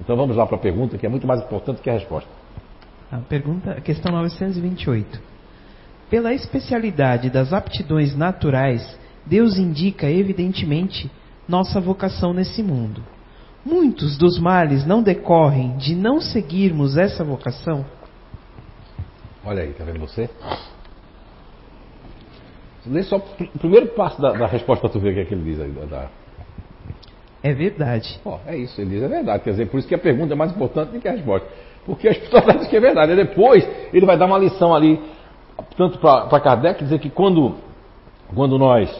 [0.00, 2.30] Então vamos lá para a pergunta, que é muito mais importante que a resposta.
[3.10, 5.20] A pergunta, questão 928.
[6.10, 11.10] Pela especialidade das aptidões naturais, Deus indica evidentemente
[11.48, 13.02] nossa vocação nesse mundo.
[13.64, 17.84] Muitos dos males não decorrem de não seguirmos essa vocação?
[19.44, 20.30] Olha aí, tá vendo você?
[22.88, 25.34] Lê só o primeiro passo da, da resposta para tu ver o que é que
[25.34, 25.70] ele diz aí.
[25.70, 26.08] Da,
[27.42, 28.20] é verdade.
[28.24, 29.44] Oh, é isso, ele diz é verdade.
[29.44, 31.46] Quer dizer, por isso que a pergunta é mais importante do que a resposta.
[31.84, 33.12] Porque a espiritualidade diz que é verdade.
[33.12, 35.00] E depois ele vai dar uma lição ali,
[35.76, 37.54] tanto para Kardec, dizer que quando,
[38.34, 38.90] quando nós,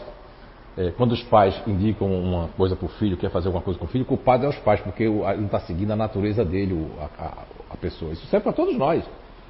[0.79, 3.87] é, quando os pais indicam uma coisa para o filho, quer fazer alguma coisa com
[3.87, 6.87] o filho, o culpado é os pais, porque ele não está seguindo a natureza dele,
[7.01, 7.33] a, a,
[7.71, 8.13] a pessoa.
[8.13, 9.05] Isso serve para todos nós.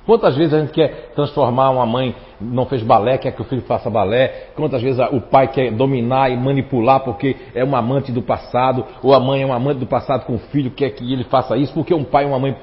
[0.07, 3.63] Quantas vezes a gente quer transformar uma mãe, não fez balé, quer que o filho
[3.63, 4.51] faça balé?
[4.55, 9.13] Quantas vezes o pai quer dominar e manipular porque é um amante do passado, ou
[9.13, 11.75] a mãe é um amante do passado com o filho, quer que ele faça isso,
[11.75, 12.57] porque um pai e uma mãe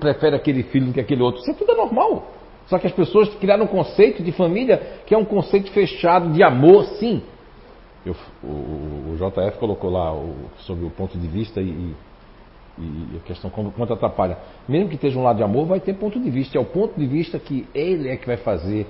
[0.00, 1.40] prefere aquele filho do que aquele outro.
[1.40, 2.24] Isso é tudo normal.
[2.66, 6.42] Só que as pessoas criaram um conceito de família que é um conceito fechado de
[6.42, 7.22] amor, sim.
[8.04, 11.94] Eu, o, o, JF colocou lá o, sobre o ponto de vista e, e
[13.16, 14.38] a questão quanto atrapalha.
[14.68, 16.56] Mesmo que esteja um lado de amor, vai ter ponto de vista.
[16.56, 18.86] É o ponto de vista que ele é que vai fazer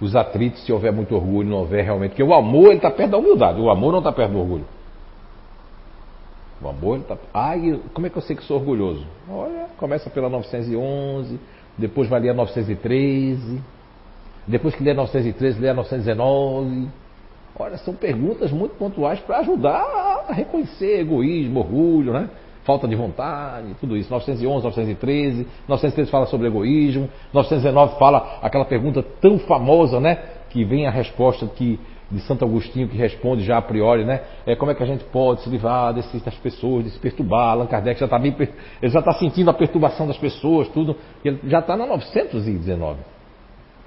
[0.00, 2.10] os atritos se houver muito orgulho, não houver realmente.
[2.10, 4.64] Porque o amor ele está perto da humildade, o amor não está perto do orgulho.
[6.60, 7.16] O amor ele está.
[7.32, 9.06] Ai, como é que eu sei que sou orgulhoso?
[9.28, 11.38] Olha, começa pela 911,
[11.78, 13.60] depois vai ler a 913,
[14.46, 16.88] depois que lê a 913, lê a 919.
[17.58, 22.28] Olha, são perguntas muito pontuais para ajudar a reconhecer egoísmo, orgulho, né?
[22.64, 24.10] Falta de vontade, tudo isso.
[24.10, 30.18] 911, 913, 913 fala sobre egoísmo, 919 fala aquela pergunta tão famosa, né?
[30.50, 31.78] Que vem a resposta que
[32.12, 34.20] de Santo Agostinho que responde já a priori, né?
[34.46, 37.52] É como é que a gente pode se livrar desse, das pessoas, de se perturbar.
[37.52, 40.94] Allan Kardec já está bem, ele já está sentindo a perturbação das pessoas, tudo.
[41.24, 43.00] Ele já está na 919.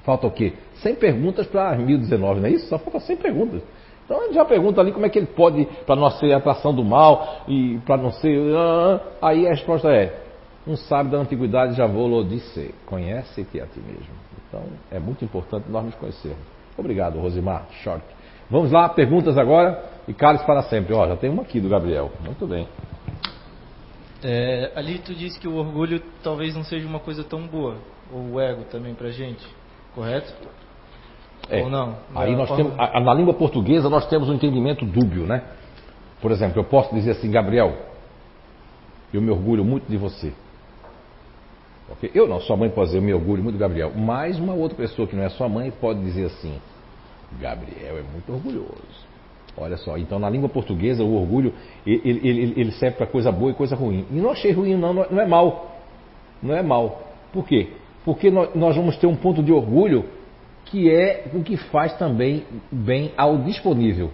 [0.03, 0.53] Falta o quê?
[0.81, 2.67] 100 perguntas para 1019, não é isso?
[2.67, 3.61] Só falta 100 perguntas.
[4.05, 6.83] Então ele já pergunta ali como é que ele pode, para não ser atração do
[6.83, 8.37] mal e para não ser.
[8.37, 10.15] Uh, aí a resposta é:
[10.67, 14.13] um sábio da antiguidade já vou dizer, conhece-te a ti mesmo.
[14.47, 16.39] Então é muito importante nós nos conhecermos.
[16.77, 18.03] Obrigado, Rosimar Short.
[18.49, 20.93] Vamos lá, perguntas agora e caros para sempre.
[20.93, 22.11] Ó, já tem uma aqui do Gabriel.
[22.23, 22.67] Muito bem.
[24.23, 27.77] É, ali tu disse que o orgulho talvez não seja uma coisa tão boa,
[28.11, 29.45] ou o ego também pra gente,
[29.93, 30.33] correto?
[31.49, 31.61] É.
[31.61, 31.95] Ou não?
[32.15, 35.43] Aí nós temos, a, na língua portuguesa nós temos um entendimento dúbio, né?
[36.21, 37.75] Por exemplo, eu posso dizer assim, Gabriel,
[39.13, 40.33] eu me orgulho muito de você.
[41.91, 42.09] Okay?
[42.13, 43.91] Eu não, sua mãe pode dizer, eu me orgulho muito do Gabriel.
[43.95, 46.59] Mas uma outra pessoa que não é sua mãe pode dizer assim,
[47.39, 49.05] Gabriel é muito orgulhoso.
[49.57, 51.53] Olha só, então na língua portuguesa o orgulho
[51.85, 54.05] ele, ele, ele serve para coisa boa e coisa ruim.
[54.11, 55.77] E não achei ruim, não, não é mal.
[56.43, 57.03] Não é mal.
[57.31, 57.69] Por quê?
[58.03, 60.05] Porque nós, nós vamos ter um ponto de orgulho
[60.65, 64.11] que é o que faz também bem ao disponível,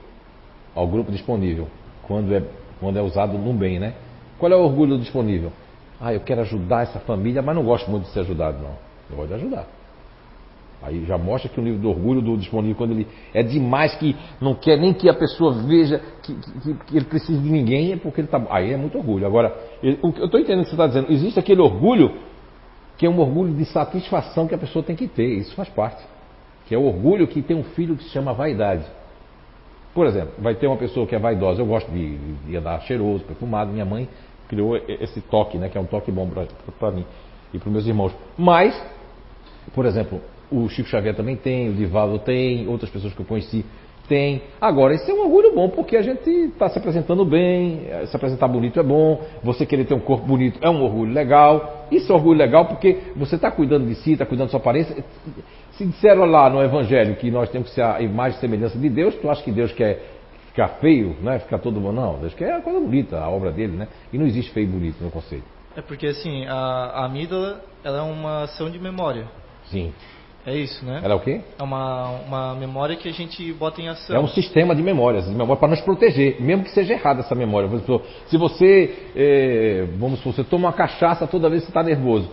[0.76, 1.68] ao grupo disponível,
[2.04, 2.44] quando é,
[2.80, 3.94] quando é usado no bem, né?
[4.38, 5.52] Qual é o orgulho do disponível?
[6.00, 8.76] Ah, eu quero ajudar essa família, mas não gosto muito de ser ajudado, não.
[9.10, 9.68] Eu gosto de ajudar.
[10.82, 14.16] Aí já mostra que o nível do orgulho do disponível, quando ele é demais que
[14.42, 17.98] não quer nem que a pessoa veja que, que, que ele precisa de ninguém, é
[17.98, 18.44] porque ele está.
[18.50, 19.28] Aí é muito orgulho.
[19.28, 21.12] Agora, eu estou entendendo o que você está dizendo.
[21.12, 22.12] Existe aquele orgulho
[22.98, 25.38] que é um orgulho de satisfação que a pessoa tem que ter.
[25.38, 26.04] Isso faz parte.
[26.72, 28.86] Que é o orgulho que tem um filho que se chama vaidade.
[29.94, 31.62] Por exemplo, vai ter uma pessoa que é vaidosa.
[31.62, 33.74] Eu gosto de, de andar cheiroso, perfumado.
[33.74, 34.08] Minha mãe
[34.48, 36.30] criou esse toque, né, que é um toque bom
[36.80, 37.06] para mim
[37.54, 38.14] e para meus irmãos.
[38.38, 38.74] Mas,
[39.76, 43.66] por exemplo, o Chico Xavier também tem, o Divaldo tem, outras pessoas que eu conheci
[44.08, 44.42] tem.
[44.60, 48.16] Agora, isso é um orgulho bom, porque a gente está se apresentando bem, eh, se
[48.16, 51.88] apresentar bonito é bom, você querer ter um corpo bonito é um orgulho legal.
[51.92, 54.60] Isso é um orgulho legal porque você está cuidando de si, está cuidando da sua
[54.60, 55.04] aparência.
[55.74, 58.90] Se disseram lá no Evangelho que nós temos que ser a imagem e semelhança de
[58.90, 60.00] Deus, tu acha que Deus quer
[60.48, 61.40] ficar feio, né?
[61.40, 61.92] ficar todo bom?
[61.92, 63.88] Não, Deus quer a coisa bonita, a obra dele, né?
[64.12, 65.46] E não existe feio e bonito no conceito.
[65.76, 69.26] É porque assim, a, a amígdala ela é uma ação de memória.
[69.66, 69.94] Sim.
[70.46, 71.02] É isso, né?
[71.04, 71.42] Ela é o quê?
[71.60, 74.16] É uma, uma memória que a gente bota em ação.
[74.16, 77.36] É um sistema de memórias, de memória para nos proteger, mesmo que seja errada essa
[77.36, 77.70] memória.
[78.26, 82.28] Se você, é, vamos supor, você toma uma cachaça toda vez que você está nervoso,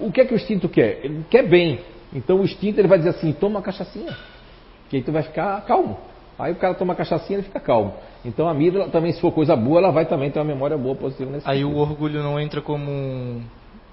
[0.00, 1.04] o que é que o instinto quer?
[1.04, 1.78] Ele quer bem.
[2.16, 4.16] Então o instinto ele vai dizer assim, toma uma cachaçinha,
[4.88, 5.98] que aí tu vai ficar calmo.
[6.38, 7.92] Aí o cara toma uma cachaçinha e fica calmo.
[8.24, 10.94] Então a amígdala também, se for coisa boa, ela vai também ter uma memória boa,
[10.94, 11.76] positiva nesse Aí sentido.
[11.76, 13.42] o orgulho não entra como um,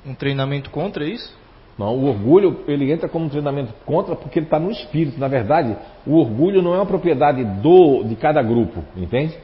[0.06, 1.38] um treinamento contra isso?
[1.77, 5.19] Não, o orgulho ele entra como um treinamento contra porque ele está no espírito.
[5.19, 5.76] Na verdade,
[6.06, 9.38] o orgulho não é uma propriedade do de cada grupo, entende?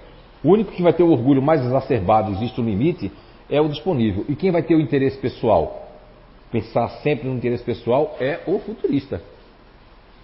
[0.44, 3.12] O único que vai ter o orgulho mais exacerbado, existe um limite,
[3.50, 4.24] é o disponível.
[4.30, 5.89] E quem vai ter o interesse pessoal?
[6.52, 9.22] Pensar sempre no interesse pessoal é o futurista.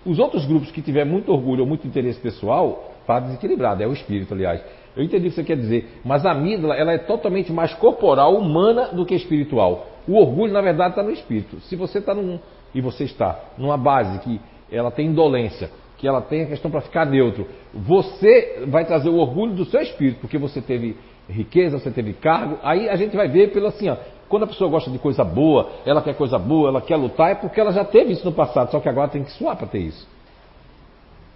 [0.05, 3.93] Os outros grupos que tiver muito orgulho ou muito interesse pessoal, está desequilibrado, é o
[3.93, 4.61] espírito, aliás.
[4.95, 8.35] Eu entendi o que você quer dizer, mas a amígdala ela é totalmente mais corporal,
[8.35, 9.87] humana do que espiritual.
[10.07, 11.59] O orgulho, na verdade, está no espírito.
[11.61, 12.39] Se você está num.
[12.73, 14.39] E você está numa base que
[14.71, 19.17] ela tem indolência, que ela tem a questão para ficar neutro, você vai trazer o
[19.17, 20.95] orgulho do seu espírito, porque você teve
[21.29, 22.59] riqueza, você teve cargo.
[22.63, 23.95] Aí a gente vai ver pelo assim, ó,
[24.29, 27.35] quando a pessoa gosta de coisa boa, ela quer coisa boa, ela quer lutar, é
[27.35, 29.79] porque ela já teve isso no passado, só que agora tem que suar para ter
[29.79, 30.07] isso.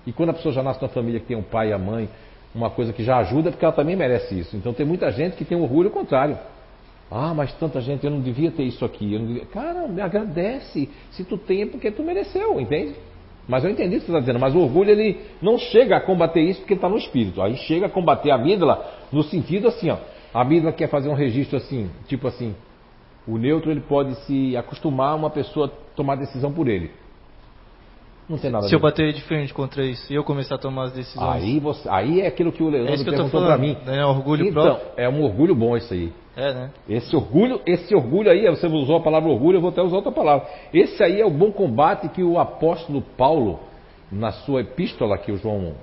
[0.08, 2.10] E quando a pessoa já nasce numa família que tem um pai e a mãe,
[2.54, 4.56] uma coisa que já ajuda, é porque ela também merece isso.
[4.56, 6.38] Então tem muita gente que tem orgulho contrário.
[7.12, 9.18] Ah, mas tanta gente, eu não devia ter isso aqui.
[9.18, 9.46] Devia...
[9.46, 10.90] Cara, me agradece.
[11.12, 12.96] Se tu tem é porque tu mereceu, entende?
[13.48, 14.40] Mas eu entendi o que você está dizendo.
[14.40, 17.42] Mas o orgulho, ele não chega a combater isso porque está no espírito.
[17.42, 19.98] Aí chega a combater a amígdala no sentido assim, ó.
[20.32, 22.56] A amígdala quer fazer um registro assim, tipo assim.
[23.30, 26.92] O neutro, ele pode se acostumar a uma pessoa tomar decisão por ele.
[28.28, 30.84] Não tem nada Se eu bater de frente contra isso e eu começar a tomar
[30.84, 31.44] as decisões.
[31.44, 33.76] Aí, você, aí é aquilo que o Leandro é perguntou para mim.
[33.88, 34.88] É orgulho então, próprio.
[34.98, 36.14] É um orgulho bom isso aí.
[36.36, 36.72] É, né?
[36.88, 40.12] Esse orgulho, esse orgulho aí, você usou a palavra orgulho, eu vou até usar outra
[40.12, 40.48] palavra.
[40.74, 43.60] Esse aí é o bom combate que o apóstolo Paulo,
[44.12, 45.74] na sua epístola, que o João,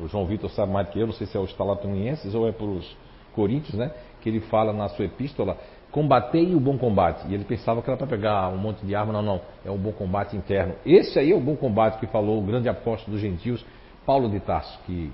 [0.00, 2.52] o João Vitor sabe mais que eu, não sei se é os Talatonienses ou é
[2.52, 2.96] para os
[3.34, 3.90] Coríntios, né?
[4.20, 5.56] Que ele fala na sua epístola,
[5.94, 7.24] combatei o bom combate.
[7.28, 9.40] E ele pensava que era para pegar um monte de arma, não, não.
[9.64, 10.74] É um bom combate interno.
[10.84, 13.64] Esse aí é o bom combate que falou o grande apóstolo dos gentios,
[14.04, 15.12] Paulo de Tarso, que,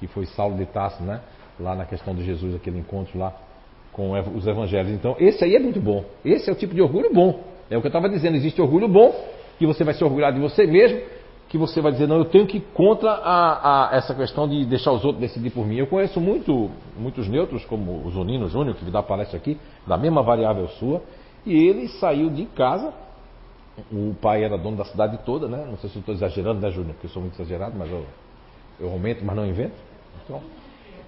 [0.00, 1.20] que foi Saulo de Tarso, né?
[1.60, 3.32] Lá na questão de Jesus, aquele encontro lá
[3.92, 4.90] com os evangelhos.
[4.90, 6.04] Então, esse aí é muito bom.
[6.24, 7.44] Esse é o tipo de orgulho bom.
[7.70, 8.34] É o que eu estava dizendo.
[8.34, 9.14] Existe orgulho bom,
[9.60, 11.00] que você vai se orgulhar de você mesmo,
[11.50, 14.64] que você vai dizer, não, eu tenho que ir contra a, a, essa questão de
[14.64, 15.74] deixar os outros decidir por mim.
[15.74, 19.98] Eu conheço muito, muitos neutros, como o Zonino Júnior, que me dá palestra aqui, da
[19.98, 21.02] mesma variável sua,
[21.44, 22.94] e ele saiu de casa.
[23.90, 25.66] O pai era dono da cidade toda, né?
[25.68, 26.92] Não sei se eu estou exagerando, né, Júnior?
[26.92, 28.04] Porque eu sou muito exagerado, mas eu,
[28.78, 29.74] eu aumento, mas não invento.
[30.22, 30.40] Então,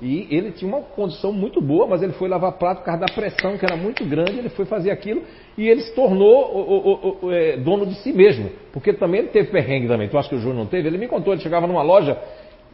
[0.02, 3.14] e ele tinha uma condição muito boa, mas ele foi lavar prato por causa da
[3.14, 5.22] pressão que era muito grande, ele foi fazer aquilo
[5.56, 8.50] e ele se tornou o, o, o, é, dono de si mesmo.
[8.72, 10.08] Porque também ele teve perrengue também.
[10.08, 10.88] Tu acha que o Júnior não teve?
[10.88, 12.18] Ele me contou, ele chegava numa loja,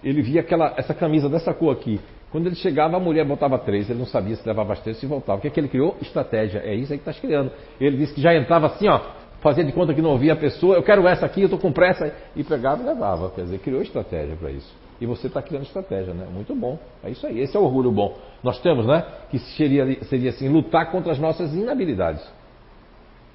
[0.02, 2.00] ele via aquela, essa camisa dessa cor aqui.
[2.32, 5.05] Quando ele chegava, a mulher botava três, ele não sabia se levava as três se
[5.05, 5.38] voltava.
[5.38, 5.98] O que é que ele criou?
[6.00, 6.62] Estratégia.
[6.64, 7.52] É isso aí que está criando.
[7.78, 9.00] Ele disse que já entrava assim, ó,
[9.42, 11.72] fazia de conta que não ouvia a pessoa, eu quero essa aqui, eu estou com
[11.72, 13.30] pressa, e pegava e levava.
[13.32, 14.88] Quer dizer, criou estratégia para isso.
[15.00, 16.26] E você está criando estratégia, né?
[16.32, 16.78] Muito bom.
[17.04, 17.40] É isso aí.
[17.40, 18.16] Esse é o orgulho bom.
[18.42, 19.04] Nós temos, né?
[19.30, 22.22] Que seria, seria assim, lutar contra as nossas inabilidades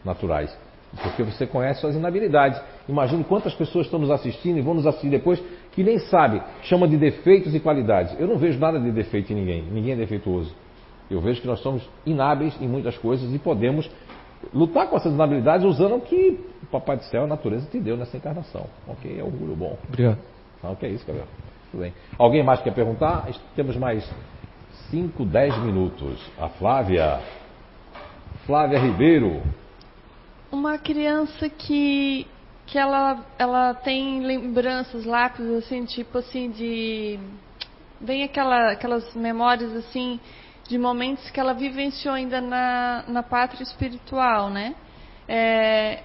[0.03, 0.55] naturais.
[1.01, 2.61] Porque você conhece suas inabilidades.
[2.87, 5.41] Imagine quantas pessoas estão nos assistindo e vão nos assistir depois
[5.71, 8.15] que nem sabe, chama de defeitos e qualidades.
[8.19, 9.63] Eu não vejo nada de defeito em ninguém.
[9.63, 10.53] Ninguém é defeituoso.
[11.09, 13.89] Eu vejo que nós somos inábeis em muitas coisas e podemos
[14.53, 17.97] lutar com essas inabilidades usando o que o Papai do Céu, a natureza, te deu
[17.97, 18.65] nessa encarnação.
[18.87, 19.19] Ok?
[19.19, 19.77] É orgulho bom.
[19.87, 20.19] Obrigado.
[20.61, 21.27] Não, que é isso, Gabriel.
[21.73, 21.93] Tudo bem.
[22.19, 23.27] Alguém mais quer perguntar?
[23.55, 24.07] Temos mais
[24.91, 26.19] 5, 10 minutos.
[26.39, 27.19] A Flávia.
[28.45, 29.41] Flávia Ribeiro.
[30.51, 32.27] Uma criança que
[32.67, 37.19] que ela ela tem lembranças, lápis assim, tipo assim de
[37.99, 40.19] vem aquela aquelas memórias assim
[40.67, 44.75] de momentos que ela vivenciou ainda na, na pátria espiritual, né?
[45.27, 46.03] É,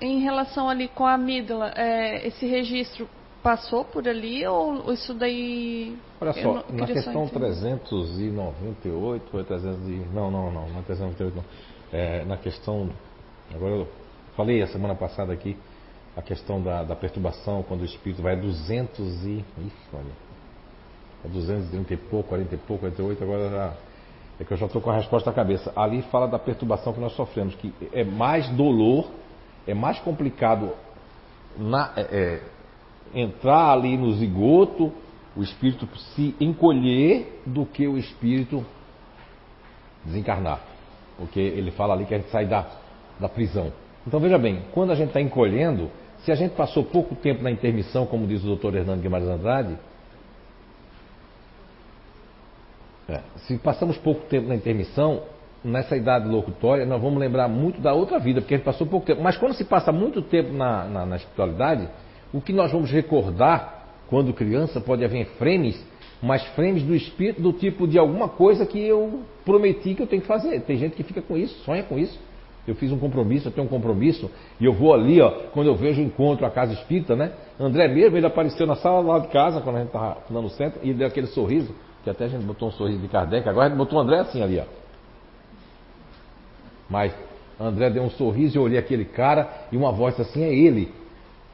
[0.00, 3.08] em relação ali com a amígdala, é, esse registro
[3.48, 5.96] passou por ali ou isso daí.
[6.20, 11.44] Olha só, na questão 398, foi 300 e, não, não, não, não é 398 não.
[11.90, 12.90] É, na questão,
[13.54, 13.88] agora eu
[14.36, 15.56] falei a semana passada aqui,
[16.14, 19.38] a questão da, da perturbação, quando o espírito vai a 200 e.
[19.38, 19.44] Ixi,
[19.94, 20.28] olha.
[21.24, 23.72] É 230 e pouco, 40 e pouco, 48, agora já.
[24.40, 25.72] É que eu já estou com a resposta na cabeça.
[25.74, 29.08] Ali fala da perturbação que nós sofremos, que é mais dolor,
[29.66, 30.70] é mais complicado
[31.56, 32.42] na, é, é
[33.14, 34.92] entrar ali no zigoto,
[35.36, 38.64] o espírito se encolher do que o espírito
[40.04, 40.60] desencarnar.
[41.16, 42.66] Porque ele fala ali que a gente sai da,
[43.18, 43.72] da prisão.
[44.06, 45.90] Então veja bem, quando a gente está encolhendo,
[46.24, 49.78] se a gente passou pouco tempo na intermissão, como diz o doutor Hernando Guimarães Andrade,
[53.08, 55.22] é, se passamos pouco tempo na intermissão,
[55.64, 59.06] nessa idade locutória, nós vamos lembrar muito da outra vida, porque a gente passou pouco
[59.06, 59.22] tempo.
[59.22, 61.88] Mas quando se passa muito tempo na, na, na espiritualidade,
[62.32, 65.82] o que nós vamos recordar quando criança pode haver frames,
[66.22, 70.22] mas frames do espírito do tipo de alguma coisa que eu prometi que eu tenho
[70.22, 70.60] que fazer.
[70.62, 72.18] Tem gente que fica com isso, sonha com isso.
[72.66, 74.30] Eu fiz um compromisso, eu tenho um compromisso,
[74.60, 77.32] e eu vou ali, ó, quando eu vejo o encontro, a casa espírita, né?
[77.58, 80.78] André mesmo, ele apareceu na sala lá de casa, quando a gente estava no centro,
[80.82, 81.74] e deu aquele sorriso,
[82.04, 84.18] que até a gente botou um sorriso de Kardec, agora a gente botou o André
[84.18, 84.64] assim ali, ó.
[86.90, 87.14] Mas
[87.58, 90.92] André deu um sorriso, eu olhei aquele cara, e uma voz assim, é ele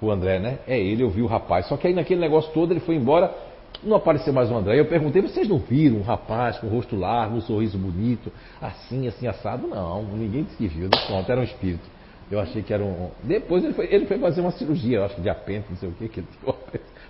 [0.04, 0.58] o André, né?
[0.66, 1.66] É ele, eu vi o rapaz.
[1.66, 3.34] Só que aí naquele negócio todo ele foi embora,
[3.82, 4.78] não apareceu mais o André.
[4.78, 9.06] Eu perguntei, vocês não viram um rapaz com o rosto largo, um sorriso bonito, assim,
[9.08, 9.66] assim, assado?
[9.66, 10.88] Não, ninguém disse que viu.
[11.06, 11.94] Pronto, era um espírito.
[12.30, 13.10] Eu achei que era um.
[13.22, 15.92] Depois ele foi, ele foi fazer uma cirurgia, eu acho de apêndice, não sei o
[15.92, 16.58] que, que ele tirou.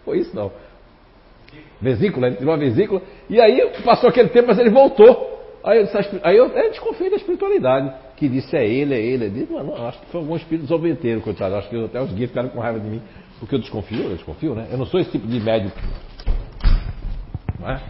[0.05, 0.51] Foi isso não.
[1.81, 3.01] Vesícula, ele tirou a vesícula.
[3.29, 5.33] E aí passou aquele tempo, mas ele voltou.
[5.63, 5.89] Aí eu,
[6.23, 9.27] aí eu, eu desconfiei da espiritualidade, que disse é ele, é ele.
[9.27, 11.55] Eu disse, mano, acho que foi algum espírito desobediente, coitado.
[11.57, 13.03] Acho que até os guias ficaram com raiva de mim,
[13.39, 14.69] porque eu desconfio, eu desconfio, né?
[14.71, 15.71] Eu não sou esse tipo de médium.
[17.59, 17.81] Não é?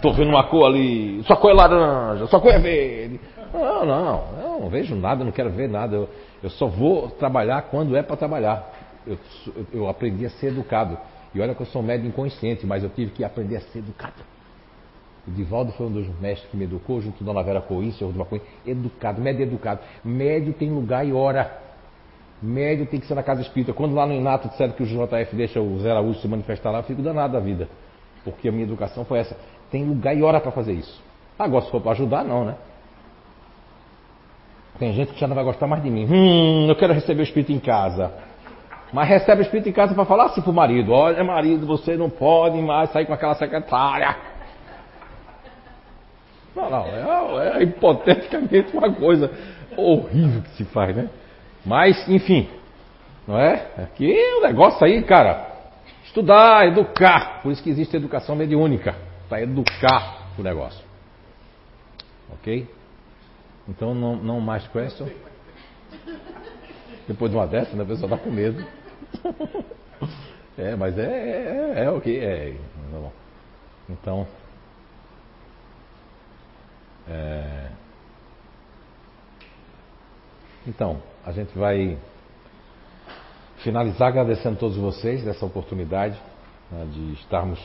[0.00, 3.20] Tô vendo uma cor ali, sua cor é laranja, sua cor é verde.
[3.52, 5.96] Não, não, eu não vejo nada, não quero ver nada.
[5.96, 6.08] Eu,
[6.42, 8.72] eu só vou trabalhar quando é para trabalhar.
[9.06, 9.18] Eu,
[9.72, 10.96] eu aprendi a ser educado.
[11.34, 13.80] E olha que eu sou um médium inconsciente, mas eu tive que aprender a ser
[13.80, 14.22] educado.
[15.26, 18.12] O Divaldo foi um dos mestres que me educou, junto com Dona Vera Coim, senhor
[18.12, 18.42] de Maconha.
[18.66, 19.80] Educado, médio educado.
[20.04, 21.58] Médio tem lugar e hora.
[22.42, 23.72] Médio tem que ser na casa espírita.
[23.72, 26.78] Quando lá no Inato disseram que o JF deixa o Zé Araújo se manifestar lá,
[26.78, 27.68] eu fico danado da vida.
[28.24, 29.36] Porque a minha educação foi essa.
[29.70, 31.02] Tem lugar e hora para fazer isso.
[31.38, 32.54] Agora, se for para ajudar, não, né?
[34.78, 36.06] Tem gente que já não vai gostar mais de mim.
[36.06, 38.10] Hum, eu quero receber o Espírito em casa.
[38.92, 42.08] Mas recebe o Espírito em casa para falar assim pro marido: Olha, marido, você não
[42.08, 44.16] pode mais sair com aquela secretária.
[46.54, 49.30] Não, não, é, é hipoteticamente uma coisa
[49.76, 51.08] horrível que se faz, né?
[51.64, 52.48] Mas, enfim,
[53.26, 53.66] não é?
[53.78, 55.46] Aqui o negócio aí, cara,
[56.04, 57.42] estudar, educar.
[57.42, 58.96] Por isso que existe educação mediúnica,
[59.28, 60.84] para educar o negócio.
[62.32, 62.68] Ok?
[63.68, 65.08] Então, não, não mais question.
[67.06, 68.64] Depois de uma dessa, né, a pessoa está com medo.
[70.58, 72.54] é, mas é, é, é, é que é.
[73.88, 74.26] Então,
[77.10, 77.70] é,
[80.66, 81.98] então, a gente vai
[83.58, 86.20] finalizar agradecendo a todos vocês dessa oportunidade
[86.70, 87.60] né, de estarmos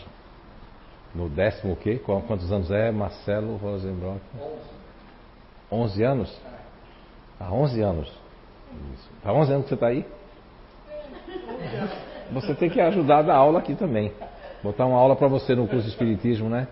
[1.13, 2.01] no décimo o quê?
[2.03, 4.19] Quantos anos é Marcelo Rosenbrock?
[5.71, 6.41] 11 anos?
[7.39, 8.07] Há 11 anos.
[8.93, 9.09] Isso.
[9.23, 10.05] Há 11 anos que você está aí?
[12.31, 14.11] Você tem que ajudar a dar aula aqui também.
[14.63, 16.67] Botar uma aula para você no curso de Espiritismo, né?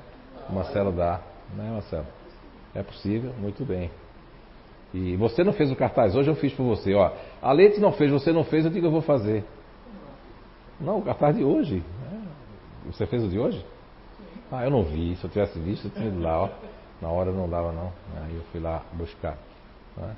[0.50, 1.22] O Marcelo dá,
[1.56, 2.23] né, Marcelo?
[2.76, 3.92] É possível, muito bem.
[4.94, 6.94] E você não fez o cartaz, hoje eu fiz por você.
[6.94, 9.44] Ó, a Leite não fez, você não fez, eu digo eu vou fazer.
[10.80, 11.84] Não, o cartaz de hoje.
[12.12, 12.92] É.
[12.92, 13.66] Você fez o de hoje?
[14.52, 15.16] Ah, eu não vi.
[15.16, 16.44] Se eu tivesse visto, eu tinha ido lá.
[16.44, 16.50] Ó.
[17.02, 17.92] Na hora não dava não.
[18.24, 19.38] Aí eu fui lá buscar.
[19.98, 20.16] Né?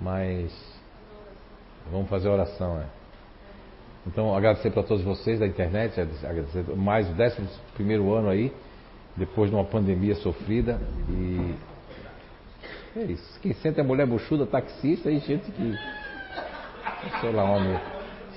[0.00, 0.80] Mas
[1.90, 2.80] vamos fazer oração.
[2.80, 2.86] É.
[4.06, 8.52] Então agradecer para todos vocês da internet, agradecer mais o décimo primeiro ano aí,
[9.16, 10.80] depois de uma pandemia sofrida.
[11.08, 11.54] E
[12.96, 13.40] é isso.
[13.40, 15.78] Quem sente é mulher buchuda, taxista e gente que.
[17.20, 17.80] Sei lá onde.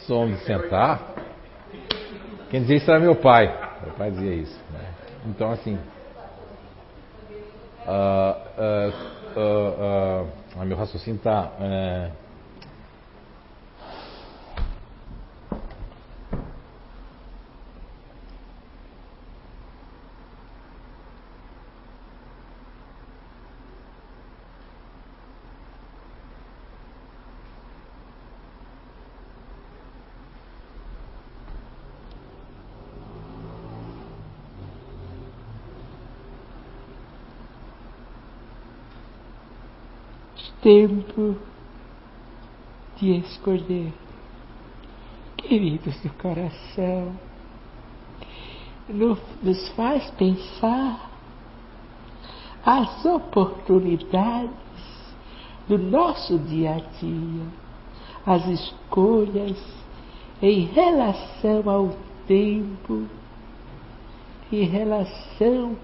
[0.07, 1.14] Só onde sentar.
[2.49, 3.48] Quem dizia isso era meu pai.
[3.84, 4.60] Meu pai dizia isso.
[4.72, 4.94] Né?
[5.27, 5.77] Então, assim.
[7.88, 8.91] Uh,
[9.38, 11.52] uh, uh, meu raciocínio está.
[11.60, 12.11] Eh,
[40.65, 41.38] tempo
[43.28, 43.94] escolher.
[45.38, 47.14] Queridos do coração,
[48.90, 51.12] nos faz pensar
[52.66, 54.50] as oportunidades
[55.68, 57.46] do nosso dia a dia,
[58.26, 59.58] as escolhas
[60.42, 61.96] em relação ao
[62.28, 63.06] tempo,
[64.52, 65.76] em relação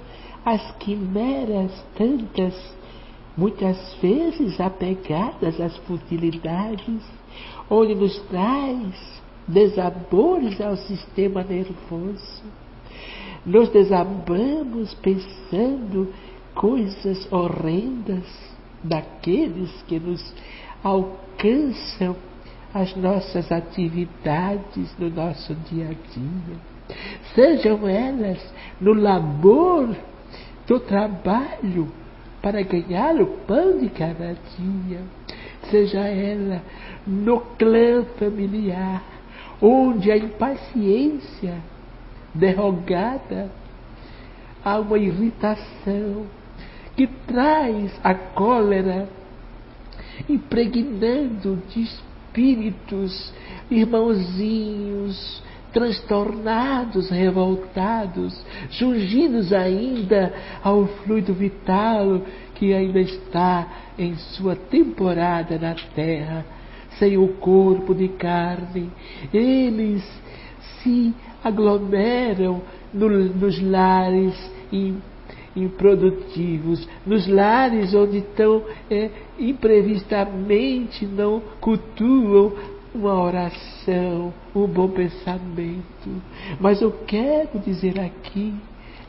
[0.44, 2.54] às quimeras tantas
[3.38, 7.02] muitas vezes apegadas às futilidades,
[7.70, 12.44] onde nos traz desabores ao sistema nervoso.
[13.46, 16.14] Nos desabamos pensando
[16.54, 18.26] coisas horrendas
[18.84, 20.34] daqueles que nos
[20.84, 22.16] alcançam
[22.74, 26.72] as nossas atividades no nosso dia a dia.
[27.34, 28.40] Sejam elas
[28.80, 29.96] no labor
[30.68, 31.92] do trabalho,
[32.42, 35.02] para ganhar o pão de cada dia,
[35.70, 36.62] seja ela
[37.06, 39.04] no clã familiar,
[39.62, 41.56] onde a impaciência
[42.34, 43.52] derrogada
[44.64, 46.26] há uma irritação
[46.96, 49.08] que traz a cólera,
[50.30, 53.34] impregnando de espíritos,
[53.70, 55.42] irmãozinhos,
[55.74, 60.34] transtornados, revoltados, jungidos ainda
[60.64, 62.22] ao fluido vital
[62.62, 63.68] que ainda está
[63.98, 66.46] em sua temporada na terra,
[67.00, 68.88] sem o corpo de carne.
[69.34, 70.04] Eles
[70.78, 71.12] se
[71.44, 72.62] aglomeram
[72.94, 74.36] no, nos lares
[75.56, 79.10] improdutivos, nos lares onde tão é,
[79.40, 82.54] imprevistamente não cultuam
[82.94, 86.22] uma oração, um bom pensamento.
[86.60, 88.54] Mas eu quero dizer aqui,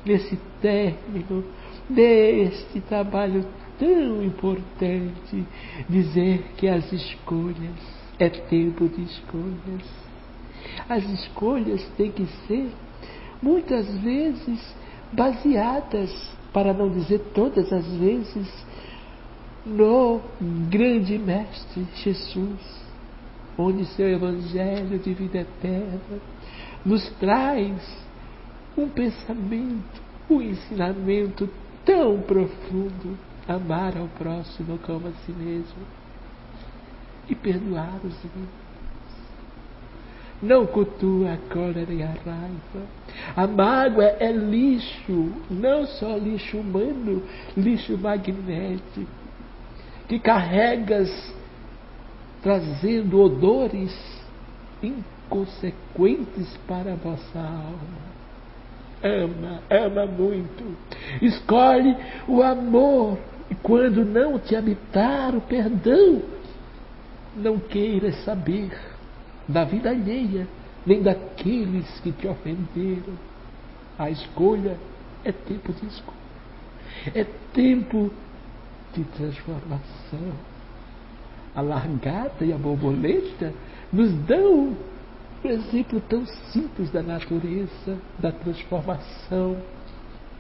[0.07, 1.45] nesse término
[1.95, 3.45] deste trabalho
[3.79, 5.45] tão importante,
[5.89, 7.77] dizer que as escolhas
[8.19, 10.03] é tempo de escolhas.
[10.89, 12.71] As escolhas têm que ser
[13.43, 14.75] muitas vezes
[15.13, 16.11] baseadas,
[16.53, 18.67] para não dizer todas as vezes,
[19.65, 20.21] no
[20.69, 22.83] grande mestre Jesus
[23.57, 26.21] onde seu Evangelho de vida eterna
[26.85, 27.81] nos traz
[28.77, 31.49] um pensamento, um ensinamento
[31.85, 33.19] tão profundo
[33.49, 35.83] amar ao próximo como a si mesmo
[37.29, 38.63] e perdoar os inimigos.
[40.43, 42.87] Não cultua a cólera e a raiva.
[43.37, 47.23] A mágoa é lixo, não só lixo humano,
[47.57, 49.07] lixo magnético,
[50.09, 51.33] que carregas
[52.43, 53.97] trazendo odores
[54.83, 58.12] inconsequentes para a vossa alma.
[59.03, 60.77] Ama, ama muito.
[61.21, 61.97] Escolhe
[62.29, 63.19] o amor.
[63.51, 66.23] E quando não te habitar o perdão,
[67.37, 68.71] não queiras saber
[69.49, 70.47] da vida alheia,
[70.87, 73.15] nem daqueles que te ofenderam.
[73.99, 74.77] A escolha
[75.25, 76.23] é tempo de escolha.
[77.15, 78.11] É tempo
[78.95, 80.33] de transformação.
[81.55, 83.53] A largata e a borboleta
[83.93, 84.77] nos dão
[85.49, 89.57] exemplo tão simples da natureza, da transformação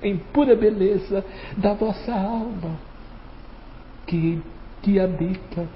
[0.02, 1.24] em pura beleza
[1.56, 2.76] da vossa alma
[4.06, 4.42] que
[4.82, 5.68] te habita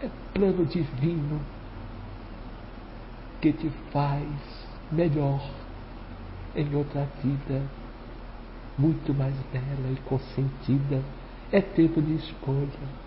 [0.00, 1.40] é plano divino
[3.40, 4.26] que te faz
[4.90, 5.40] melhor
[6.54, 7.62] em outra vida,
[8.78, 11.02] muito mais bela e consentida.
[11.50, 13.02] É tempo de escolha.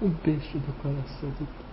[0.00, 1.65] Um beijo do coração Deus.